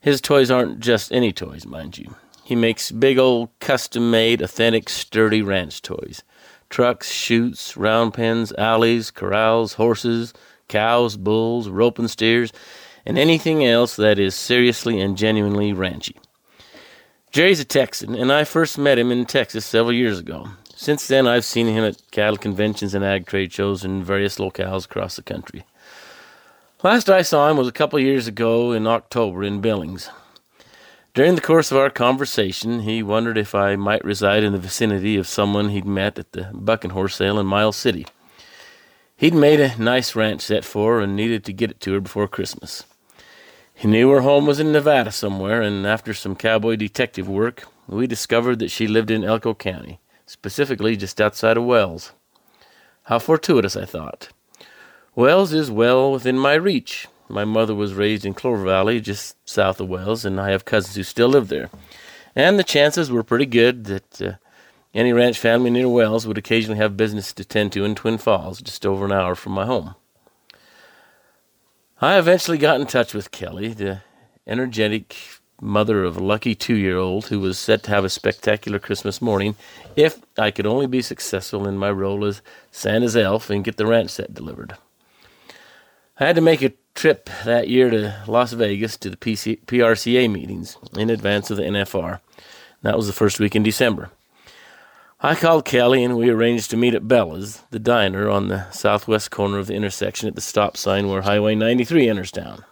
His 0.00 0.20
toys 0.20 0.50
aren't 0.50 0.80
just 0.80 1.12
any 1.12 1.32
toys, 1.32 1.64
mind 1.64 1.96
you. 1.96 2.16
He 2.42 2.56
makes 2.56 2.90
big 2.90 3.18
old 3.18 3.50
custom 3.60 4.10
made, 4.10 4.42
authentic, 4.42 4.88
sturdy 4.88 5.42
ranch 5.42 5.80
toys 5.80 6.22
trucks, 6.70 7.08
chutes, 7.08 7.76
round 7.76 8.14
pens, 8.14 8.52
alleys, 8.58 9.12
corrals, 9.12 9.74
horses, 9.74 10.34
cows, 10.66 11.16
bulls, 11.16 11.68
roping 11.68 12.08
steers, 12.08 12.52
and 13.06 13.16
anything 13.16 13.64
else 13.64 13.94
that 13.94 14.18
is 14.18 14.34
seriously 14.34 14.98
and 15.00 15.16
genuinely 15.16 15.72
ranchy. 15.72 16.16
Jerry's 17.30 17.60
a 17.60 17.64
Texan, 17.64 18.16
and 18.16 18.32
I 18.32 18.42
first 18.42 18.76
met 18.76 18.98
him 18.98 19.12
in 19.12 19.24
Texas 19.24 19.64
several 19.64 19.92
years 19.92 20.18
ago. 20.18 20.48
Since 20.74 21.06
then, 21.06 21.28
I've 21.28 21.44
seen 21.44 21.68
him 21.68 21.84
at 21.84 22.10
cattle 22.10 22.38
conventions 22.38 22.92
and 22.92 23.04
ag 23.04 23.26
trade 23.26 23.52
shows 23.52 23.84
in 23.84 24.02
various 24.02 24.38
locales 24.38 24.86
across 24.86 25.14
the 25.14 25.22
country. 25.22 25.64
Last 26.84 27.08
I 27.08 27.22
saw 27.22 27.48
him 27.48 27.56
was 27.56 27.66
a 27.66 27.72
couple 27.72 27.98
years 27.98 28.26
ago 28.26 28.72
in 28.72 28.86
October 28.86 29.42
in 29.42 29.62
Billings. 29.62 30.10
During 31.14 31.34
the 31.34 31.40
course 31.40 31.72
of 31.72 31.78
our 31.78 31.88
conversation, 31.88 32.80
he 32.80 33.02
wondered 33.02 33.38
if 33.38 33.54
I 33.54 33.74
might 33.74 34.04
reside 34.04 34.44
in 34.44 34.52
the 34.52 34.58
vicinity 34.58 35.16
of 35.16 35.26
someone 35.26 35.70
he'd 35.70 35.86
met 35.86 36.18
at 36.18 36.32
the 36.32 36.50
bucking 36.52 36.90
horse 36.90 37.16
sale 37.16 37.40
in 37.40 37.46
Miles 37.46 37.76
City. 37.76 38.06
He'd 39.16 39.32
made 39.32 39.60
a 39.60 39.74
nice 39.82 40.14
ranch 40.14 40.42
set 40.42 40.62
for 40.62 40.96
her 40.96 41.00
and 41.00 41.16
needed 41.16 41.42
to 41.46 41.54
get 41.54 41.70
it 41.70 41.80
to 41.80 41.94
her 41.94 42.00
before 42.02 42.28
Christmas. 42.28 42.84
He 43.74 43.88
knew 43.88 44.10
her 44.10 44.20
home 44.20 44.44
was 44.44 44.60
in 44.60 44.70
Nevada 44.70 45.10
somewhere, 45.10 45.62
and 45.62 45.86
after 45.86 46.12
some 46.12 46.36
cowboy 46.36 46.76
detective 46.76 47.26
work, 47.26 47.66
we 47.86 48.06
discovered 48.06 48.58
that 48.58 48.70
she 48.70 48.86
lived 48.86 49.10
in 49.10 49.24
Elko 49.24 49.54
County, 49.54 50.00
specifically 50.26 50.98
just 50.98 51.18
outside 51.18 51.56
of 51.56 51.64
Wells. 51.64 52.12
How 53.04 53.18
fortuitous, 53.18 53.74
I 53.74 53.86
thought. 53.86 54.28
Wells 55.16 55.52
is 55.52 55.70
well 55.70 56.12
within 56.12 56.38
my 56.38 56.54
reach. 56.54 57.08
My 57.28 57.44
mother 57.44 57.74
was 57.74 57.94
raised 57.94 58.24
in 58.26 58.34
Clover 58.34 58.64
Valley, 58.64 59.00
just 59.00 59.36
south 59.48 59.80
of 59.80 59.88
Wells, 59.88 60.24
and 60.24 60.40
I 60.40 60.50
have 60.50 60.64
cousins 60.64 60.96
who 60.96 61.02
still 61.04 61.28
live 61.28 61.48
there. 61.48 61.70
And 62.36 62.58
the 62.58 62.64
chances 62.64 63.10
were 63.10 63.22
pretty 63.22 63.46
good 63.46 63.84
that 63.84 64.22
uh, 64.22 64.32
Any 64.94 65.12
ranch 65.12 65.38
family 65.38 65.70
near 65.70 65.88
Wells 65.88 66.26
would 66.26 66.38
occasionally 66.38 66.78
have 66.78 66.96
business 66.96 67.32
to 67.32 67.44
tend 67.44 67.72
to 67.72 67.84
in 67.84 67.96
Twin 67.96 68.16
Falls, 68.16 68.62
just 68.62 68.86
over 68.86 69.04
an 69.04 69.12
hour 69.12 69.34
from 69.34 69.52
my 69.52 69.66
home. 69.66 69.96
I 72.00 72.18
eventually 72.18 72.58
got 72.58 72.80
in 72.80 72.86
touch 72.86 73.12
with 73.12 73.32
Kelly, 73.32 73.72
the 73.72 74.02
energetic 74.46 75.16
mother 75.60 76.04
of 76.04 76.16
a 76.16 76.22
lucky 76.22 76.54
two 76.54 76.76
year 76.76 76.96
old 76.98 77.26
who 77.26 77.40
was 77.40 77.58
set 77.58 77.82
to 77.84 77.90
have 77.90 78.04
a 78.04 78.10
spectacular 78.10 78.78
Christmas 78.78 79.22
morning 79.22 79.56
if 79.96 80.20
I 80.38 80.50
could 80.50 80.66
only 80.66 80.86
be 80.86 81.02
successful 81.02 81.66
in 81.66 81.78
my 81.78 81.90
role 81.90 82.24
as 82.24 82.42
Santa's 82.70 83.16
elf 83.16 83.50
and 83.50 83.64
get 83.64 83.76
the 83.76 83.86
ranch 83.86 84.10
set 84.10 84.34
delivered. 84.34 84.76
I 86.16 86.26
had 86.26 86.36
to 86.36 86.42
make 86.42 86.62
a 86.62 86.72
trip 86.94 87.28
that 87.44 87.66
year 87.66 87.90
to 87.90 88.22
Las 88.28 88.52
Vegas 88.52 88.96
to 88.98 89.10
the 89.10 89.16
PC, 89.16 89.64
PRCA 89.64 90.30
meetings 90.30 90.76
in 90.96 91.10
advance 91.10 91.50
of 91.50 91.56
the 91.56 91.64
NFR. 91.64 92.20
That 92.82 92.96
was 92.96 93.08
the 93.08 93.12
first 93.12 93.40
week 93.40 93.56
in 93.56 93.64
December. 93.64 94.10
I 95.20 95.34
called 95.34 95.64
Kelly 95.64 96.04
and 96.04 96.16
we 96.16 96.30
arranged 96.30 96.70
to 96.70 96.76
meet 96.76 96.94
at 96.94 97.08
Bella's, 97.08 97.64
the 97.70 97.80
diner 97.80 98.30
on 98.30 98.46
the 98.46 98.70
southwest 98.70 99.32
corner 99.32 99.58
of 99.58 99.66
the 99.66 99.74
intersection 99.74 100.28
at 100.28 100.36
the 100.36 100.40
stop 100.40 100.76
sign 100.76 101.08
where 101.08 101.22
Highway 101.22 101.56
93 101.56 102.08
enters 102.08 102.30
town. 102.30 102.64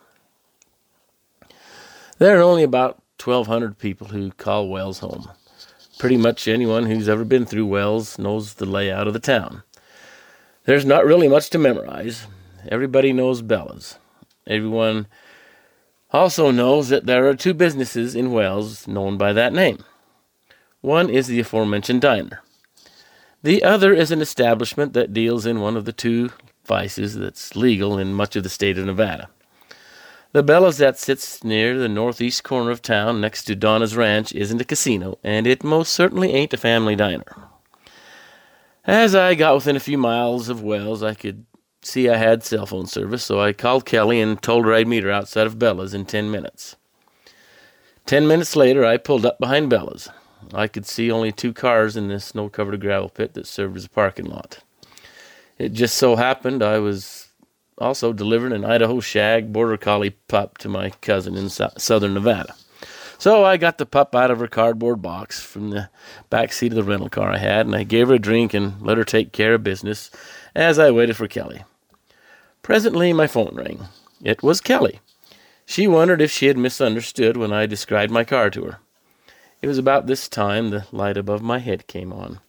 There 2.18 2.38
are 2.38 2.42
only 2.42 2.62
about 2.62 3.02
1,200 3.24 3.76
people 3.76 4.08
who 4.08 4.30
call 4.30 4.68
Wells 4.68 5.00
home. 5.00 5.28
Pretty 5.98 6.16
much 6.16 6.46
anyone 6.46 6.86
who's 6.86 7.08
ever 7.08 7.24
been 7.24 7.46
through 7.46 7.66
Wells 7.66 8.20
knows 8.20 8.54
the 8.54 8.66
layout 8.66 9.08
of 9.08 9.14
the 9.14 9.18
town. 9.18 9.64
There's 10.64 10.84
not 10.84 11.04
really 11.04 11.26
much 11.26 11.50
to 11.50 11.58
memorize. 11.58 12.28
Everybody 12.68 13.12
knows 13.12 13.42
Bella's. 13.42 13.98
Everyone 14.46 15.06
also 16.10 16.50
knows 16.50 16.88
that 16.88 17.06
there 17.06 17.28
are 17.28 17.34
two 17.34 17.54
businesses 17.54 18.14
in 18.14 18.32
Wells 18.32 18.86
known 18.86 19.16
by 19.16 19.32
that 19.32 19.52
name. 19.52 19.84
One 20.80 21.08
is 21.08 21.26
the 21.26 21.40
aforementioned 21.40 22.00
diner. 22.00 22.42
The 23.42 23.64
other 23.64 23.92
is 23.92 24.10
an 24.10 24.20
establishment 24.20 24.92
that 24.92 25.12
deals 25.12 25.46
in 25.46 25.60
one 25.60 25.76
of 25.76 25.84
the 25.84 25.92
two 25.92 26.30
vices 26.64 27.16
that's 27.16 27.56
legal 27.56 27.98
in 27.98 28.14
much 28.14 28.36
of 28.36 28.42
the 28.42 28.48
state 28.48 28.78
of 28.78 28.86
Nevada. 28.86 29.28
The 30.32 30.42
Bella's 30.42 30.78
that 30.78 30.98
sits 30.98 31.44
near 31.44 31.78
the 31.78 31.88
northeast 31.88 32.42
corner 32.42 32.70
of 32.70 32.80
town 32.80 33.20
next 33.20 33.44
to 33.44 33.54
Donna's 33.54 33.96
Ranch 33.96 34.32
isn't 34.32 34.60
a 34.60 34.64
casino, 34.64 35.18
and 35.22 35.46
it 35.46 35.62
most 35.62 35.92
certainly 35.92 36.32
ain't 36.32 36.54
a 36.54 36.56
family 36.56 36.96
diner. 36.96 37.36
As 38.84 39.14
I 39.14 39.34
got 39.34 39.54
within 39.54 39.76
a 39.76 39.80
few 39.80 39.98
miles 39.98 40.48
of 40.48 40.62
Wells, 40.62 41.02
I 41.02 41.14
could 41.14 41.44
see 41.82 42.08
I 42.08 42.16
had 42.16 42.42
cell 42.42 42.66
phone 42.66 42.86
service, 42.86 43.24
so 43.24 43.40
I 43.40 43.52
called 43.52 43.84
Kelly 43.84 44.20
and 44.20 44.40
told 44.40 44.64
her 44.64 44.74
I'd 44.74 44.88
meet 44.88 45.04
her 45.04 45.10
outside 45.10 45.46
of 45.46 45.58
Bella's 45.58 45.94
in 45.94 46.06
ten 46.06 46.30
minutes. 46.30 46.76
Ten 48.06 48.26
minutes 48.26 48.56
later, 48.56 48.84
I 48.84 48.96
pulled 48.96 49.26
up 49.26 49.38
behind 49.38 49.70
Bella's. 49.70 50.08
I 50.52 50.66
could 50.66 50.86
see 50.86 51.10
only 51.10 51.32
two 51.32 51.52
cars 51.52 51.96
in 51.96 52.08
this 52.08 52.24
snow 52.24 52.48
covered 52.48 52.80
gravel 52.80 53.08
pit 53.08 53.34
that 53.34 53.46
served 53.46 53.76
as 53.76 53.84
a 53.84 53.90
parking 53.90 54.26
lot. 54.26 54.58
It 55.58 55.72
just 55.72 55.96
so 55.96 56.16
happened 56.16 56.62
I 56.62 56.78
was 56.78 57.28
also 57.78 58.12
delivering 58.12 58.52
an 58.52 58.64
Idaho 58.64 59.00
Shag 59.00 59.52
Border 59.52 59.76
Collie 59.76 60.10
pup 60.28 60.58
to 60.58 60.68
my 60.68 60.90
cousin 61.00 61.36
in 61.36 61.48
so- 61.48 61.70
southern 61.78 62.14
Nevada. 62.14 62.54
So 63.18 63.44
I 63.44 63.56
got 63.56 63.78
the 63.78 63.86
pup 63.86 64.16
out 64.16 64.32
of 64.32 64.40
her 64.40 64.48
cardboard 64.48 65.00
box 65.00 65.40
from 65.40 65.70
the 65.70 65.88
back 66.28 66.52
seat 66.52 66.72
of 66.72 66.76
the 66.76 66.82
rental 66.82 67.08
car 67.08 67.30
I 67.30 67.38
had, 67.38 67.66
and 67.66 67.76
I 67.76 67.84
gave 67.84 68.08
her 68.08 68.14
a 68.14 68.18
drink 68.18 68.52
and 68.52 68.82
let 68.82 68.98
her 68.98 69.04
take 69.04 69.32
care 69.32 69.54
of 69.54 69.62
business 69.62 70.10
as 70.56 70.78
I 70.78 70.90
waited 70.90 71.16
for 71.16 71.28
Kelly. 71.28 71.62
Presently, 72.62 73.12
my 73.12 73.26
phone 73.26 73.54
rang. 73.54 73.88
It 74.22 74.42
was 74.42 74.60
Kelly. 74.60 75.00
She 75.66 75.88
wondered 75.88 76.20
if 76.20 76.30
she 76.30 76.46
had 76.46 76.56
misunderstood 76.56 77.36
when 77.36 77.52
I 77.52 77.66
described 77.66 78.12
my 78.12 78.24
car 78.24 78.50
to 78.50 78.64
her. 78.64 78.78
It 79.60 79.66
was 79.66 79.78
about 79.78 80.06
this 80.06 80.28
time 80.28 80.70
the 80.70 80.86
light 80.92 81.16
above 81.16 81.42
my 81.42 81.58
head 81.58 81.86
came 81.86 82.12
on. 82.12 82.40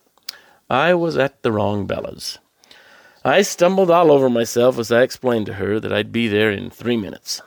I 0.69 0.93
was 0.93 1.17
at 1.17 1.41
the 1.41 1.51
wrong 1.51 1.85
Bella's. 1.85 2.37
I 3.25 3.41
stumbled 3.41 3.89
all 3.89 4.11
over 4.11 4.29
myself 4.29 4.77
as 4.77 4.91
I 4.91 5.01
explained 5.01 5.45
to 5.47 5.53
her 5.53 5.79
that 5.79 5.93
I'd 5.93 6.11
be 6.11 6.27
there 6.27 6.51
in 6.51 6.69
three 6.69 6.97
minutes. 6.97 7.41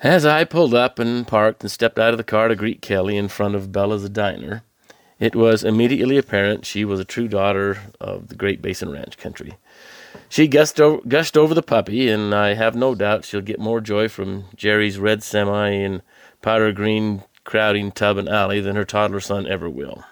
As 0.00 0.26
I 0.26 0.44
pulled 0.44 0.74
up 0.74 0.98
and 0.98 1.26
parked 1.26 1.62
and 1.62 1.70
stepped 1.70 1.98
out 1.98 2.12
of 2.12 2.18
the 2.18 2.24
car 2.24 2.48
to 2.48 2.56
greet 2.56 2.82
Kelly 2.82 3.16
in 3.16 3.28
front 3.28 3.54
of 3.54 3.72
Bella's 3.72 4.08
diner, 4.10 4.62
it 5.18 5.34
was 5.34 5.64
immediately 5.64 6.18
apparent 6.18 6.66
she 6.66 6.84
was 6.84 7.00
a 7.00 7.04
true 7.04 7.28
daughter 7.28 7.78
of 8.00 8.28
the 8.28 8.34
Great 8.34 8.60
Basin 8.60 8.90
Ranch 8.90 9.16
country. 9.16 9.54
She 10.28 10.48
gushed 10.48 10.80
over, 10.80 11.00
gushed 11.06 11.36
over 11.36 11.54
the 11.54 11.62
puppy, 11.62 12.08
and 12.08 12.34
I 12.34 12.54
have 12.54 12.74
no 12.74 12.94
doubt 12.94 13.24
she'll 13.24 13.40
get 13.40 13.60
more 13.60 13.80
joy 13.80 14.08
from 14.08 14.44
Jerry's 14.54 14.98
red 14.98 15.22
semi 15.22 15.70
and 15.70 16.02
powder 16.42 16.72
green 16.72 17.22
crowding 17.44 17.92
tub 17.92 18.16
and 18.18 18.28
alley 18.28 18.60
than 18.60 18.76
her 18.76 18.84
toddler 18.84 19.20
son 19.20 19.46
ever 19.46 19.70
will. 19.70 20.04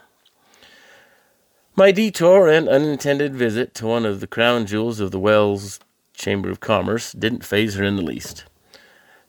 My 1.76 1.90
detour 1.90 2.48
and 2.48 2.68
unintended 2.68 3.34
visit 3.34 3.74
to 3.74 3.86
one 3.86 4.06
of 4.06 4.20
the 4.20 4.28
crown 4.28 4.64
jewels 4.64 5.00
of 5.00 5.10
the 5.10 5.18
Wells 5.18 5.80
Chamber 6.14 6.48
of 6.48 6.60
Commerce 6.60 7.12
didn't 7.12 7.44
faze 7.44 7.74
her 7.74 7.84
in 7.84 7.96
the 7.96 8.02
least. 8.02 8.44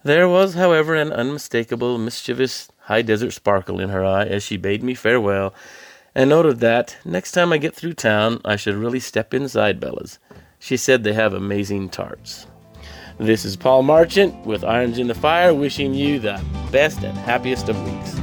There 0.04 0.30
was, 0.30 0.54
however, 0.54 0.94
an 0.94 1.12
unmistakable, 1.12 1.98
mischievous, 1.98 2.70
high 2.86 3.02
desert 3.02 3.32
sparkle 3.32 3.80
in 3.80 3.90
her 3.90 4.06
eye 4.06 4.26
as 4.26 4.44
she 4.44 4.58
bade 4.58 4.84
me 4.84 4.94
farewell, 4.94 5.54
and 6.14 6.30
noted 6.30 6.60
that, 6.60 6.98
next 7.04 7.32
time 7.32 7.52
I 7.52 7.58
get 7.58 7.76
through 7.76 7.94
town, 7.94 8.40
I 8.46 8.56
should 8.56 8.76
really 8.76 9.00
step 9.00 9.34
inside 9.34 9.80
Bella's. 9.80 10.20
She 10.60 10.78
said 10.78 11.04
they 11.04 11.14
have 11.14 11.34
amazing 11.34 11.90
tarts. 11.90 12.48
This 13.18 13.44
is 13.46 13.56
Paul 13.56 13.84
Marchant 13.84 14.46
with 14.46 14.64
Irons 14.64 15.00
in 15.00 15.08
the 15.08 15.16
Fire, 15.16 15.54
wishing 15.54 15.94
you 15.94 16.20
the 16.20 16.42
best 16.72 17.04
and 17.04 17.18
happiest 17.18 17.70
of 17.70 17.82
weeks. 17.84 18.16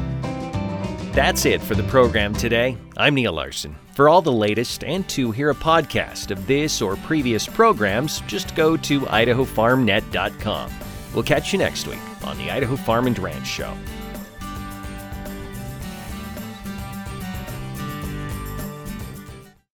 That's 1.15 1.45
it 1.45 1.61
for 1.61 1.75
the 1.75 1.83
program 1.85 2.33
today. 2.33 2.77
I'm 2.97 3.15
Neil 3.15 3.33
Larson. 3.33 3.77
For 3.95 4.09
all 4.09 4.23
the 4.23 4.33
latest 4.33 4.85
and 4.85 5.07
to 5.11 5.31
hear 5.31 5.51
a 5.51 5.55
podcast 5.55 6.31
of 6.31 6.47
this 6.47 6.81
or 6.81 6.97
previous 6.97 7.47
programs, 7.47 8.21
just 8.23 8.55
go 8.55 8.77
to 8.79 9.01
idahofarmnet.com. 9.01 10.73
We'll 11.15 11.25
catch 11.25 11.53
you 11.53 11.59
next 11.59 11.87
week 11.87 12.01
on 12.25 12.39
the 12.39 12.51
Idaho 12.51 12.77
Farm 12.77 13.07
and 13.07 13.19
Ranch 13.19 13.47
Show. 13.47 13.77